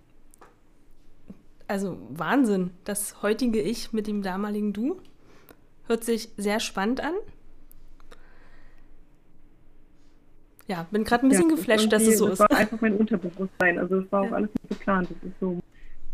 also 1.67 1.97
Wahnsinn. 2.09 2.71
Das 2.83 3.21
heutige 3.21 3.61
Ich 3.61 3.93
mit 3.93 4.07
dem 4.07 4.21
damaligen 4.21 4.73
Du 4.73 5.01
hört 5.87 6.03
sich 6.03 6.29
sehr 6.37 6.59
spannend 6.59 7.01
an. 7.01 7.15
Ja, 10.67 10.85
bin 10.91 11.03
gerade 11.03 11.25
ein 11.25 11.29
bisschen 11.29 11.49
ja, 11.49 11.55
geflasht, 11.55 11.91
dass 11.91 12.03
es 12.03 12.17
so 12.17 12.25
das 12.25 12.33
ist. 12.33 12.41
Das 12.41 12.51
war 12.51 12.57
einfach 12.57 12.81
mein 12.81 12.95
Unterbewusstsein. 12.95 13.79
Also 13.79 13.99
es 13.99 14.11
war 14.11 14.21
auch 14.21 14.29
ja. 14.29 14.35
alles 14.35 14.49
nicht 14.53 14.69
geplant. 14.69 15.09
Das 15.09 15.29
ist 15.29 15.39
so 15.39 15.59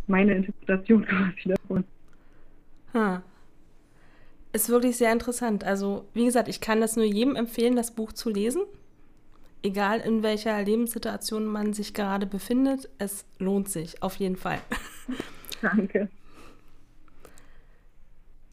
meine 0.08 0.36
Interpretation 0.36 1.06
quasi 1.06 1.50
davon. 1.50 1.84
Ha. 2.94 3.24
Ist 4.52 4.70
wirklich 4.70 4.98
sehr 4.98 5.12
interessant. 5.12 5.64
Also, 5.64 6.06
wie 6.14 6.26
gesagt, 6.26 6.48
ich 6.48 6.62
kann 6.62 6.80
das 6.80 6.96
nur 6.96 7.06
jedem 7.06 7.36
empfehlen, 7.36 7.76
das 7.76 7.92
Buch 7.92 8.14
zu 8.14 8.30
lesen. 8.30 8.62
Egal 9.64 10.00
in 10.02 10.22
welcher 10.22 10.62
Lebenssituation 10.62 11.46
man 11.46 11.74
sich 11.74 11.96
gerade 11.96 12.28
befindet, 12.28 12.90
es 13.00 13.26
lohnt 13.40 13.70
sich 13.70 14.04
auf 14.04 14.18
jeden 14.18 14.36
Fall. 14.36 14.60
Danke. 15.62 16.10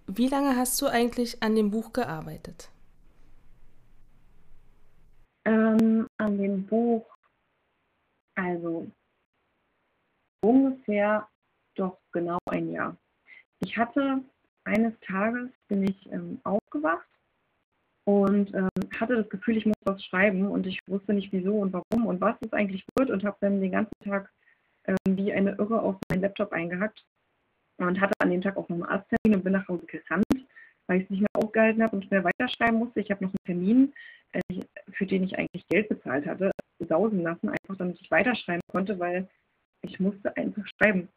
Wie 0.06 0.28
lange 0.28 0.56
hast 0.56 0.80
du 0.80 0.86
eigentlich 0.86 1.42
an 1.42 1.54
dem 1.54 1.70
Buch 1.70 1.92
gearbeitet? 1.92 2.70
Ähm, 5.70 6.08
an 6.18 6.38
dem 6.38 6.66
Buch, 6.66 7.06
also 8.34 8.90
ungefähr 10.42 11.28
doch 11.76 11.98
genau 12.12 12.38
ein 12.46 12.70
Jahr. 12.70 12.96
Ich 13.60 13.76
hatte 13.76 14.24
eines 14.64 14.98
Tages 15.00 15.50
bin 15.68 15.84
ich 15.84 16.10
ähm, 16.10 16.40
aufgewacht 16.44 17.06
und 18.04 18.52
ähm, 18.54 18.68
hatte 18.98 19.16
das 19.16 19.28
Gefühl, 19.28 19.58
ich 19.58 19.66
muss 19.66 19.76
was 19.84 20.02
schreiben 20.04 20.46
und 20.48 20.66
ich 20.66 20.78
wusste 20.86 21.12
nicht 21.12 21.32
wieso 21.32 21.58
und 21.58 21.72
warum 21.72 22.06
und 22.06 22.20
was 22.20 22.36
es 22.40 22.52
eigentlich 22.52 22.84
wird 22.96 23.10
und 23.10 23.24
habe 23.24 23.36
dann 23.40 23.60
den 23.60 23.72
ganzen 23.72 23.98
Tag 24.02 24.32
ähm, 24.86 24.96
wie 25.06 25.32
eine 25.32 25.52
Irre 25.52 25.80
auf 25.80 25.96
meinen 26.08 26.22
Laptop 26.22 26.52
eingehackt 26.52 27.04
und 27.78 28.00
hatte 28.00 28.14
an 28.18 28.30
dem 28.30 28.42
Tag 28.42 28.56
auch 28.56 28.68
noch 28.68 28.76
einen 28.76 28.86
Arzttermin 28.86 29.36
und 29.36 29.44
bin 29.44 29.52
nach 29.52 29.68
Hause 29.68 29.86
gerannt, 29.86 30.39
weil 30.90 30.98
ich 30.98 31.04
es 31.04 31.10
nicht 31.10 31.20
mehr 31.20 31.44
ausgehalten 31.44 31.84
habe 31.84 31.94
und 31.94 32.04
schnell 32.04 32.24
weiterschreiben 32.24 32.80
musste. 32.80 32.98
Ich 32.98 33.12
habe 33.12 33.24
noch 33.24 33.30
einen 33.30 33.44
Termin, 33.46 33.92
äh, 34.32 34.62
für 34.90 35.06
den 35.06 35.22
ich 35.22 35.38
eigentlich 35.38 35.64
Geld 35.68 35.88
bezahlt 35.88 36.26
hatte, 36.26 36.50
sausen 36.80 37.22
lassen, 37.22 37.48
einfach 37.48 37.76
damit 37.76 38.00
ich 38.00 38.10
weiterschreiben 38.10 38.62
konnte, 38.72 38.98
weil 38.98 39.28
ich 39.82 40.00
musste 40.00 40.36
einfach 40.36 40.66
schreiben. 40.66 41.08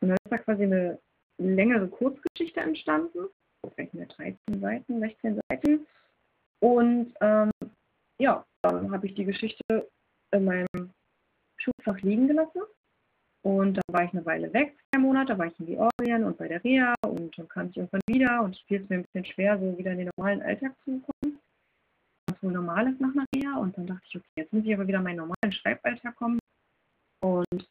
Und 0.00 0.08
dann 0.08 0.18
ist 0.22 0.30
da 0.30 0.36
quasi 0.36 0.64
eine 0.64 0.98
längere 1.38 1.88
Kurzgeschichte 1.88 2.60
entstanden, 2.60 3.28
vielleicht 3.74 3.94
mehr 3.94 4.06
13 4.06 4.60
Seiten, 4.60 5.00
16 5.00 5.40
Seiten. 5.48 5.86
Und 6.60 7.14
ähm, 7.22 7.50
ja, 8.18 8.44
dann 8.60 8.92
habe 8.92 9.06
ich 9.06 9.14
die 9.14 9.24
Geschichte 9.24 9.88
in 10.30 10.44
meinem 10.44 10.90
Schulfach 11.56 11.98
liegen 12.02 12.28
gelassen 12.28 12.60
und 13.42 13.74
dann 13.74 13.94
war 13.94 14.04
ich 14.04 14.12
eine 14.12 14.26
Weile 14.26 14.52
weg, 14.52 14.76
zwei 14.90 15.00
Monate, 15.00 15.38
war 15.38 15.46
ich 15.46 15.58
in 15.58 15.66
Georgien 15.66 16.24
und 16.24 16.36
bei 16.36 16.48
der 16.48 16.62
Reha 16.62 16.94
und 17.22 17.38
dann 17.38 17.48
kam 17.48 17.68
ich 17.68 17.76
irgendwann 17.76 18.00
wieder 18.06 18.42
und 18.42 18.56
es 18.56 18.62
fiel 18.62 18.84
mir 18.88 18.96
ein 18.96 19.04
bisschen 19.04 19.24
schwer, 19.24 19.58
so 19.58 19.78
wieder 19.78 19.92
in 19.92 19.98
den 19.98 20.10
normalen 20.16 20.42
Alltag 20.42 20.74
zu 20.84 21.00
kommen. 21.00 21.38
Was 22.26 22.42
wohl 22.42 22.52
normal 22.52 22.92
ist 22.92 23.00
nach 23.00 23.12
einer 23.14 23.26
Reha. 23.34 23.58
Und 23.58 23.76
dann 23.76 23.86
dachte 23.86 24.02
ich, 24.08 24.16
okay, 24.16 24.26
jetzt 24.36 24.52
muss 24.52 24.64
ich 24.64 24.74
aber 24.74 24.86
wieder 24.86 24.98
in 24.98 25.04
meinen 25.04 25.16
normalen 25.16 25.52
Schreiballtag 25.52 26.16
kommen 26.16 26.38
und 27.20 27.68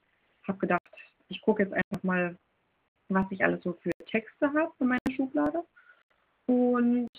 habe 0.47 0.57
gedacht, 0.57 0.91
ich 1.27 1.41
gucke 1.41 1.63
jetzt 1.63 1.73
einfach 1.73 2.03
mal, 2.03 2.37
was 3.09 3.25
ich 3.31 3.43
alles 3.43 3.63
so 3.63 3.73
für 3.81 3.91
Texte 4.07 4.47
habe 4.53 4.71
in 4.79 4.87
meiner 4.87 5.15
Schublade. 5.15 5.63
Und 6.47 7.09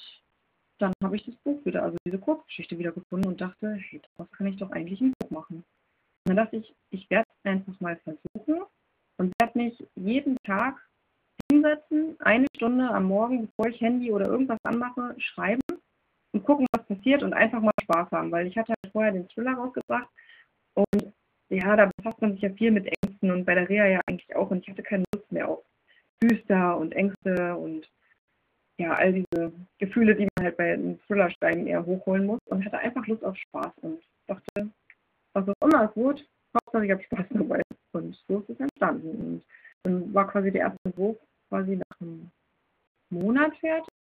dann 0.78 0.93
habe 1.03 1.16
ich 1.16 1.24
das 1.24 1.35
Buch 1.37 1.64
wieder, 1.64 1.83
also 1.83 1.97
diese 2.05 2.18
Kurzgeschichte 2.18 2.78
wieder 2.78 2.93
gefunden 2.93 3.28
und 3.28 3.41
dachte, 3.41 3.74
hey, 3.74 4.01
das 4.16 4.30
kann 4.33 4.47
ich 4.47 4.57
doch 4.57 4.70
eigentlich 4.72 5.01
ein 5.01 5.12
Buch 5.18 5.30
machen. 5.30 5.57
Und 5.57 5.64
dann 6.28 6.37
dachte 6.37 6.57
ich, 6.57 6.74
ich 6.91 7.09
werde 7.11 7.28
es 7.30 7.51
einfach 7.51 7.78
mal 7.80 7.97
versuchen 7.97 8.62
und 9.18 9.33
werde 9.41 9.59
mich 9.59 9.87
jeden 9.95 10.37
Tag 10.45 10.80
hinsetzen, 11.53 12.17
eine 12.21 12.47
Stunde 12.57 12.89
am 12.89 13.05
Morgen, 13.05 13.47
bevor 13.47 13.67
ich 13.69 13.81
Handy 13.81 14.11
oder 14.11 14.27
irgendwas 14.27 14.59
anmache, 14.65 15.15
schreiben 15.19 15.61
und 16.33 16.45
gucken, 16.45 16.67
was 16.73 16.87
passiert 16.87 17.23
und 17.23 17.35
einfach 17.35 17.61
mal 17.61 17.73
Spaß 17.83 18.11
haben, 18.11 18.31
weil 18.31 18.47
ich 18.47 18.57
hatte 18.57 18.73
halt 18.83 18.93
vorher 18.93 19.13
den 19.13 19.29
Thriller 19.29 19.55
rausgebracht 19.55 20.09
und 20.75 21.13
ja, 21.51 21.77
da 21.77 21.91
befasst 21.97 22.21
man 22.23 22.33
sich 22.33 22.41
ja 22.41 22.51
viel 22.51 22.71
mit 22.71 22.87
Ängsten 22.87 23.31
und 23.31 23.45
bei 23.45 23.55
der 23.55 23.69
Reha 23.69 23.87
ja 23.87 24.01
eigentlich 24.07 24.35
auch 24.35 24.51
und 24.51 24.63
ich 24.63 24.69
hatte 24.69 24.83
keine 24.83 25.05
Lust 25.15 25.31
mehr 25.31 25.49
auf 25.49 25.63
Düster 26.23 26.79
und 26.79 26.93
Ängste 26.93 27.55
und 27.57 27.87
ja, 28.79 28.95
all 28.95 29.13
diese 29.13 29.53
Gefühle, 29.79 30.15
die 30.15 30.27
man 30.37 30.47
halt 30.47 30.57
bei 30.57 30.73
einem 30.73 30.99
Thriller 31.07 31.31
steigen 31.31 31.67
eher 31.67 31.85
hochholen 31.85 32.27
muss 32.27 32.41
und 32.47 32.65
hatte 32.65 32.79
einfach 32.79 33.07
Lust 33.07 33.25
auf 33.25 33.37
Spaß 33.37 33.73
und 33.83 34.03
dachte, 34.27 34.71
was 35.35 35.49
auch 35.49 35.69
immer 35.69 35.91
es 35.91 35.97
wird, 35.97 36.27
Hauptsache 36.57 36.87
ich 36.87 36.91
habe 36.91 37.03
Spaß 37.03 37.27
dabei. 37.31 37.63
Und 37.93 38.19
so 38.27 38.39
ist 38.39 38.51
es 38.51 38.61
entstanden. 38.61 39.11
Und 39.11 39.45
dann 39.83 40.15
war 40.15 40.29
quasi 40.29 40.51
der 40.51 40.63
erste 40.63 40.79
Entwurf 40.85 41.17
quasi 41.53 41.77
nach 41.77 42.01
einem 42.01 42.31
Monat 43.11 43.55
fertig. 43.59 43.93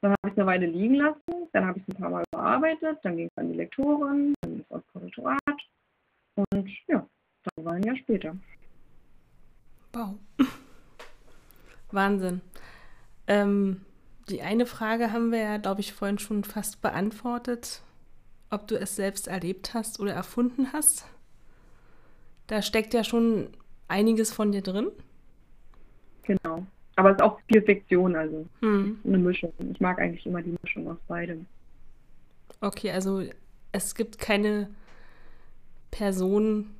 Dann 0.00 0.12
habe 0.12 0.28
ich 0.28 0.32
es 0.32 0.38
eine 0.38 0.46
Weile 0.46 0.66
liegen 0.66 0.94
lassen, 0.94 1.48
dann 1.52 1.66
habe 1.66 1.78
ich 1.78 1.84
es 1.86 1.94
ein 1.94 2.00
paar 2.00 2.10
Mal 2.10 2.24
bearbeitet, 2.30 2.98
dann 3.02 3.16
ging 3.16 3.26
es 3.26 3.36
an 3.36 3.52
die 3.52 3.58
Lektorin, 3.58 4.34
dann 4.40 4.52
ging 4.52 4.64
es 4.64 4.70
aufs 4.70 4.86
Korrektorat 4.92 5.58
und 6.36 6.70
ja, 6.86 7.06
dann 7.56 7.64
war 7.64 7.72
ein 7.74 7.82
Jahr 7.82 7.96
später. 7.96 8.36
Wow. 9.92 10.14
Wahnsinn. 11.90 12.40
Ähm, 13.26 13.84
die 14.30 14.40
eine 14.40 14.64
Frage 14.64 15.12
haben 15.12 15.32
wir 15.32 15.40
ja, 15.40 15.56
glaube 15.56 15.80
ich, 15.80 15.92
vorhin 15.92 16.18
schon 16.18 16.44
fast 16.44 16.80
beantwortet 16.80 17.82
ob 18.50 18.66
du 18.66 18.78
es 18.78 18.96
selbst 18.96 19.28
erlebt 19.28 19.74
hast 19.74 20.00
oder 20.00 20.12
erfunden 20.12 20.72
hast. 20.72 21.06
Da 22.48 22.62
steckt 22.62 22.92
ja 22.94 23.04
schon 23.04 23.50
einiges 23.86 24.32
von 24.32 24.52
dir 24.52 24.62
drin. 24.62 24.90
Genau. 26.22 26.66
Aber 26.96 27.10
es 27.10 27.16
ist 27.16 27.22
auch 27.22 27.40
viel 27.50 27.62
Fiktion, 27.62 28.14
also 28.14 28.46
hm. 28.60 28.98
eine 29.04 29.18
Mischung. 29.18 29.52
Ich 29.72 29.80
mag 29.80 29.98
eigentlich 29.98 30.26
immer 30.26 30.42
die 30.42 30.56
Mischung 30.62 30.88
aus 30.88 30.98
beidem. 31.08 31.46
Okay, 32.60 32.90
also 32.90 33.22
es 33.72 33.94
gibt 33.94 34.18
keine 34.18 34.68
Personen, 35.90 36.74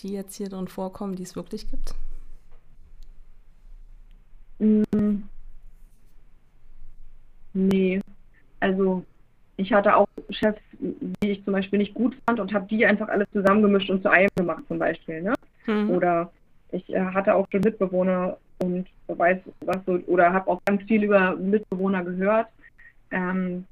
die 0.00 0.12
jetzt 0.12 0.36
hier 0.36 0.48
drin 0.48 0.68
vorkommen, 0.68 1.16
die 1.16 1.22
es 1.22 1.36
wirklich 1.36 1.68
gibt? 1.68 1.94
Mm. 4.58 5.22
Nee. 7.52 8.00
Also 8.60 9.04
ich 9.56 9.72
hatte 9.72 9.96
auch 9.96 10.08
Chefs, 10.30 10.60
die 10.80 11.30
ich 11.30 11.44
zum 11.44 11.54
Beispiel 11.54 11.78
nicht 11.78 11.94
gut 11.94 12.16
fand 12.26 12.40
und 12.40 12.52
habe 12.52 12.66
die 12.66 12.84
einfach 12.84 13.08
alles 13.08 13.28
zusammengemischt 13.32 13.90
und 13.90 14.02
zu 14.02 14.10
einem 14.10 14.28
gemacht 14.36 14.64
zum 14.68 14.78
Beispiel. 14.78 15.22
Ne? 15.22 15.34
Mhm. 15.66 15.90
Oder 15.90 16.30
ich 16.72 16.88
äh, 16.90 17.00
hatte 17.00 17.34
auch 17.34 17.46
schon 17.50 17.60
Mitbewohner 17.60 18.36
und 18.58 18.86
weiß 19.08 19.38
was 19.60 19.78
so, 19.86 19.98
oder 20.06 20.32
habe 20.32 20.50
auch 20.50 20.60
ganz 20.64 20.82
viel 20.84 21.04
über 21.04 21.36
Mitbewohner 21.36 22.04
gehört, 22.04 22.48
ähm, 23.10 23.64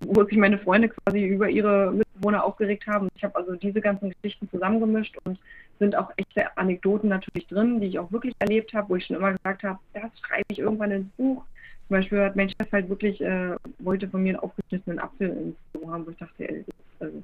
wo 0.00 0.24
sich 0.24 0.36
meine 0.36 0.58
Freunde 0.58 0.88
quasi 0.88 1.24
über 1.24 1.48
ihre 1.48 1.92
Mitbewohner 1.92 2.44
aufgeregt 2.44 2.86
haben. 2.86 3.08
Ich 3.14 3.24
habe 3.24 3.36
also 3.36 3.54
diese 3.56 3.80
ganzen 3.80 4.10
Geschichten 4.10 4.48
zusammengemischt 4.50 5.16
und 5.24 5.38
sind 5.78 5.96
auch 5.96 6.10
echte 6.16 6.56
Anekdoten 6.56 7.08
natürlich 7.08 7.46
drin, 7.48 7.80
die 7.80 7.88
ich 7.88 7.98
auch 7.98 8.10
wirklich 8.12 8.34
erlebt 8.38 8.72
habe, 8.74 8.88
wo 8.90 8.96
ich 8.96 9.06
schon 9.06 9.16
immer 9.16 9.32
gesagt 9.32 9.62
habe, 9.64 9.78
das 9.94 10.10
schreibe 10.20 10.46
ich 10.48 10.58
irgendwann 10.58 10.90
ins 10.90 11.10
Buch. 11.16 11.44
Zum 11.88 11.96
Beispiel 11.96 12.20
hat 12.20 12.36
mein 12.36 12.48
Chef 12.48 12.72
halt 12.72 12.88
wirklich, 12.88 13.20
äh, 13.20 13.56
wollte 13.80 14.08
von 14.08 14.22
mir 14.22 14.30
einen 14.30 14.38
aufgeschnittenen 14.38 14.98
Apfel 14.98 15.28
ins 15.28 15.56
Büro 15.72 15.90
haben, 15.90 16.06
wo 16.06 16.10
ich 16.10 16.16
dachte, 16.16 16.48
ey, 16.48 16.58
jetzt, 16.58 16.72
also, 17.00 17.22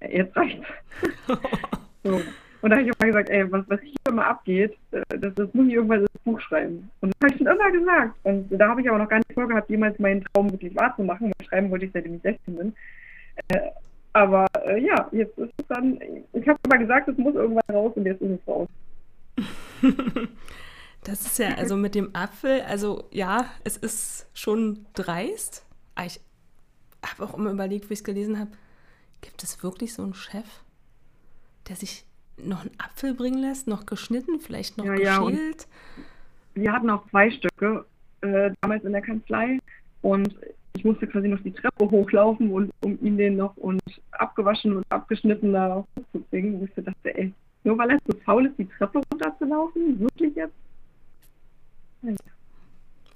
jetzt 0.00 0.36
reicht's. 0.36 0.66
so. 2.02 2.20
Und 2.64 2.70
da 2.70 2.76
habe 2.76 2.88
ich 2.88 2.98
mal 2.98 3.08
gesagt, 3.08 3.28
ey, 3.28 3.52
was, 3.52 3.62
was 3.68 3.78
hier 3.82 3.92
immer 4.08 4.24
abgeht, 4.24 4.74
äh, 4.92 5.02
das, 5.18 5.34
das 5.34 5.52
muss 5.52 5.66
ich 5.66 5.74
irgendwann 5.74 6.00
ins 6.00 6.08
Buch 6.24 6.40
schreiben. 6.40 6.90
Und 7.02 7.12
das 7.12 7.20
habe 7.20 7.34
ich 7.34 7.36
schon 7.36 7.46
immer 7.46 7.70
gesagt. 7.70 8.14
Und 8.22 8.48
da 8.48 8.68
habe 8.70 8.80
ich 8.80 8.88
aber 8.88 8.96
noch 8.96 9.08
gar 9.10 9.18
nicht 9.18 9.34
vorgehabt, 9.34 9.68
jemals 9.68 9.98
meinen 9.98 10.24
Traum 10.24 10.50
wirklich 10.50 10.74
wahrzumachen. 10.74 11.26
Weil 11.26 11.46
schreiben 11.46 11.70
wollte 11.70 11.84
ich, 11.84 11.92
seitdem 11.92 12.14
ich 12.14 12.22
16 12.22 12.56
bin. 12.56 12.74
Äh, 13.48 13.68
aber 14.14 14.46
äh, 14.64 14.82
ja, 14.82 15.06
jetzt 15.12 15.36
ist 15.36 15.52
es 15.58 15.66
dann, 15.68 16.00
ich 16.32 16.48
habe 16.48 16.58
immer 16.64 16.78
gesagt, 16.78 17.06
es 17.06 17.18
muss 17.18 17.34
irgendwann 17.34 17.76
raus 17.76 17.92
und 17.96 18.06
jetzt 18.06 18.22
ist 18.22 18.40
es 18.40 18.48
raus. 18.48 18.68
Das 21.06 21.20
ist 21.26 21.38
ja, 21.38 21.48
also 21.56 21.76
mit 21.76 21.94
dem 21.94 22.16
Apfel, 22.16 22.62
also 22.62 23.04
ja, 23.10 23.44
es 23.62 23.76
ist 23.76 24.26
schon 24.32 24.86
dreist. 24.94 25.66
Ah, 25.96 26.06
ich 26.06 26.18
habe 27.04 27.24
auch 27.24 27.36
immer 27.36 27.50
überlegt, 27.50 27.90
wo 27.90 27.92
ich 27.92 27.98
es 27.98 28.04
gelesen 28.04 28.38
habe, 28.38 28.52
gibt 29.20 29.42
es 29.42 29.62
wirklich 29.62 29.92
so 29.92 30.02
einen 30.02 30.14
Chef, 30.14 30.46
der 31.68 31.76
sich 31.76 32.06
noch 32.36 32.62
einen 32.62 32.78
Apfel 32.78 33.14
bringen 33.14 33.40
lässt, 33.40 33.66
noch 33.66 33.86
geschnitten, 33.86 34.40
vielleicht 34.40 34.78
noch 34.78 34.86
ja, 34.86 35.18
geschält? 35.18 35.66
Ja, 36.54 36.62
wir 36.62 36.72
hatten 36.72 36.90
auch 36.90 37.08
zwei 37.10 37.30
Stücke 37.30 37.84
äh, 38.20 38.50
damals 38.60 38.84
in 38.84 38.92
der 38.92 39.02
Kanzlei 39.02 39.58
und 40.02 40.34
ich 40.76 40.84
musste 40.84 41.06
quasi 41.06 41.28
noch 41.28 41.40
die 41.40 41.52
Treppe 41.52 41.90
hochlaufen 41.90 42.50
und 42.50 42.70
um 42.82 42.98
ihn 43.00 43.16
den 43.16 43.36
noch 43.36 43.56
und 43.56 43.80
abgewaschen 44.12 44.76
und 44.76 44.84
abgeschnitten 44.90 45.52
da 45.52 45.84
hochzubringen. 45.96 46.60
Und 46.60 46.64
ich 46.64 46.84
dachte, 46.84 47.16
ey, 47.16 47.32
nur 47.62 47.78
weil 47.78 47.90
er 47.90 47.98
so 48.06 48.18
faul 48.24 48.46
ist, 48.46 48.58
die 48.58 48.68
Treppe 48.68 49.00
runterzulaufen, 49.10 50.00
wirklich 50.00 50.34
jetzt? 50.34 50.54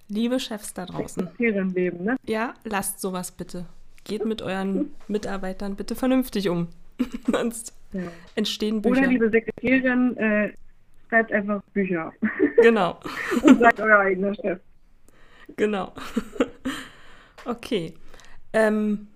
Liebe 0.09 0.41
Chefs 0.41 0.73
da 0.73 0.87
draußen. 0.87 1.29
Leben, 1.39 2.05
ne? 2.05 2.17
Ja, 2.25 2.55
lasst 2.65 3.01
sowas 3.01 3.33
bitte. 3.33 3.67
Geht 4.05 4.25
mit 4.25 4.41
euren 4.41 4.95
Mitarbeitern 5.07 5.77
bitte 5.77 5.95
vernünftig 5.95 6.49
um. 6.49 6.69
Sonst 7.27 7.75
ja. 7.93 8.03
entstehen 8.35 8.83
Bücher. 8.83 9.01
Oder 9.01 9.07
liebe 9.07 9.31
Sekretärin, 9.31 10.17
äh, 10.17 10.53
schreibt 11.09 11.33
einfach 11.33 11.63
Bücher. 11.73 12.13
Genau. 12.61 12.99
Und 13.45 13.61
seid 13.61 13.79
euer 13.79 14.01
eigener 14.01 14.35
Chef. 14.35 14.59
Genau. 15.57 15.93
okay. 17.45 17.95
Ähm, 18.53 19.07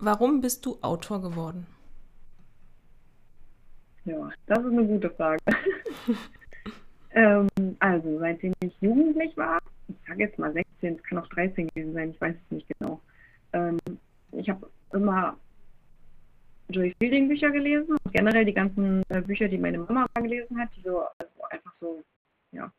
warum 0.00 0.40
bist 0.40 0.66
du 0.66 0.76
Autor 0.80 1.22
geworden? 1.22 1.68
Ja, 4.04 4.28
das 4.46 4.58
ist 4.58 4.72
eine 4.72 4.84
gute 4.84 5.08
Frage. 5.10 5.38
Ähm, 7.14 7.48
also, 7.78 8.18
seitdem 8.18 8.52
ich 8.60 8.74
jugendlich 8.80 9.36
war, 9.36 9.60
ich 9.88 9.96
sage 10.06 10.24
jetzt 10.24 10.38
mal 10.38 10.52
16, 10.52 10.96
es 10.96 11.02
kann 11.04 11.18
auch 11.18 11.28
13 11.28 11.68
gewesen 11.68 11.92
sein, 11.94 12.10
ich 12.10 12.20
weiß 12.20 12.34
es 12.34 12.50
nicht 12.50 12.66
genau. 12.76 13.00
Ähm, 13.52 13.78
ich 14.32 14.48
habe 14.48 14.68
immer 14.92 15.36
Joy 16.68 16.94
Fielding 16.98 17.28
Bücher 17.28 17.50
gelesen, 17.50 17.96
generell 18.12 18.44
die 18.44 18.54
ganzen 18.54 19.02
äh, 19.08 19.20
Bücher, 19.20 19.48
die 19.48 19.58
meine 19.58 19.78
Mama 19.78 20.06
gelesen 20.14 20.58
hat, 20.58 20.70
die 20.76 20.82
so 20.82 21.00
also 21.18 21.42
einfach 21.50 21.74
so, 21.80 22.02
ja, 22.52 22.70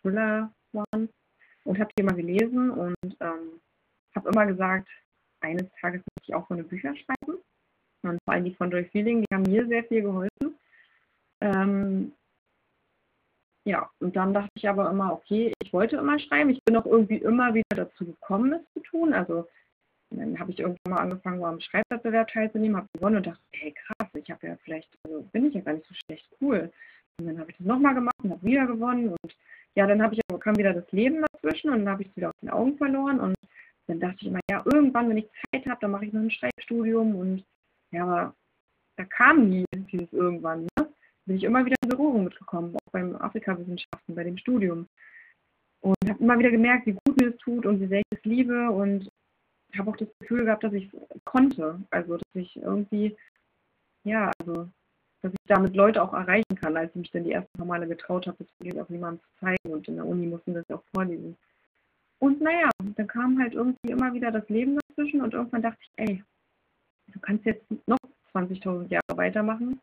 Thriller 0.00 0.52
waren. 0.72 1.08
Und 1.64 1.78
habe 1.78 1.90
die 1.96 2.02
immer 2.02 2.14
gelesen 2.14 2.70
und 2.70 2.96
ähm, 3.20 3.60
habe 4.16 4.28
immer 4.30 4.46
gesagt, 4.46 4.88
eines 5.40 5.68
Tages 5.80 6.00
muss 6.00 6.28
ich 6.28 6.34
auch 6.34 6.46
so 6.48 6.54
eine 6.54 6.64
Bücher 6.64 6.94
schreiben. 6.96 7.38
Und 8.02 8.18
vor 8.24 8.34
allem 8.34 8.44
die 8.44 8.54
von 8.54 8.70
Joy 8.70 8.84
Feeling, 8.86 9.22
die 9.22 9.34
haben 9.34 9.44
mir 9.44 9.66
sehr 9.68 9.84
viel 9.84 10.02
geholfen. 10.02 10.58
Ähm, 11.40 12.12
ja, 13.64 13.88
und 14.00 14.16
dann 14.16 14.34
dachte 14.34 14.50
ich 14.54 14.68
aber 14.68 14.90
immer, 14.90 15.12
okay, 15.12 15.52
ich 15.62 15.72
wollte 15.72 15.96
immer 15.96 16.18
schreiben. 16.18 16.50
Ich 16.50 16.62
bin 16.64 16.76
auch 16.76 16.86
irgendwie 16.86 17.18
immer 17.18 17.54
wieder 17.54 17.76
dazu 17.76 18.06
gekommen, 18.06 18.54
es 18.54 18.72
zu 18.72 18.80
tun. 18.80 19.12
Also 19.12 19.46
dann 20.18 20.38
habe 20.38 20.50
ich 20.50 20.60
irgendwann 20.60 20.94
mal 20.94 21.02
angefangen, 21.02 21.40
mal 21.40 21.52
am 21.52 21.60
Schreibwettbewerb 21.60 22.28
teilzunehmen, 22.28 22.76
habe 22.76 22.88
gewonnen 22.94 23.16
und 23.16 23.26
dachte, 23.26 23.40
hey 23.52 23.72
krass, 23.72 24.08
ich 24.14 24.30
habe 24.30 24.46
ja 24.46 24.56
vielleicht, 24.64 24.88
also 25.04 25.22
bin 25.32 25.46
ich 25.46 25.54
ja 25.54 25.60
gar 25.60 25.74
nicht 25.74 25.86
so 25.86 25.94
schlecht, 26.06 26.26
cool. 26.40 26.72
Und 27.18 27.26
dann 27.26 27.38
habe 27.38 27.50
ich 27.50 27.56
das 27.56 27.66
nochmal 27.66 27.94
gemacht 27.94 28.16
und 28.22 28.30
habe 28.30 28.42
wieder 28.42 28.66
gewonnen 28.66 29.08
und 29.08 29.36
ja, 29.74 29.86
dann 29.86 30.02
habe 30.02 30.14
ich 30.14 30.20
aber 30.28 30.38
kam 30.38 30.56
wieder 30.56 30.74
das 30.74 30.90
Leben 30.92 31.24
dazwischen 31.32 31.70
und 31.70 31.80
dann 31.80 31.88
habe 31.88 32.02
ich 32.02 32.08
es 32.08 32.16
wieder 32.16 32.28
aus 32.28 32.40
den 32.42 32.50
Augen 32.50 32.76
verloren 32.76 33.20
und 33.20 33.34
dann 33.86 34.00
dachte 34.00 34.18
ich 34.20 34.26
immer, 34.28 34.40
ja, 34.50 34.62
irgendwann, 34.72 35.08
wenn 35.08 35.18
ich 35.18 35.28
Zeit 35.50 35.66
habe, 35.66 35.78
dann 35.80 35.90
mache 35.90 36.06
ich 36.06 36.12
noch 36.12 36.20
ein 36.20 36.30
Schreibstudium 36.30 37.14
und 37.14 37.44
ja, 37.90 38.04
aber 38.04 38.34
da 38.96 39.04
kam 39.04 39.48
nie 39.48 39.64
dieses 39.72 40.12
irgendwann, 40.12 40.62
ne? 40.62 40.88
Bin 41.24 41.36
ich 41.36 41.44
immer 41.44 41.64
wieder 41.64 41.76
in 41.82 41.88
Berührung 41.88 42.24
mitgekommen, 42.24 42.74
auch 42.74 42.92
beim 42.92 43.14
Afrikawissenschaften, 43.16 44.14
bei 44.14 44.24
dem 44.24 44.36
Studium. 44.36 44.88
Und 45.80 45.96
habe 46.08 46.22
immer 46.22 46.38
wieder 46.38 46.50
gemerkt, 46.50 46.86
wie 46.86 46.96
gut 47.04 47.20
mir 47.20 47.30
das 47.30 47.38
tut 47.38 47.64
und 47.64 47.80
wie 47.80 47.86
sehr 47.86 48.00
ich 48.00 48.18
es 48.18 48.24
liebe 48.24 48.70
und 48.70 49.08
habe 49.78 49.90
auch 49.90 49.96
das 49.96 50.08
Gefühl 50.20 50.44
gehabt, 50.44 50.64
dass 50.64 50.72
ich 50.72 50.90
konnte. 51.24 51.80
Also, 51.90 52.16
dass 52.16 52.34
ich 52.34 52.56
irgendwie, 52.56 53.16
ja, 54.04 54.30
also, 54.38 54.68
dass 55.22 55.32
ich 55.32 55.38
damit 55.46 55.74
Leute 55.74 56.02
auch 56.02 56.12
erreichen 56.12 56.56
kann, 56.56 56.76
als 56.76 56.90
ich 56.90 56.96
mich 56.96 57.10
dann 57.10 57.24
die 57.24 57.32
ersten 57.32 57.66
Male 57.66 57.86
getraut 57.86 58.26
habe, 58.26 58.36
das 58.38 58.48
wirklich 58.58 58.80
auch 58.80 58.90
jemandem 58.90 59.22
zu 59.22 59.40
zeigen. 59.40 59.72
Und 59.72 59.88
in 59.88 59.96
der 59.96 60.06
Uni 60.06 60.26
mussten 60.26 60.54
das 60.54 60.68
auch 60.70 60.82
vorlesen. 60.94 61.36
Und 62.18 62.40
naja, 62.40 62.70
dann 62.78 63.06
kam 63.06 63.38
halt 63.40 63.54
irgendwie 63.54 63.90
immer 63.90 64.14
wieder 64.14 64.30
das 64.30 64.48
Leben 64.48 64.78
dazwischen 64.88 65.22
und 65.22 65.34
irgendwann 65.34 65.62
dachte 65.62 65.80
ich, 65.80 65.90
ey, 65.96 66.24
du 67.08 67.18
kannst 67.18 67.44
jetzt 67.44 67.64
noch 67.86 67.98
20.000 68.32 68.88
Jahre 68.90 69.16
weitermachen 69.16 69.80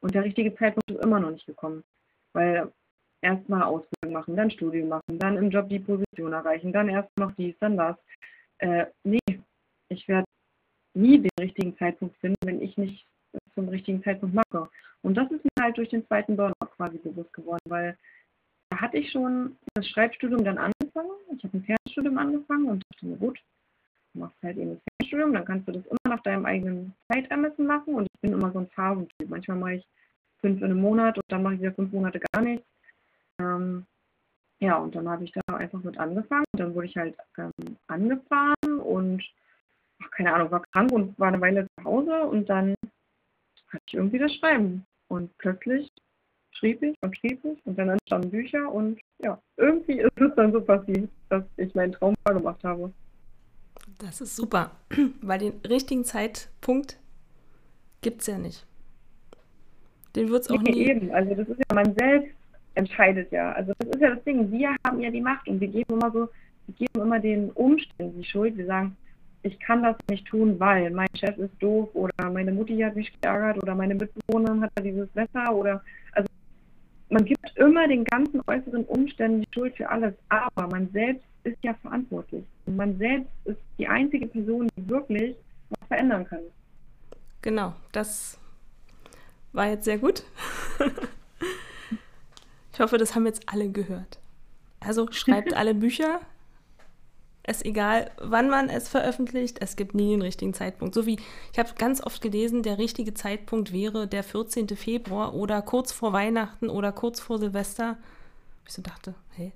und 0.00 0.14
der 0.14 0.24
richtige 0.24 0.54
Zeitpunkt 0.56 0.90
ist 0.90 1.04
immer 1.04 1.20
noch 1.20 1.30
nicht 1.30 1.44
gekommen. 1.44 1.84
Weil 2.32 2.72
erstmal 3.20 3.62
Ausbildung 3.64 4.12
machen, 4.12 4.36
dann 4.36 4.50
Studium 4.50 4.88
machen, 4.88 5.18
dann 5.18 5.36
im 5.36 5.50
Job 5.50 5.68
die 5.68 5.80
Position 5.80 6.32
erreichen, 6.32 6.72
dann 6.72 6.88
erst 6.88 7.10
noch 7.18 7.32
dies, 7.32 7.54
dann 7.60 7.76
das. 7.76 7.96
Äh, 8.62 8.86
nee, 9.02 9.18
ich 9.88 10.06
werde 10.06 10.24
nie 10.94 11.18
den 11.18 11.30
richtigen 11.40 11.76
Zeitpunkt 11.78 12.16
finden, 12.18 12.36
wenn 12.44 12.62
ich 12.62 12.76
nicht 12.76 13.06
zum 13.54 13.68
richtigen 13.68 14.02
Zeitpunkt 14.04 14.34
mache. 14.34 14.70
Und 15.02 15.16
das 15.16 15.30
ist 15.32 15.44
mir 15.44 15.64
halt 15.64 15.76
durch 15.76 15.88
den 15.88 16.06
zweiten 16.06 16.36
Burnout 16.36 16.70
quasi 16.76 16.98
bewusst 16.98 17.32
geworden, 17.32 17.62
weil 17.68 17.96
da 18.70 18.80
hatte 18.80 18.98
ich 18.98 19.10
schon 19.10 19.56
das 19.74 19.88
Schreibstudium 19.88 20.44
dann 20.44 20.58
angefangen. 20.58 21.10
Ich 21.36 21.42
habe 21.42 21.58
ein 21.58 21.64
Fernstudium 21.64 22.16
angefangen 22.18 22.66
und 22.66 22.84
dachte 22.90 23.06
mir, 23.06 23.16
gut, 23.16 23.38
du 24.14 24.20
machst 24.20 24.36
halt 24.44 24.56
eben 24.56 24.74
das 24.74 24.82
Fernstudium, 25.00 25.32
dann 25.32 25.44
kannst 25.44 25.66
du 25.66 25.72
das 25.72 25.86
immer 25.86 26.14
nach 26.14 26.22
deinem 26.22 26.46
eigenen 26.46 26.94
Zeitermessen 27.08 27.66
machen. 27.66 27.94
Und 27.94 28.06
ich 28.14 28.20
bin 28.20 28.32
immer 28.32 28.52
so 28.52 28.60
ein 28.60 28.68
Phasentyp. 28.68 29.28
Manchmal 29.28 29.56
mache 29.56 29.74
ich 29.74 29.86
fünf 30.40 30.60
in 30.60 30.66
einem 30.66 30.80
Monat 30.80 31.16
und 31.16 31.24
dann 31.28 31.42
mache 31.42 31.54
ich 31.54 31.60
wieder 31.60 31.74
fünf 31.74 31.92
Monate 31.92 32.20
gar 32.32 32.42
nichts. 32.42 32.66
Ähm, 33.40 33.86
ja, 34.62 34.76
und 34.76 34.94
dann 34.94 35.08
habe 35.08 35.24
ich 35.24 35.32
da 35.32 35.56
einfach 35.56 35.82
mit 35.82 35.98
angefangen. 35.98 36.44
Dann 36.56 36.72
wurde 36.72 36.86
ich 36.86 36.96
halt 36.96 37.16
ähm, 37.36 37.76
angefahren 37.88 38.78
und, 38.78 39.20
ach, 40.00 40.10
keine 40.12 40.32
Ahnung, 40.32 40.52
war 40.52 40.62
krank 40.72 40.92
und 40.92 41.18
war 41.18 41.28
eine 41.28 41.40
Weile 41.40 41.66
zu 41.66 41.84
Hause 41.84 42.22
und 42.26 42.48
dann 42.48 42.76
hatte 43.66 43.82
ich 43.88 43.94
irgendwie 43.94 44.20
das 44.20 44.32
Schreiben. 44.36 44.86
Und 45.08 45.36
plötzlich 45.38 45.90
schrieb 46.52 46.80
ich 46.80 46.94
und 47.02 47.16
schrieb 47.16 47.44
ich 47.44 47.58
und 47.66 47.76
dann 47.76 47.88
entstanden 47.88 48.30
Bücher 48.30 48.72
und 48.72 49.00
ja, 49.18 49.36
irgendwie 49.56 49.98
ist 49.98 50.20
es 50.20 50.32
dann 50.36 50.52
so 50.52 50.60
passiert, 50.60 51.10
dass 51.28 51.42
ich 51.56 51.74
meinen 51.74 51.92
Traum 51.92 52.14
gemacht 52.24 52.62
habe. 52.62 52.92
Das 53.98 54.20
ist 54.20 54.36
super, 54.36 54.70
weil 55.22 55.40
den 55.40 55.54
richtigen 55.68 56.04
Zeitpunkt 56.04 57.00
gibt 58.00 58.20
es 58.20 58.28
ja 58.28 58.38
nicht. 58.38 58.64
Den 60.14 60.28
wird 60.28 60.42
es 60.42 60.50
auch 60.50 60.62
nie. 60.62 60.86
Eben, 60.86 61.10
also 61.10 61.34
das 61.34 61.48
ist 61.48 61.58
ja 61.58 61.74
man 61.74 61.96
selbst 61.96 62.36
entscheidet 62.74 63.30
ja. 63.32 63.52
Also 63.52 63.72
das 63.78 63.88
ist 63.90 64.00
ja 64.00 64.14
das 64.14 64.24
Ding, 64.24 64.50
wir 64.50 64.74
haben 64.86 65.00
ja 65.00 65.10
die 65.10 65.20
Macht 65.20 65.48
und 65.48 65.60
wir 65.60 65.68
geben 65.68 65.94
immer 65.94 66.10
so, 66.10 66.28
wir 66.66 66.74
geben 66.74 67.00
immer 67.00 67.18
den 67.18 67.50
Umständen 67.50 68.20
die 68.20 68.28
Schuld. 68.28 68.56
Wir 68.56 68.66
sagen, 68.66 68.96
ich 69.42 69.58
kann 69.60 69.82
das 69.82 69.96
nicht 70.08 70.26
tun, 70.26 70.58
weil 70.60 70.90
mein 70.90 71.08
Chef 71.14 71.36
ist 71.38 71.54
doof 71.60 71.90
oder 71.94 72.30
meine 72.30 72.52
Mutti 72.52 72.78
hat 72.78 72.94
mich 72.94 73.12
geärgert 73.20 73.62
oder 73.62 73.74
meine 73.74 73.94
Mitbewohnerin 73.94 74.62
hat 74.62 74.70
dieses 74.80 75.14
Wetter 75.14 75.54
oder 75.54 75.82
also 76.12 76.28
man 77.08 77.24
gibt 77.24 77.56
immer 77.56 77.88
den 77.88 78.04
ganzen 78.04 78.40
äußeren 78.46 78.84
Umständen 78.84 79.40
die 79.42 79.48
Schuld 79.52 79.76
für 79.76 79.88
alles, 79.88 80.14
aber 80.28 80.68
man 80.68 80.88
selbst 80.92 81.26
ist 81.44 81.58
ja 81.62 81.74
verantwortlich. 81.74 82.44
Und 82.66 82.76
man 82.76 82.96
selbst 82.98 83.30
ist 83.44 83.58
die 83.78 83.88
einzige 83.88 84.26
Person, 84.26 84.68
die 84.76 84.88
wirklich 84.88 85.36
was 85.70 85.88
verändern 85.88 86.24
kann. 86.24 86.40
Genau, 87.42 87.74
das 87.90 88.38
war 89.52 89.68
jetzt 89.68 89.84
sehr 89.84 89.98
gut. 89.98 90.22
Ich 92.82 92.84
hoffe, 92.84 92.98
das 92.98 93.14
haben 93.14 93.26
jetzt 93.26 93.48
alle 93.48 93.70
gehört. 93.70 94.18
Also 94.80 95.06
schreibt 95.12 95.54
alle 95.56 95.72
Bücher. 95.72 96.20
Es 97.44 97.58
ist 97.58 97.64
egal, 97.64 98.10
wann 98.20 98.50
man 98.50 98.68
es 98.68 98.88
veröffentlicht, 98.88 99.58
es 99.60 99.76
gibt 99.76 99.94
nie 99.94 100.10
den 100.10 100.20
richtigen 100.20 100.52
Zeitpunkt. 100.52 100.92
So 100.92 101.06
wie 101.06 101.20
ich 101.52 101.58
habe 101.60 101.70
ganz 101.78 102.04
oft 102.04 102.20
gelesen, 102.20 102.64
der 102.64 102.78
richtige 102.78 103.14
Zeitpunkt 103.14 103.72
wäre 103.72 104.08
der 104.08 104.24
14. 104.24 104.66
Februar 104.70 105.32
oder 105.32 105.62
kurz 105.62 105.92
vor 105.92 106.12
Weihnachten 106.12 106.68
oder 106.68 106.90
kurz 106.90 107.20
vor 107.20 107.38
Silvester. 107.38 107.98
Ich 108.66 108.72
so 108.72 108.82
dachte, 108.82 109.14
hey, 109.36 109.52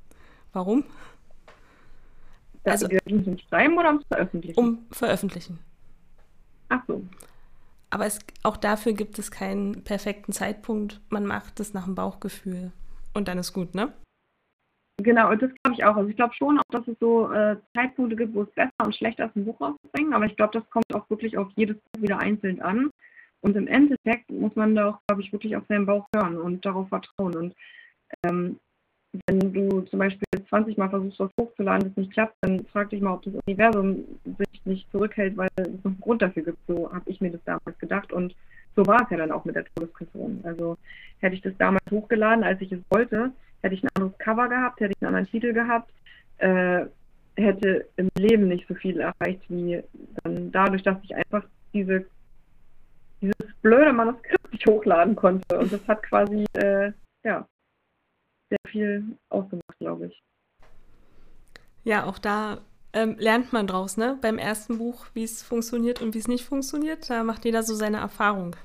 warum? 0.54 0.84
Also, 2.64 2.88
zum 2.88 3.36
Schreiben 3.46 3.76
oder 3.76 3.88
ums 3.88 4.06
Veröffentlichen? 4.06 4.58
Um 4.58 4.86
Veröffentlichen. 4.90 5.58
Ach 6.70 6.80
so. 6.86 7.04
Aber 7.90 8.06
es, 8.06 8.20
auch 8.44 8.56
dafür 8.56 8.92
gibt 8.92 9.18
es 9.18 9.30
keinen 9.30 9.82
perfekten 9.82 10.32
Zeitpunkt. 10.32 11.00
Man 11.10 11.26
macht 11.26 11.58
es 11.60 11.74
nach 11.74 11.84
dem 11.84 11.96
Bauchgefühl. 11.96 12.72
Und 13.14 13.26
dann 13.26 13.38
ist 13.38 13.52
gut, 13.52 13.74
ne? 13.74 13.92
Genau, 15.02 15.30
und 15.30 15.42
das 15.42 15.50
glaube 15.62 15.74
ich 15.74 15.84
auch. 15.84 15.96
Also 15.96 16.08
ich 16.08 16.16
glaube 16.16 16.34
schon 16.34 16.58
auch, 16.58 16.70
dass 16.70 16.86
es 16.86 16.96
so 17.00 17.32
äh, 17.32 17.56
Zeitpunkte 17.74 18.16
gibt, 18.16 18.34
wo 18.34 18.42
es 18.42 18.50
besser 18.50 18.70
und 18.84 18.94
schlechter 18.94 19.26
ist, 19.26 19.36
ein 19.36 19.44
Buch 19.44 19.60
rauszubringen. 19.60 20.12
Aber 20.12 20.26
ich 20.26 20.36
glaube, 20.36 20.58
das 20.58 20.68
kommt 20.70 20.94
auch 20.94 21.08
wirklich 21.10 21.36
auf 21.36 21.48
jedes 21.56 21.76
Buch 21.76 22.02
wieder 22.02 22.18
einzeln 22.18 22.60
an. 22.60 22.90
Und 23.40 23.56
im 23.56 23.66
Endeffekt 23.66 24.30
muss 24.30 24.54
man 24.54 24.74
da 24.74 24.90
auch, 24.90 24.98
glaube 25.08 25.22
ich, 25.22 25.32
wirklich 25.32 25.56
auf 25.56 25.64
seinen 25.68 25.86
Bauch 25.86 26.06
hören 26.14 26.38
und 26.38 26.64
darauf 26.64 26.88
vertrauen. 26.88 27.34
Und 27.34 27.54
ähm, 28.24 28.60
wenn 29.26 29.52
du 29.52 29.80
zum 29.82 29.98
Beispiel 29.98 30.26
20 30.48 30.76
Mal 30.76 30.88
versuchst, 30.88 31.18
was 31.18 31.30
hochzuladen, 31.38 31.88
das 31.88 31.96
nicht 31.96 32.12
klappt, 32.12 32.34
dann 32.42 32.64
frag 32.66 32.90
dich 32.90 33.00
mal, 33.00 33.14
ob 33.14 33.22
das 33.22 33.34
Universum 33.46 34.04
sich 34.38 34.64
nicht 34.64 34.90
zurückhält, 34.90 35.36
weil 35.36 35.48
es 35.56 35.68
noch 35.68 35.92
einen 35.92 36.00
Grund 36.00 36.22
dafür 36.22 36.44
gibt. 36.44 36.58
So 36.68 36.92
habe 36.92 37.08
ich 37.10 37.20
mir 37.20 37.30
das 37.30 37.42
damals 37.44 37.78
gedacht 37.78 38.12
und 38.12 38.34
so 38.76 38.86
war 38.86 39.02
es 39.02 39.10
ja 39.10 39.16
dann 39.16 39.32
auch 39.32 39.44
mit 39.44 39.56
der 39.56 39.64
Todeskriegsung. 39.74 40.40
Also 40.44 40.76
hätte 41.18 41.34
ich 41.34 41.42
das 41.42 41.54
damals 41.58 41.84
hochgeladen, 41.90 42.44
als 42.44 42.60
ich 42.60 42.70
es 42.70 42.80
wollte, 42.90 43.32
hätte 43.62 43.74
ich 43.74 43.82
ein 43.82 43.88
anderes 43.94 44.16
Cover 44.18 44.48
gehabt, 44.48 44.80
hätte 44.80 44.92
ich 44.92 45.02
einen 45.02 45.14
anderen 45.14 45.30
Titel 45.30 45.52
gehabt, 45.52 45.90
äh, 46.38 46.86
hätte 47.36 47.86
im 47.96 48.08
Leben 48.16 48.48
nicht 48.48 48.68
so 48.68 48.74
viel 48.74 49.00
erreicht 49.00 49.42
wie 49.48 49.82
dann 50.22 50.52
dadurch, 50.52 50.82
dass 50.82 50.98
ich 51.02 51.14
einfach 51.14 51.44
diese 51.72 52.06
dieses 53.20 53.54
blöde 53.62 53.92
Manuskript 53.92 54.52
nicht 54.52 54.66
hochladen 54.66 55.14
konnte. 55.16 55.58
Und 55.58 55.72
das 55.72 55.86
hat 55.86 56.02
quasi, 56.02 56.44
äh, 56.54 56.92
ja, 57.24 57.46
sehr 58.50 58.58
viel 58.70 59.16
ausgemacht, 59.30 59.78
glaube 59.78 60.06
ich. 60.06 60.22
Ja, 61.84 62.04
auch 62.04 62.18
da 62.18 62.58
ähm, 62.92 63.16
lernt 63.18 63.52
man 63.52 63.66
draus, 63.66 63.96
ne? 63.96 64.18
Beim 64.20 64.38
ersten 64.38 64.78
Buch, 64.78 65.06
wie 65.14 65.24
es 65.24 65.42
funktioniert 65.42 66.02
und 66.02 66.14
wie 66.14 66.18
es 66.18 66.28
nicht 66.28 66.44
funktioniert. 66.44 67.08
Da 67.08 67.24
macht 67.24 67.44
jeder 67.44 67.62
so 67.62 67.74
seine 67.74 67.98
Erfahrung. 67.98 68.56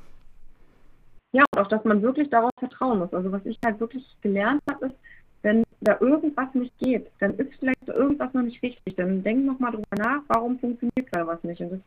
Ja, 1.32 1.44
und 1.54 1.60
auch, 1.60 1.68
dass 1.68 1.84
man 1.84 2.02
wirklich 2.02 2.30
darauf 2.30 2.52
vertrauen 2.58 3.00
muss. 3.00 3.14
Also 3.14 3.32
was 3.32 3.46
ich 3.46 3.58
halt 3.64 3.80
wirklich 3.80 4.04
gelernt 4.22 4.62
habe, 4.70 4.88
ist, 4.88 4.96
wenn 5.42 5.64
da 5.82 5.98
irgendwas 6.00 6.54
nicht 6.56 6.78
geht, 6.80 7.08
dann 7.20 7.36
ist 7.38 7.52
vielleicht 7.60 7.88
irgendwas 7.88 8.34
noch 8.34 8.42
nicht 8.42 8.62
richtig. 8.64 8.96
Dann 8.96 9.24
denk 9.24 9.46
nochmal 9.46 9.72
drüber 9.72 9.96
nach, 9.98 10.22
warum 10.28 10.58
funktioniert 10.58 11.08
da 11.12 11.28
was 11.28 11.44
nicht. 11.44 11.62
Und 11.62 11.72
das, 11.72 11.80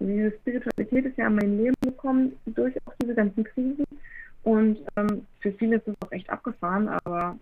diese 0.00 0.32
Spiritualität 0.32 1.06
ist 1.06 1.16
ja 1.16 1.28
in 1.28 1.36
mein 1.36 1.56
Leben 1.56 1.76
gekommen 1.82 2.36
durch 2.46 2.76
auch 2.84 2.92
diese 3.00 3.14
ganzen 3.14 3.44
Krisen. 3.44 3.84
Und 4.46 4.78
ähm, 4.94 5.26
für 5.40 5.50
viele 5.54 5.78
ist 5.78 5.88
es 5.88 5.94
auch 6.00 6.12
echt 6.12 6.30
abgefahren, 6.30 6.88
aber 6.88 7.36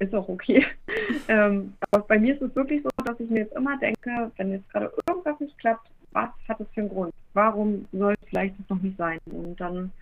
ist 0.00 0.12
auch 0.12 0.28
okay. 0.28 0.66
ähm, 1.28 1.74
aber 1.92 2.02
bei 2.02 2.18
mir 2.18 2.34
ist 2.34 2.42
es 2.42 2.56
wirklich 2.56 2.82
so, 2.82 2.88
dass 3.04 3.20
ich 3.20 3.30
mir 3.30 3.42
jetzt 3.42 3.54
immer 3.54 3.78
denke, 3.78 4.32
wenn 4.36 4.50
jetzt 4.50 4.68
gerade 4.70 4.92
irgendwas 5.06 5.38
nicht 5.38 5.56
klappt, 5.58 5.88
was 6.10 6.30
hat 6.48 6.58
es 6.58 6.66
für 6.74 6.80
einen 6.80 6.88
Grund? 6.88 7.14
Warum 7.34 7.86
soll 7.92 8.14
es 8.20 8.28
vielleicht 8.28 8.68
noch 8.68 8.82
nicht 8.82 8.96
sein? 8.96 9.20
Und 9.26 9.60
dann 9.60 9.92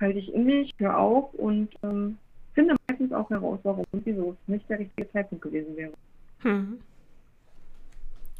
halte 0.00 0.18
ich 0.18 0.32
in 0.32 0.46
mich, 0.46 0.72
höre 0.78 0.96
auf 0.96 1.34
und 1.34 1.68
ähm, 1.82 2.16
finde 2.54 2.74
meistens 2.88 3.12
auch 3.12 3.28
heraus, 3.28 3.60
warum 3.62 3.84
und 3.92 4.06
wieso 4.06 4.30
es 4.30 4.48
nicht 4.48 4.66
der 4.70 4.78
richtige 4.78 5.12
Zeitpunkt 5.12 5.42
gewesen 5.42 5.76
wäre. 5.76 5.92
Hm. 6.38 6.80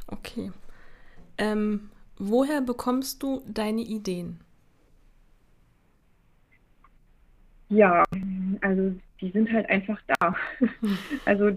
Okay. 0.06 0.52
Ähm, 1.36 1.90
woher 2.18 2.62
bekommst 2.62 3.22
du 3.22 3.42
deine 3.46 3.82
Ideen? 3.82 4.40
Ja, 7.70 8.02
also 8.62 8.92
die 9.20 9.30
sind 9.30 9.50
halt 9.52 9.68
einfach 9.70 10.00
da. 10.06 10.34
also 11.24 11.56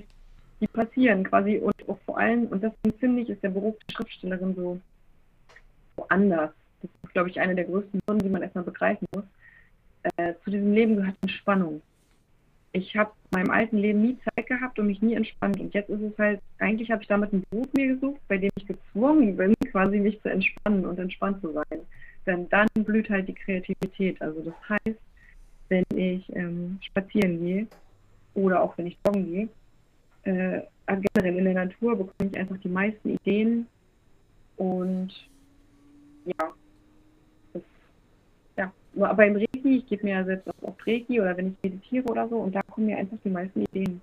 die 0.61 0.68
passieren 0.68 1.24
quasi 1.24 1.57
und 1.57 1.74
auch 1.89 1.99
vor 2.05 2.20
allem, 2.20 2.45
und 2.45 2.64
das 2.64 2.72
finde 2.99 3.22
ich, 3.22 3.30
ist 3.30 3.43
der 3.43 3.49
Beruf 3.49 3.76
der 3.80 3.95
Schriftstellerin 3.95 4.55
so, 4.55 4.80
so 5.97 6.05
anders. 6.09 6.51
Das 6.82 6.91
ist, 7.03 7.14
glaube 7.14 7.30
ich, 7.30 7.39
eine 7.39 7.55
der 7.55 7.66
größten 7.66 7.99
Hürden, 8.07 8.24
die 8.24 8.30
man 8.30 8.43
erstmal 8.43 8.64
begreifen 8.64 9.07
muss. 9.14 9.26
Äh, 10.18 10.34
zu 10.43 10.51
diesem 10.51 10.74
Leben 10.74 10.97
gehört 10.97 11.16
Entspannung. 11.22 11.82
Ich 12.74 12.95
habe 12.95 13.11
meinem 13.32 13.51
alten 13.51 13.78
Leben 13.78 14.01
nie 14.01 14.18
Zeit 14.20 14.47
gehabt 14.47 14.78
und 14.80 14.88
mich 14.88 15.01
nie 15.01 15.16
entspannt. 15.16 15.59
Und 15.59 15.74
jetzt 15.74 15.89
ist 15.89 16.01
es 16.01 16.18
halt, 16.18 16.41
eigentlich 16.59 16.91
habe 16.91 17.01
ich 17.01 17.07
damit 17.07 17.34
einen 17.34 17.43
Beruf 17.49 17.68
mir 17.74 17.88
gesucht, 17.95 18.22
bei 18.28 18.38
dem 18.38 18.51
ich 18.55 18.68
gezwungen 18.68 19.36
bin, 19.36 19.53
quasi 19.72 19.99
mich 19.99 20.22
zu 20.22 20.30
entspannen 20.30 20.86
und 20.86 20.99
entspannt 20.99 21.41
zu 21.41 21.53
sein. 21.53 21.80
Denn 22.26 22.49
dann 22.49 22.68
blüht 22.74 23.09
halt 23.09 23.28
die 23.28 23.36
Kreativität. 23.36 24.22
Also 24.22 24.41
das 24.41 24.70
heißt, 24.70 24.99
wenn 25.74 25.97
ich 25.97 26.36
ähm, 26.36 26.80
spazieren 26.82 27.39
gehe 27.39 27.67
oder 28.36 28.61
auch 28.61 28.78
wenn 28.78 28.88
ich 28.88 28.97
joggen 29.05 29.26
gehe, 29.26 29.49
äh, 30.24 30.61
generell 30.88 31.38
in 31.38 31.45
der 31.45 31.65
Natur 31.65 31.95
bekomme 31.95 32.30
ich 32.32 32.38
einfach 32.38 32.57
die 32.57 32.69
meisten 32.69 33.09
Ideen 33.09 33.67
und 34.57 35.11
ja, 36.26 36.53
das, 37.53 37.63
ja, 38.57 38.71
aber 38.99 39.26
im 39.26 39.36
Reiki, 39.36 39.78
ich 39.78 39.88
gebe 39.88 40.03
mir 40.05 40.15
ja 40.15 40.24
selbst 40.24 40.47
auch 40.47 40.69
oft 40.69 40.88
Reiki 40.88 41.19
oder 41.19 41.36
wenn 41.36 41.47
ich 41.47 41.63
meditiere 41.63 42.05
oder 42.05 42.28
so 42.30 42.38
und 42.38 42.53
da 42.53 42.61
kommen 42.63 42.88
mir 42.88 42.97
einfach 42.97 43.17
die 43.24 43.30
meisten 43.30 43.61
Ideen. 43.61 44.01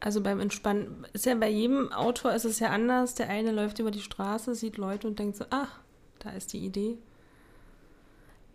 Also 0.00 0.22
beim 0.22 0.40
Entspannen, 0.40 1.06
ist 1.14 1.26
ja 1.26 1.34
bei 1.34 1.48
jedem 1.48 1.90
Autor 1.92 2.34
ist 2.34 2.44
es 2.44 2.60
ja 2.60 2.68
anders. 2.68 3.14
Der 3.14 3.28
eine 3.28 3.50
läuft 3.50 3.78
über 3.78 3.90
die 3.90 4.00
Straße, 4.00 4.54
sieht 4.54 4.76
Leute 4.76 5.08
und 5.08 5.18
denkt 5.18 5.36
so, 5.36 5.46
ach, 5.50 5.80
da 6.20 6.30
ist 6.30 6.52
die 6.52 6.64
Idee. 6.64 6.96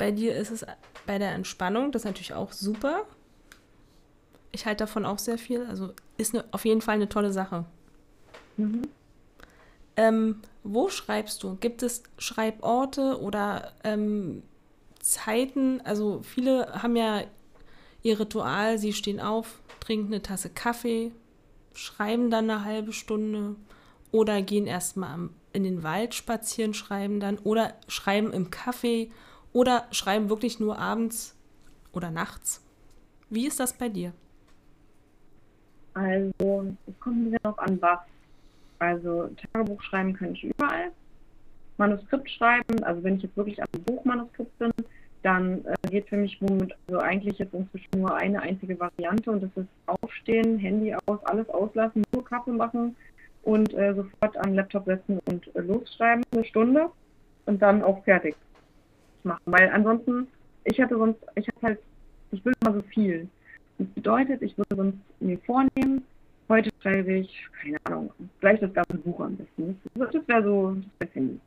Bei 0.01 0.09
dir 0.09 0.35
ist 0.35 0.49
es 0.49 0.65
bei 1.05 1.19
der 1.19 1.31
Entspannung, 1.33 1.91
das 1.91 2.01
ist 2.01 2.05
natürlich 2.07 2.33
auch 2.33 2.53
super. 2.53 3.05
Ich 4.51 4.65
halte 4.65 4.85
davon 4.85 5.05
auch 5.05 5.19
sehr 5.19 5.37
viel. 5.37 5.63
Also 5.67 5.93
ist 6.17 6.33
eine, 6.33 6.43
auf 6.49 6.65
jeden 6.65 6.81
Fall 6.81 6.95
eine 6.95 7.07
tolle 7.07 7.31
Sache. 7.31 7.65
Mhm. 8.57 8.81
Ähm, 9.95 10.41
wo 10.63 10.89
schreibst 10.89 11.43
du? 11.43 11.55
Gibt 11.57 11.83
es 11.83 12.01
Schreiborte 12.17 13.21
oder 13.21 13.73
ähm, 13.83 14.41
Zeiten? 14.99 15.81
Also 15.81 16.23
viele 16.23 16.81
haben 16.81 16.95
ja 16.95 17.21
ihr 18.01 18.19
Ritual, 18.19 18.79
sie 18.79 18.93
stehen 18.93 19.19
auf, 19.19 19.61
trinken 19.81 20.07
eine 20.07 20.23
Tasse 20.23 20.49
Kaffee, 20.49 21.11
schreiben 21.75 22.31
dann 22.31 22.49
eine 22.49 22.65
halbe 22.65 22.91
Stunde 22.91 23.55
oder 24.11 24.41
gehen 24.41 24.65
erstmal 24.65 25.29
in 25.53 25.63
den 25.63 25.83
Wald 25.83 26.15
spazieren, 26.15 26.73
schreiben 26.73 27.19
dann 27.19 27.37
oder 27.37 27.75
schreiben 27.87 28.33
im 28.33 28.49
Kaffee 28.49 29.11
oder 29.53 29.85
schreiben 29.91 30.29
wirklich 30.29 30.59
nur 30.59 30.77
abends 30.77 31.35
oder 31.91 32.11
nachts. 32.11 32.65
Wie 33.29 33.47
ist 33.47 33.59
das 33.59 33.73
bei 33.73 33.89
dir? 33.89 34.13
Also, 35.93 36.73
es 36.87 36.99
kommt 36.99 37.29
sehr 37.29 37.39
darauf 37.39 37.59
an, 37.59 37.81
was. 37.81 37.99
Also, 38.79 39.29
Tagebuch 39.53 39.81
schreiben 39.81 40.13
kann 40.13 40.33
ich 40.33 40.43
überall. 40.43 40.91
Manuskript 41.77 42.29
schreiben, 42.29 42.83
also 42.83 43.03
wenn 43.03 43.15
ich 43.15 43.23
jetzt 43.23 43.35
wirklich 43.35 43.61
am 43.61 43.67
Buchmanuskript 43.85 44.57
bin, 44.59 44.71
dann 45.23 45.63
äh, 45.65 45.89
geht 45.89 46.09
für 46.09 46.17
mich 46.17 46.37
womit, 46.41 46.75
also 46.87 46.99
eigentlich 46.99 47.39
jetzt 47.39 47.53
inzwischen 47.53 47.89
nur 47.99 48.15
eine 48.15 48.41
einzige 48.41 48.79
Variante 48.79 49.31
und 49.31 49.41
das 49.41 49.49
ist 49.55 49.69
Aufstehen, 49.87 50.57
Handy 50.59 50.95
aus, 51.05 51.23
alles 51.25 51.49
auslassen, 51.49 52.03
nur 52.13 52.23
Kaffee 52.23 52.51
machen 52.51 52.95
und 53.43 53.73
äh, 53.73 53.93
sofort 53.95 54.37
am 54.37 54.53
Laptop 54.53 54.85
setzen 54.85 55.19
und 55.25 55.55
äh, 55.55 55.61
losschreiben, 55.61 56.23
eine 56.31 56.45
Stunde 56.45 56.89
und 57.45 57.61
dann 57.61 57.83
auch 57.83 58.03
fertig 58.03 58.35
machen. 59.25 59.41
Weil 59.45 59.69
ansonsten, 59.69 60.27
ich 60.65 60.79
hatte 60.79 60.97
sonst, 60.97 61.19
ich 61.35 61.47
habe 61.47 61.67
halt, 61.67 61.79
ich 62.31 62.43
will 62.45 62.53
immer 62.61 62.75
so 62.75 62.81
viel. 62.83 63.27
Das 63.77 63.87
bedeutet, 63.89 64.41
ich 64.41 64.57
würde 64.57 64.75
sonst 64.75 64.97
mir 65.19 65.37
vornehmen, 65.39 66.03
heute 66.49 66.69
schreibe 66.81 67.13
ich, 67.13 67.47
keine 67.61 67.77
Ahnung, 67.85 68.11
gleich 68.39 68.59
das 68.59 68.73
ganze 68.73 68.97
Buch 68.97 69.19
am 69.21 69.37
besten. 69.37 69.79
Das, 69.95 70.13
wäre 70.27 70.43
so 70.43 70.77
das 70.99 71.09
Handy. 71.15 71.39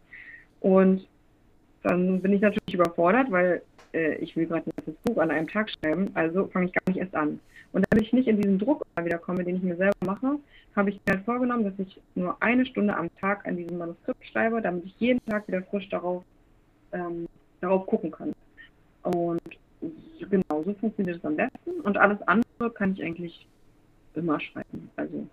Und 0.60 1.06
dann 1.82 2.20
bin 2.20 2.32
ich 2.32 2.40
natürlich 2.40 2.74
überfordert, 2.74 3.30
weil 3.30 3.62
äh, 3.92 4.16
ich 4.16 4.34
will 4.36 4.46
gerade 4.46 4.64
das 4.84 4.94
Buch 5.04 5.18
an 5.18 5.30
einem 5.30 5.46
Tag 5.46 5.70
schreiben, 5.70 6.10
also 6.14 6.46
fange 6.48 6.66
ich 6.66 6.72
gar 6.72 6.82
nicht 6.88 6.98
erst 6.98 7.14
an. 7.14 7.38
Und 7.72 7.84
damit 7.90 8.06
ich 8.06 8.12
nicht 8.12 8.28
in 8.28 8.40
diesen 8.40 8.58
Druck 8.58 8.84
wieder 9.00 9.18
komme, 9.18 9.44
den 9.44 9.56
ich 9.56 9.62
mir 9.62 9.76
selber 9.76 9.96
mache, 10.06 10.38
habe 10.76 10.90
ich 10.90 11.00
mir 11.06 11.14
halt 11.14 11.24
vorgenommen, 11.24 11.64
dass 11.64 11.78
ich 11.78 12.00
nur 12.14 12.40
eine 12.40 12.64
Stunde 12.66 12.96
am 12.96 13.14
Tag 13.16 13.46
an 13.46 13.56
diesem 13.56 13.78
Manuskript 13.78 14.24
schreibe, 14.26 14.62
damit 14.62 14.84
ich 14.84 14.94
jeden 14.98 15.24
Tag 15.26 15.46
wieder 15.48 15.62
frisch 15.62 15.88
darauf, 15.88 16.24
ähm, 16.92 17.26
darauf 17.64 17.86
gucken 17.86 18.10
kann. 18.10 18.32
Und 19.02 19.42
genau, 20.18 20.62
so 20.64 20.74
funktioniert 20.74 21.18
es 21.18 21.24
am 21.24 21.36
besten. 21.36 21.80
Und 21.82 21.96
alles 21.96 22.20
andere 22.22 22.70
kann 22.72 22.92
ich 22.92 23.02
eigentlich 23.02 23.46
immer 24.14 24.40
schreiben. 24.40 24.90
Also 24.96 25.26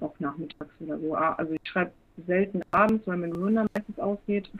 auch 0.00 0.18
nachmittags 0.18 0.72
oder 0.80 0.98
so. 0.98 1.14
Ah, 1.14 1.34
also 1.34 1.52
ich 1.52 1.68
schreibe 1.68 1.92
selten 2.26 2.62
abends, 2.70 3.06
weil 3.06 3.16
mein 3.16 3.32
Gehirn 3.32 3.54
dann 3.54 3.68
meistens 3.74 3.98
ausgeht. 3.98 4.50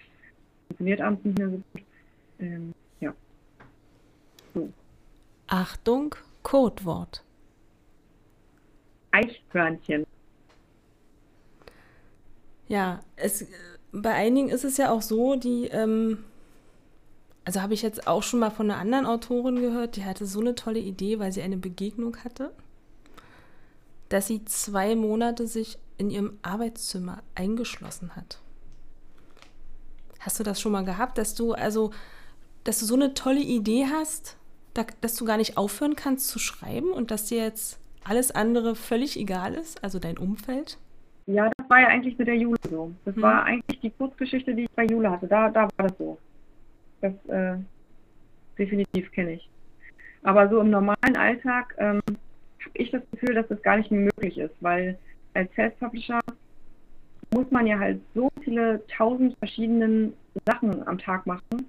Funktioniert 0.68 1.00
abends 1.00 1.24
nicht 1.24 1.38
mehr 1.38 1.50
so 1.50 1.56
gut. 1.72 1.82
Ähm, 2.38 2.74
ja. 3.00 3.14
So. 4.54 4.72
Achtung, 5.48 6.14
Codewort. 6.42 7.24
Eichhörnchen. 9.10 10.06
Ja, 12.68 13.00
es, 13.16 13.44
bei 13.92 14.12
einigen 14.12 14.48
ist 14.48 14.64
es 14.64 14.76
ja 14.76 14.90
auch 14.90 15.02
so, 15.02 15.36
die 15.36 15.66
ähm, 15.66 16.24
also 17.44 17.62
habe 17.62 17.74
ich 17.74 17.82
jetzt 17.82 18.06
auch 18.06 18.22
schon 18.22 18.40
mal 18.40 18.50
von 18.50 18.70
einer 18.70 18.80
anderen 18.80 19.06
Autorin 19.06 19.56
gehört, 19.60 19.96
die 19.96 20.04
hatte 20.04 20.26
so 20.26 20.40
eine 20.40 20.54
tolle 20.54 20.78
Idee, 20.78 21.18
weil 21.18 21.32
sie 21.32 21.42
eine 21.42 21.56
Begegnung 21.56 22.16
hatte, 22.18 22.52
dass 24.08 24.26
sie 24.26 24.44
zwei 24.44 24.94
Monate 24.94 25.46
sich 25.46 25.78
in 25.98 26.10
ihrem 26.10 26.38
Arbeitszimmer 26.42 27.22
eingeschlossen 27.34 28.14
hat. 28.14 28.38
Hast 30.20 30.38
du 30.38 30.44
das 30.44 30.60
schon 30.60 30.72
mal 30.72 30.84
gehabt, 30.84 31.18
dass 31.18 31.34
du 31.34 31.52
also, 31.52 31.92
dass 32.64 32.78
du 32.78 32.86
so 32.86 32.94
eine 32.94 33.14
tolle 33.14 33.40
Idee 33.40 33.86
hast, 33.90 34.36
dass 35.00 35.16
du 35.16 35.24
gar 35.24 35.36
nicht 35.36 35.56
aufhören 35.56 35.96
kannst 35.96 36.28
zu 36.28 36.38
schreiben 36.38 36.92
und 36.92 37.10
dass 37.10 37.24
dir 37.24 37.42
jetzt 37.42 37.78
alles 38.04 38.30
andere 38.30 38.76
völlig 38.76 39.18
egal 39.18 39.54
ist, 39.54 39.82
also 39.82 39.98
dein 39.98 40.18
Umfeld? 40.18 40.78
Ja, 41.26 41.50
war 41.70 41.80
ja 41.80 41.88
eigentlich 41.88 42.18
mit 42.18 42.28
der 42.28 42.36
Jule 42.36 42.58
so. 42.68 42.92
Das 43.04 43.14
hm. 43.14 43.22
war 43.22 43.44
eigentlich 43.44 43.80
die 43.80 43.90
Kurzgeschichte, 43.90 44.54
die 44.54 44.64
ich 44.64 44.70
bei 44.72 44.84
Jule 44.86 45.10
hatte. 45.10 45.28
Da, 45.28 45.48
da 45.48 45.68
war 45.76 45.88
das 45.88 45.96
so. 45.96 46.18
Das 47.00 47.14
äh, 47.28 47.56
definitiv 48.58 49.10
kenne 49.12 49.34
ich. 49.34 49.48
Aber 50.22 50.48
so 50.48 50.60
im 50.60 50.70
normalen 50.70 51.16
Alltag 51.16 51.74
ähm, 51.78 52.02
habe 52.60 52.74
ich 52.74 52.90
das 52.90 53.02
Gefühl, 53.12 53.34
dass 53.34 53.48
das 53.48 53.62
gar 53.62 53.76
nicht 53.78 53.90
mehr 53.90 54.00
möglich 54.00 54.36
ist, 54.36 54.54
weil 54.60 54.98
als 55.32 55.50
Self-Publisher 55.54 56.20
muss 57.32 57.50
man 57.50 57.66
ja 57.66 57.78
halt 57.78 58.00
so 58.14 58.28
viele 58.42 58.84
tausend 58.88 59.38
verschiedenen 59.38 60.12
Sachen 60.44 60.86
am 60.86 60.98
Tag 60.98 61.26
machen, 61.26 61.66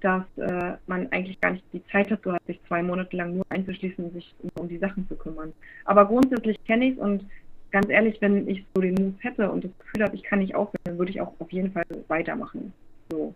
dass 0.00 0.24
äh, 0.38 0.76
man 0.86 1.08
eigentlich 1.10 1.40
gar 1.40 1.52
nicht 1.52 1.64
die 1.72 1.84
Zeit 1.86 2.10
dazu 2.10 2.32
hat, 2.32 2.42
sich 2.46 2.60
zwei 2.68 2.82
Monate 2.82 3.16
lang 3.16 3.34
nur 3.34 3.44
einzuschließen 3.50 4.04
und 4.04 4.12
sich 4.14 4.34
um, 4.38 4.50
um 4.54 4.68
die 4.68 4.78
Sachen 4.78 5.06
zu 5.08 5.16
kümmern. 5.16 5.52
Aber 5.84 6.06
grundsätzlich 6.06 6.62
kenne 6.64 6.86
ich 6.86 6.92
es 6.94 6.98
und 6.98 7.26
ganz 7.70 7.88
ehrlich, 7.88 8.20
wenn 8.20 8.48
ich 8.48 8.64
so 8.74 8.80
den 8.80 8.94
Move 8.94 9.14
hätte 9.20 9.50
und 9.50 9.64
das 9.64 9.70
Gefühl 9.78 10.04
habe, 10.04 10.16
ich 10.16 10.22
kann 10.22 10.40
nicht 10.40 10.54
aufhören, 10.54 10.80
dann 10.84 10.98
würde 10.98 11.10
ich 11.10 11.20
auch 11.20 11.32
auf 11.38 11.50
jeden 11.52 11.72
Fall 11.72 11.84
weitermachen. 12.08 12.72
So. 13.10 13.34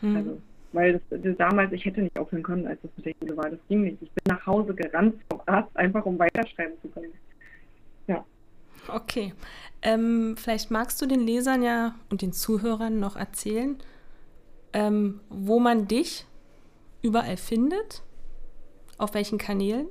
Hm. 0.00 0.16
Also, 0.16 0.40
weil 0.72 0.92
das, 0.94 1.22
das, 1.22 1.36
damals, 1.36 1.72
ich 1.72 1.84
hätte 1.84 2.02
nicht 2.02 2.18
aufhören 2.18 2.42
können, 2.42 2.66
als 2.66 2.80
das 2.82 2.90
mit 2.96 3.06
der 3.06 3.14
Jule 3.20 3.36
war. 3.36 3.50
Das 3.50 3.58
ging 3.68 3.82
nicht. 3.82 3.98
Ich 4.00 4.10
bin 4.10 4.34
nach 4.34 4.44
Hause 4.46 4.74
gerannt 4.74 5.14
vom 5.30 5.40
Arzt, 5.46 5.76
einfach 5.76 6.04
um 6.06 6.18
weiterschreiben 6.18 6.74
zu 6.80 6.88
können. 6.88 7.12
Ja. 8.06 8.24
Okay. 8.88 9.34
Ähm, 9.82 10.36
vielleicht 10.38 10.70
magst 10.70 11.00
du 11.02 11.06
den 11.06 11.20
Lesern 11.20 11.62
ja 11.62 11.94
und 12.10 12.22
den 12.22 12.32
Zuhörern 12.32 13.00
noch 13.00 13.16
erzählen, 13.16 13.76
ähm, 14.72 15.20
wo 15.28 15.60
man 15.60 15.88
dich 15.88 16.26
überall 17.02 17.36
findet, 17.36 18.02
auf 18.96 19.14
welchen 19.14 19.38
Kanälen? 19.38 19.88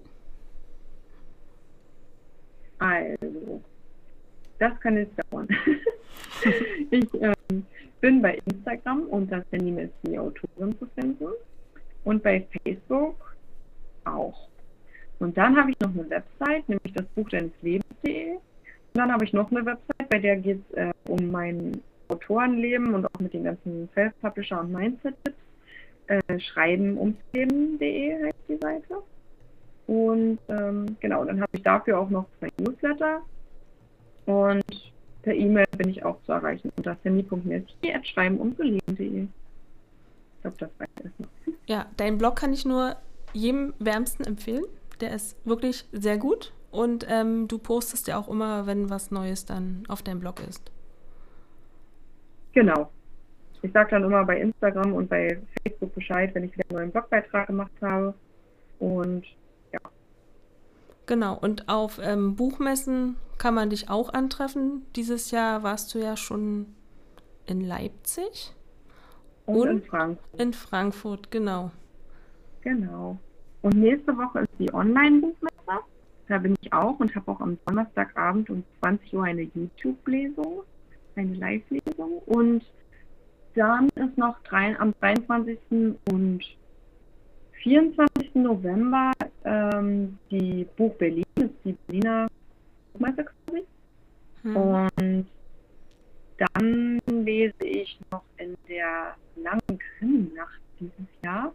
Also, 2.81 3.61
das 4.57 4.79
kann 4.79 4.97
jetzt 4.97 5.13
dauern. 5.29 5.47
ich 6.89 7.07
ähm, 7.13 7.65
bin 8.01 8.23
bei 8.23 8.39
Instagram 8.45 9.03
unter 9.03 9.45
Sandy 9.51 9.69
Messi 9.69 10.17
Autorin 10.17 10.75
zu 10.79 10.87
finden 10.95 11.27
und 12.05 12.23
bei 12.23 12.43
Facebook 12.63 13.35
auch. 14.05 14.47
Und 15.19 15.37
dann 15.37 15.55
habe 15.55 15.69
ich 15.69 15.79
noch 15.79 15.91
eine 15.91 16.09
Website, 16.09 16.67
nämlich 16.67 16.93
das 16.95 17.05
Buch 17.13 17.29
deines 17.29 17.51
Lebens.de. 17.61 18.31
Und 18.31 18.41
dann 18.95 19.11
habe 19.13 19.25
ich 19.25 19.33
noch 19.33 19.51
eine 19.51 19.63
Website, 19.63 20.09
bei 20.09 20.17
der 20.17 20.37
geht 20.37 20.63
es 20.71 20.77
äh, 20.77 20.91
um 21.07 21.29
mein 21.29 21.83
Autorenleben 22.07 22.95
und 22.95 23.05
auch 23.05 23.19
mit 23.19 23.33
den 23.35 23.43
ganzen 23.43 23.89
Self-Publisher 23.93 24.59
und 24.59 24.73
Mindset-Tipps. 24.73 25.37
Äh, 26.07 26.39
schreiben 26.39 26.97
ums 26.97 27.19
Leben.de 27.31 28.23
heißt 28.23 28.39
die 28.49 28.57
Seite. 28.57 29.03
Und 29.91 30.39
ähm, 30.47 30.95
genau, 31.01 31.25
dann 31.25 31.41
habe 31.41 31.51
ich 31.51 31.63
dafür 31.63 31.99
auch 31.99 32.09
noch 32.09 32.25
zwei 32.39 32.49
Newsletter. 32.57 33.19
Und 34.25 34.93
Per 35.21 35.33
E-Mail 35.35 35.65
bin 35.77 35.89
ich 35.89 36.05
auch 36.05 36.17
zu 36.23 36.31
erreichen 36.31 36.71
unter 36.77 36.95
sandy.messi.schreiben 37.03 38.37
um 38.37 38.55
zu 38.55 38.63
leben.de. 38.63 39.23
Ich 39.23 40.41
glaube, 40.43 40.55
das 40.59 40.69
reicht 40.79 41.01
erstmal. 41.03 41.29
Ja, 41.67 41.87
dein 41.97 42.17
Blog 42.17 42.37
kann 42.37 42.53
ich 42.53 42.63
nur 42.63 42.95
jedem 43.33 43.73
wärmsten 43.79 44.23
empfehlen. 44.23 44.63
Der 45.01 45.13
ist 45.13 45.35
wirklich 45.45 45.85
sehr 45.91 46.17
gut 46.17 46.53
und 46.71 47.05
ähm, 47.09 47.49
du 47.49 47.57
postest 47.57 48.07
ja 48.07 48.17
auch 48.17 48.29
immer, 48.29 48.67
wenn 48.67 48.89
was 48.89 49.11
Neues 49.11 49.45
dann 49.45 49.83
auf 49.89 50.03
deinem 50.03 50.21
Blog 50.21 50.39
ist. 50.47 50.71
Genau. 52.53 52.89
Ich 53.61 53.73
sage 53.73 53.89
dann 53.91 54.05
immer 54.05 54.23
bei 54.23 54.39
Instagram 54.39 54.93
und 54.93 55.09
bei 55.09 55.37
Facebook 55.63 55.93
Bescheid, 55.95 56.33
wenn 56.33 56.45
ich 56.45 56.53
wieder 56.53 56.63
einen 56.69 56.77
neuen 56.77 56.91
Blogbeitrag 56.91 57.47
gemacht 57.47 57.73
habe. 57.81 58.13
Und 58.79 59.25
Genau, 61.11 61.37
und 61.37 61.67
auf 61.67 61.99
ähm, 62.01 62.37
Buchmessen 62.37 63.17
kann 63.37 63.53
man 63.53 63.69
dich 63.69 63.89
auch 63.89 64.13
antreffen. 64.13 64.85
Dieses 64.95 65.29
Jahr 65.29 65.61
warst 65.61 65.93
du 65.93 65.99
ja 65.99 66.15
schon 66.15 66.67
in 67.45 67.59
Leipzig 67.59 68.55
und, 69.45 69.57
und 69.57 69.67
in 69.67 69.81
Frankfurt. 69.81 70.39
In 70.41 70.53
Frankfurt, 70.53 71.29
genau. 71.29 71.71
Genau. 72.61 73.17
Und 73.61 73.75
nächste 73.75 74.17
Woche 74.17 74.39
ist 74.39 74.53
die 74.57 74.73
Online-Buchmesse. 74.73 75.51
Da 76.29 76.37
bin 76.37 76.55
ich 76.61 76.71
auch 76.71 76.97
und 76.97 77.13
habe 77.13 77.29
auch 77.29 77.41
am 77.41 77.57
Donnerstagabend 77.65 78.49
um 78.49 78.63
20 78.79 79.13
Uhr 79.13 79.25
eine 79.25 79.41
YouTube-Lesung, 79.53 80.63
eine 81.17 81.33
Live-Lesung. 81.33 82.19
Und 82.25 82.63
dann 83.55 83.89
ist 83.95 84.17
noch 84.17 84.41
drei, 84.43 84.79
am 84.79 84.93
23. 85.01 85.59
und 86.09 86.39
24. 87.63 88.35
November 88.35 89.11
ähm, 89.45 90.17
die 90.29 90.67
Buch 90.77 90.93
Berlin, 90.95 91.25
das 91.35 91.45
ist 91.45 91.55
die 91.65 91.77
Berliner 91.87 92.27
Buchmesse 92.93 93.25
quasi. 93.25 93.63
Hm. 94.43 94.55
Und 94.55 95.27
dann 96.37 96.99
lese 97.07 97.63
ich 97.63 97.99
noch 98.11 98.23
in 98.37 98.55
der 98.67 99.15
langen 99.35 99.79
Krimnacht 99.97 100.59
dieses 100.79 101.07
Jahr. 101.23 101.53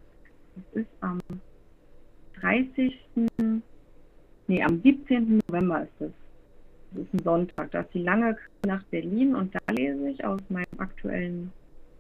Das 0.55 0.83
ist 0.83 0.91
am 1.01 1.21
30. 2.41 2.95
Nee, 4.47 4.63
am 4.63 4.81
17. 4.83 5.43
November 5.49 5.83
ist 5.83 6.01
es. 6.01 6.13
Das 6.93 7.03
ist 7.03 7.15
ein 7.15 7.25
Sonntag. 7.25 7.71
Da 7.73 7.81
ist 7.81 7.93
die 7.95 8.03
lange 8.03 8.37
Nacht 8.65 8.89
Berlin 8.91 9.35
und 9.35 9.55
da 9.55 9.61
lese 9.73 10.09
ich 10.09 10.25
aus 10.25 10.41
meinem 10.49 10.67
aktuellen 10.79 11.53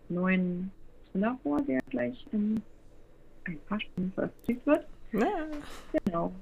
neuen 0.09 0.70
Thriller 1.11 1.38
vor, 1.42 1.61
der 1.62 1.80
gleich 1.90 2.24
in 2.30 2.62
ein 3.47 3.61
paar 3.68 3.80
Stunden 3.80 4.12
veröffentlicht 4.12 4.66
wird. 4.66 4.86
Ja. 5.12 5.47
Genau. 6.05 6.32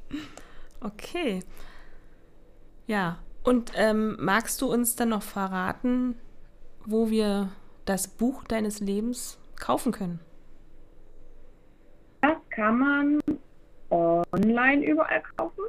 Okay. 0.81 1.43
Ja, 2.87 3.19
und 3.43 3.73
ähm, 3.77 4.17
magst 4.21 4.61
du 4.61 4.73
uns 4.73 4.97
dann 4.97 5.11
noch 5.11 5.23
verraten, 5.23 6.17
wo 6.85 7.11
wir 7.11 7.51
das 7.85 8.09
Buch 8.09 8.45
deines 8.45 8.81
Lebens 8.81 9.39
kaufen 9.57 9.93
können? 9.93 10.21
Das 12.21 12.37
kann 12.51 12.79
man 12.79 13.21
online 13.91 14.85
überall 14.85 15.23
kaufen. 15.37 15.65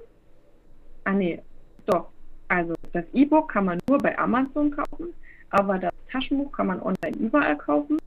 Ah 1.04 1.12
nee, 1.12 1.42
doch. 1.86 2.10
Also 2.48 2.74
das 2.94 3.06
E-Book 3.14 3.52
kann 3.52 3.66
man 3.66 3.80
nur 3.88 3.98
bei 3.98 4.18
Amazon 4.18 4.72
kaufen, 4.72 5.14
aber 5.50 5.78
das 5.80 5.94
Taschenbuch 6.12 6.52
kann 6.52 6.68
man 6.68 6.82
online 6.82 7.18
überall 7.18 7.58
kaufen. 7.58 7.98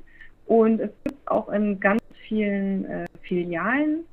Und 0.48 0.80
es 0.80 0.90
gibt 1.04 1.30
auch 1.30 1.50
in 1.50 1.78
ganz 1.78 2.02
vielen 2.26 2.84
äh, 2.86 3.06
Filialen. 3.22 4.04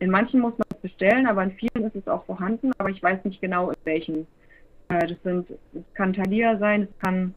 In 0.00 0.10
manchen 0.10 0.40
muss 0.40 0.58
man 0.58 0.66
es 0.70 0.78
bestellen, 0.78 1.26
aber 1.26 1.44
in 1.44 1.52
vielen 1.52 1.86
ist 1.86 1.94
es 1.94 2.08
auch 2.08 2.24
vorhanden, 2.24 2.72
aber 2.78 2.90
ich 2.90 3.02
weiß 3.02 3.24
nicht 3.24 3.40
genau 3.40 3.70
in 3.70 3.76
welchen. 3.84 4.26
Äh, 4.88 5.06
das 5.06 5.16
sind, 5.22 5.48
es 5.50 5.94
kann 5.94 6.12
Thalia 6.12 6.58
sein, 6.58 6.82
es 6.82 6.98
kann 6.98 7.34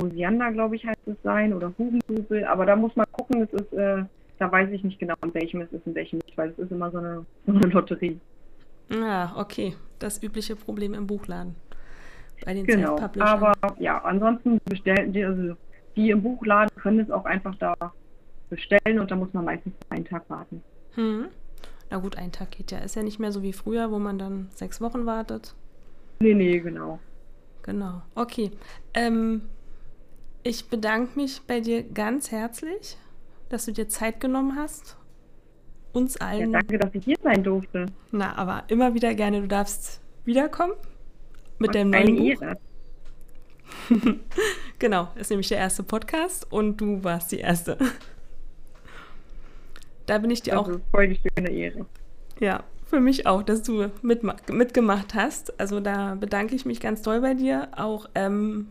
Osiander, 0.00 0.52
glaube 0.52 0.76
ich, 0.76 0.84
heißt 0.84 1.08
es 1.08 1.16
sein, 1.24 1.52
oder 1.52 1.72
Hugendubel, 1.78 2.44
aber 2.44 2.66
da 2.66 2.76
muss 2.76 2.94
man 2.94 3.06
gucken, 3.10 3.42
es 3.42 3.52
ist, 3.60 3.72
äh, 3.72 4.04
da 4.38 4.52
weiß 4.52 4.70
ich 4.70 4.84
nicht 4.84 5.00
genau, 5.00 5.14
in 5.24 5.34
welchem 5.34 5.62
es 5.62 5.72
ist, 5.72 5.86
in 5.86 5.94
welchem 5.94 6.20
nicht, 6.26 6.36
weil 6.36 6.50
es 6.50 6.58
ist 6.58 6.70
immer 6.70 6.90
so 6.90 6.98
eine, 6.98 7.24
so 7.46 7.52
eine 7.52 7.66
Lotterie. 7.68 8.20
Ah, 8.92 9.32
okay. 9.40 9.74
Das 9.98 10.22
übliche 10.22 10.56
Problem 10.56 10.94
im 10.94 11.06
Buchladen. 11.06 11.56
Bei 12.44 12.54
den 12.54 12.64
genau. 12.64 12.98
Aber 13.18 13.52
ja, 13.78 13.98
ansonsten 14.04 14.60
bestellen 14.64 15.12
die, 15.12 15.24
also 15.24 15.56
die 15.98 16.10
im 16.10 16.22
Buchladen 16.22 16.74
können 16.80 17.00
es 17.00 17.10
auch 17.10 17.24
einfach 17.24 17.56
da 17.56 17.74
bestellen 18.48 19.00
und 19.00 19.10
da 19.10 19.16
muss 19.16 19.32
man 19.32 19.44
meistens 19.44 19.74
einen 19.90 20.04
Tag 20.04 20.30
warten. 20.30 20.62
Hm. 20.94 21.26
Na 21.90 21.98
gut, 21.98 22.16
ein 22.16 22.30
Tag 22.30 22.52
geht 22.52 22.70
ja. 22.70 22.78
Ist 22.78 22.94
ja 22.94 23.02
nicht 23.02 23.18
mehr 23.18 23.32
so 23.32 23.42
wie 23.42 23.52
früher, 23.52 23.90
wo 23.90 23.98
man 23.98 24.16
dann 24.16 24.48
sechs 24.54 24.80
Wochen 24.80 25.06
wartet. 25.06 25.54
Nee, 26.20 26.34
nee, 26.34 26.60
genau. 26.60 27.00
Genau. 27.62 28.02
Okay. 28.14 28.52
Ähm, 28.94 29.42
ich 30.44 30.68
bedanke 30.68 31.18
mich 31.18 31.42
bei 31.46 31.60
dir 31.60 31.82
ganz 31.82 32.30
herzlich, 32.30 32.96
dass 33.48 33.64
du 33.64 33.72
dir 33.72 33.88
Zeit 33.88 34.20
genommen 34.20 34.54
hast. 34.56 34.96
Uns 35.92 36.16
allen. 36.18 36.52
Ja, 36.52 36.60
danke, 36.60 36.78
dass 36.78 36.94
ich 36.94 37.04
hier 37.04 37.16
sein 37.22 37.42
durfte. 37.42 37.86
Na, 38.12 38.36
aber 38.36 38.62
immer 38.68 38.94
wieder 38.94 39.14
gerne. 39.14 39.40
Du 39.40 39.48
darfst 39.48 40.00
wiederkommen 40.24 40.74
mit 41.58 41.74
dem 41.74 41.90
neuen 41.90 42.16
Buch. 42.16 42.42
Ehre. 42.42 42.56
genau, 44.78 45.08
ist 45.16 45.30
nämlich 45.30 45.48
der 45.48 45.58
erste 45.58 45.82
Podcast 45.82 46.50
und 46.50 46.80
du 46.80 47.02
warst 47.04 47.32
die 47.32 47.38
erste. 47.38 47.78
da 50.06 50.18
bin 50.18 50.30
ich 50.30 50.42
dir 50.42 50.52
das 50.52 50.60
auch. 50.60 50.70
voll 50.90 51.08
die 51.08 51.20
schöne 51.20 51.50
Ehre. 51.50 51.86
Ja, 52.40 52.64
für 52.88 53.00
mich 53.00 53.26
auch, 53.26 53.42
dass 53.42 53.62
du 53.62 53.90
mit, 54.02 54.22
mitgemacht 54.48 55.14
hast. 55.14 55.58
Also 55.60 55.80
da 55.80 56.14
bedanke 56.14 56.54
ich 56.54 56.64
mich 56.64 56.80
ganz 56.80 57.02
toll 57.02 57.20
bei 57.20 57.34
dir. 57.34 57.68
Auch 57.76 58.08
ähm, 58.14 58.68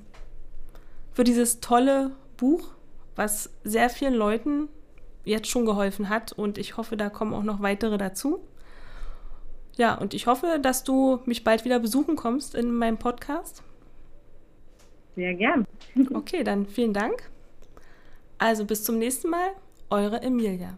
für 1.13 1.23
dieses 1.23 1.59
tolle 1.59 2.11
Buch, 2.37 2.69
was 3.15 3.51
sehr 3.63 3.89
vielen 3.89 4.15
Leuten 4.15 4.69
jetzt 5.23 5.49
schon 5.49 5.65
geholfen 5.65 6.09
hat. 6.09 6.31
Und 6.31 6.57
ich 6.57 6.77
hoffe, 6.77 6.97
da 6.97 7.09
kommen 7.09 7.33
auch 7.33 7.43
noch 7.43 7.61
weitere 7.61 7.97
dazu. 7.97 8.39
Ja, 9.77 9.93
und 9.93 10.15
ich 10.15 10.25
hoffe, 10.25 10.59
dass 10.61 10.83
du 10.83 11.19
mich 11.25 11.43
bald 11.43 11.63
wieder 11.63 11.79
besuchen 11.79 12.15
kommst 12.15 12.55
in 12.55 12.73
meinem 12.73 12.97
Podcast. 12.97 13.61
Sehr 15.17 15.33
gern. 15.33 15.65
Okay, 16.13 16.43
dann 16.43 16.67
vielen 16.67 16.93
Dank. 16.93 17.31
Also 18.37 18.65
bis 18.65 18.83
zum 18.83 18.99
nächsten 18.99 19.31
Mal, 19.31 19.49
eure 19.89 20.21
Emilia. 20.21 20.77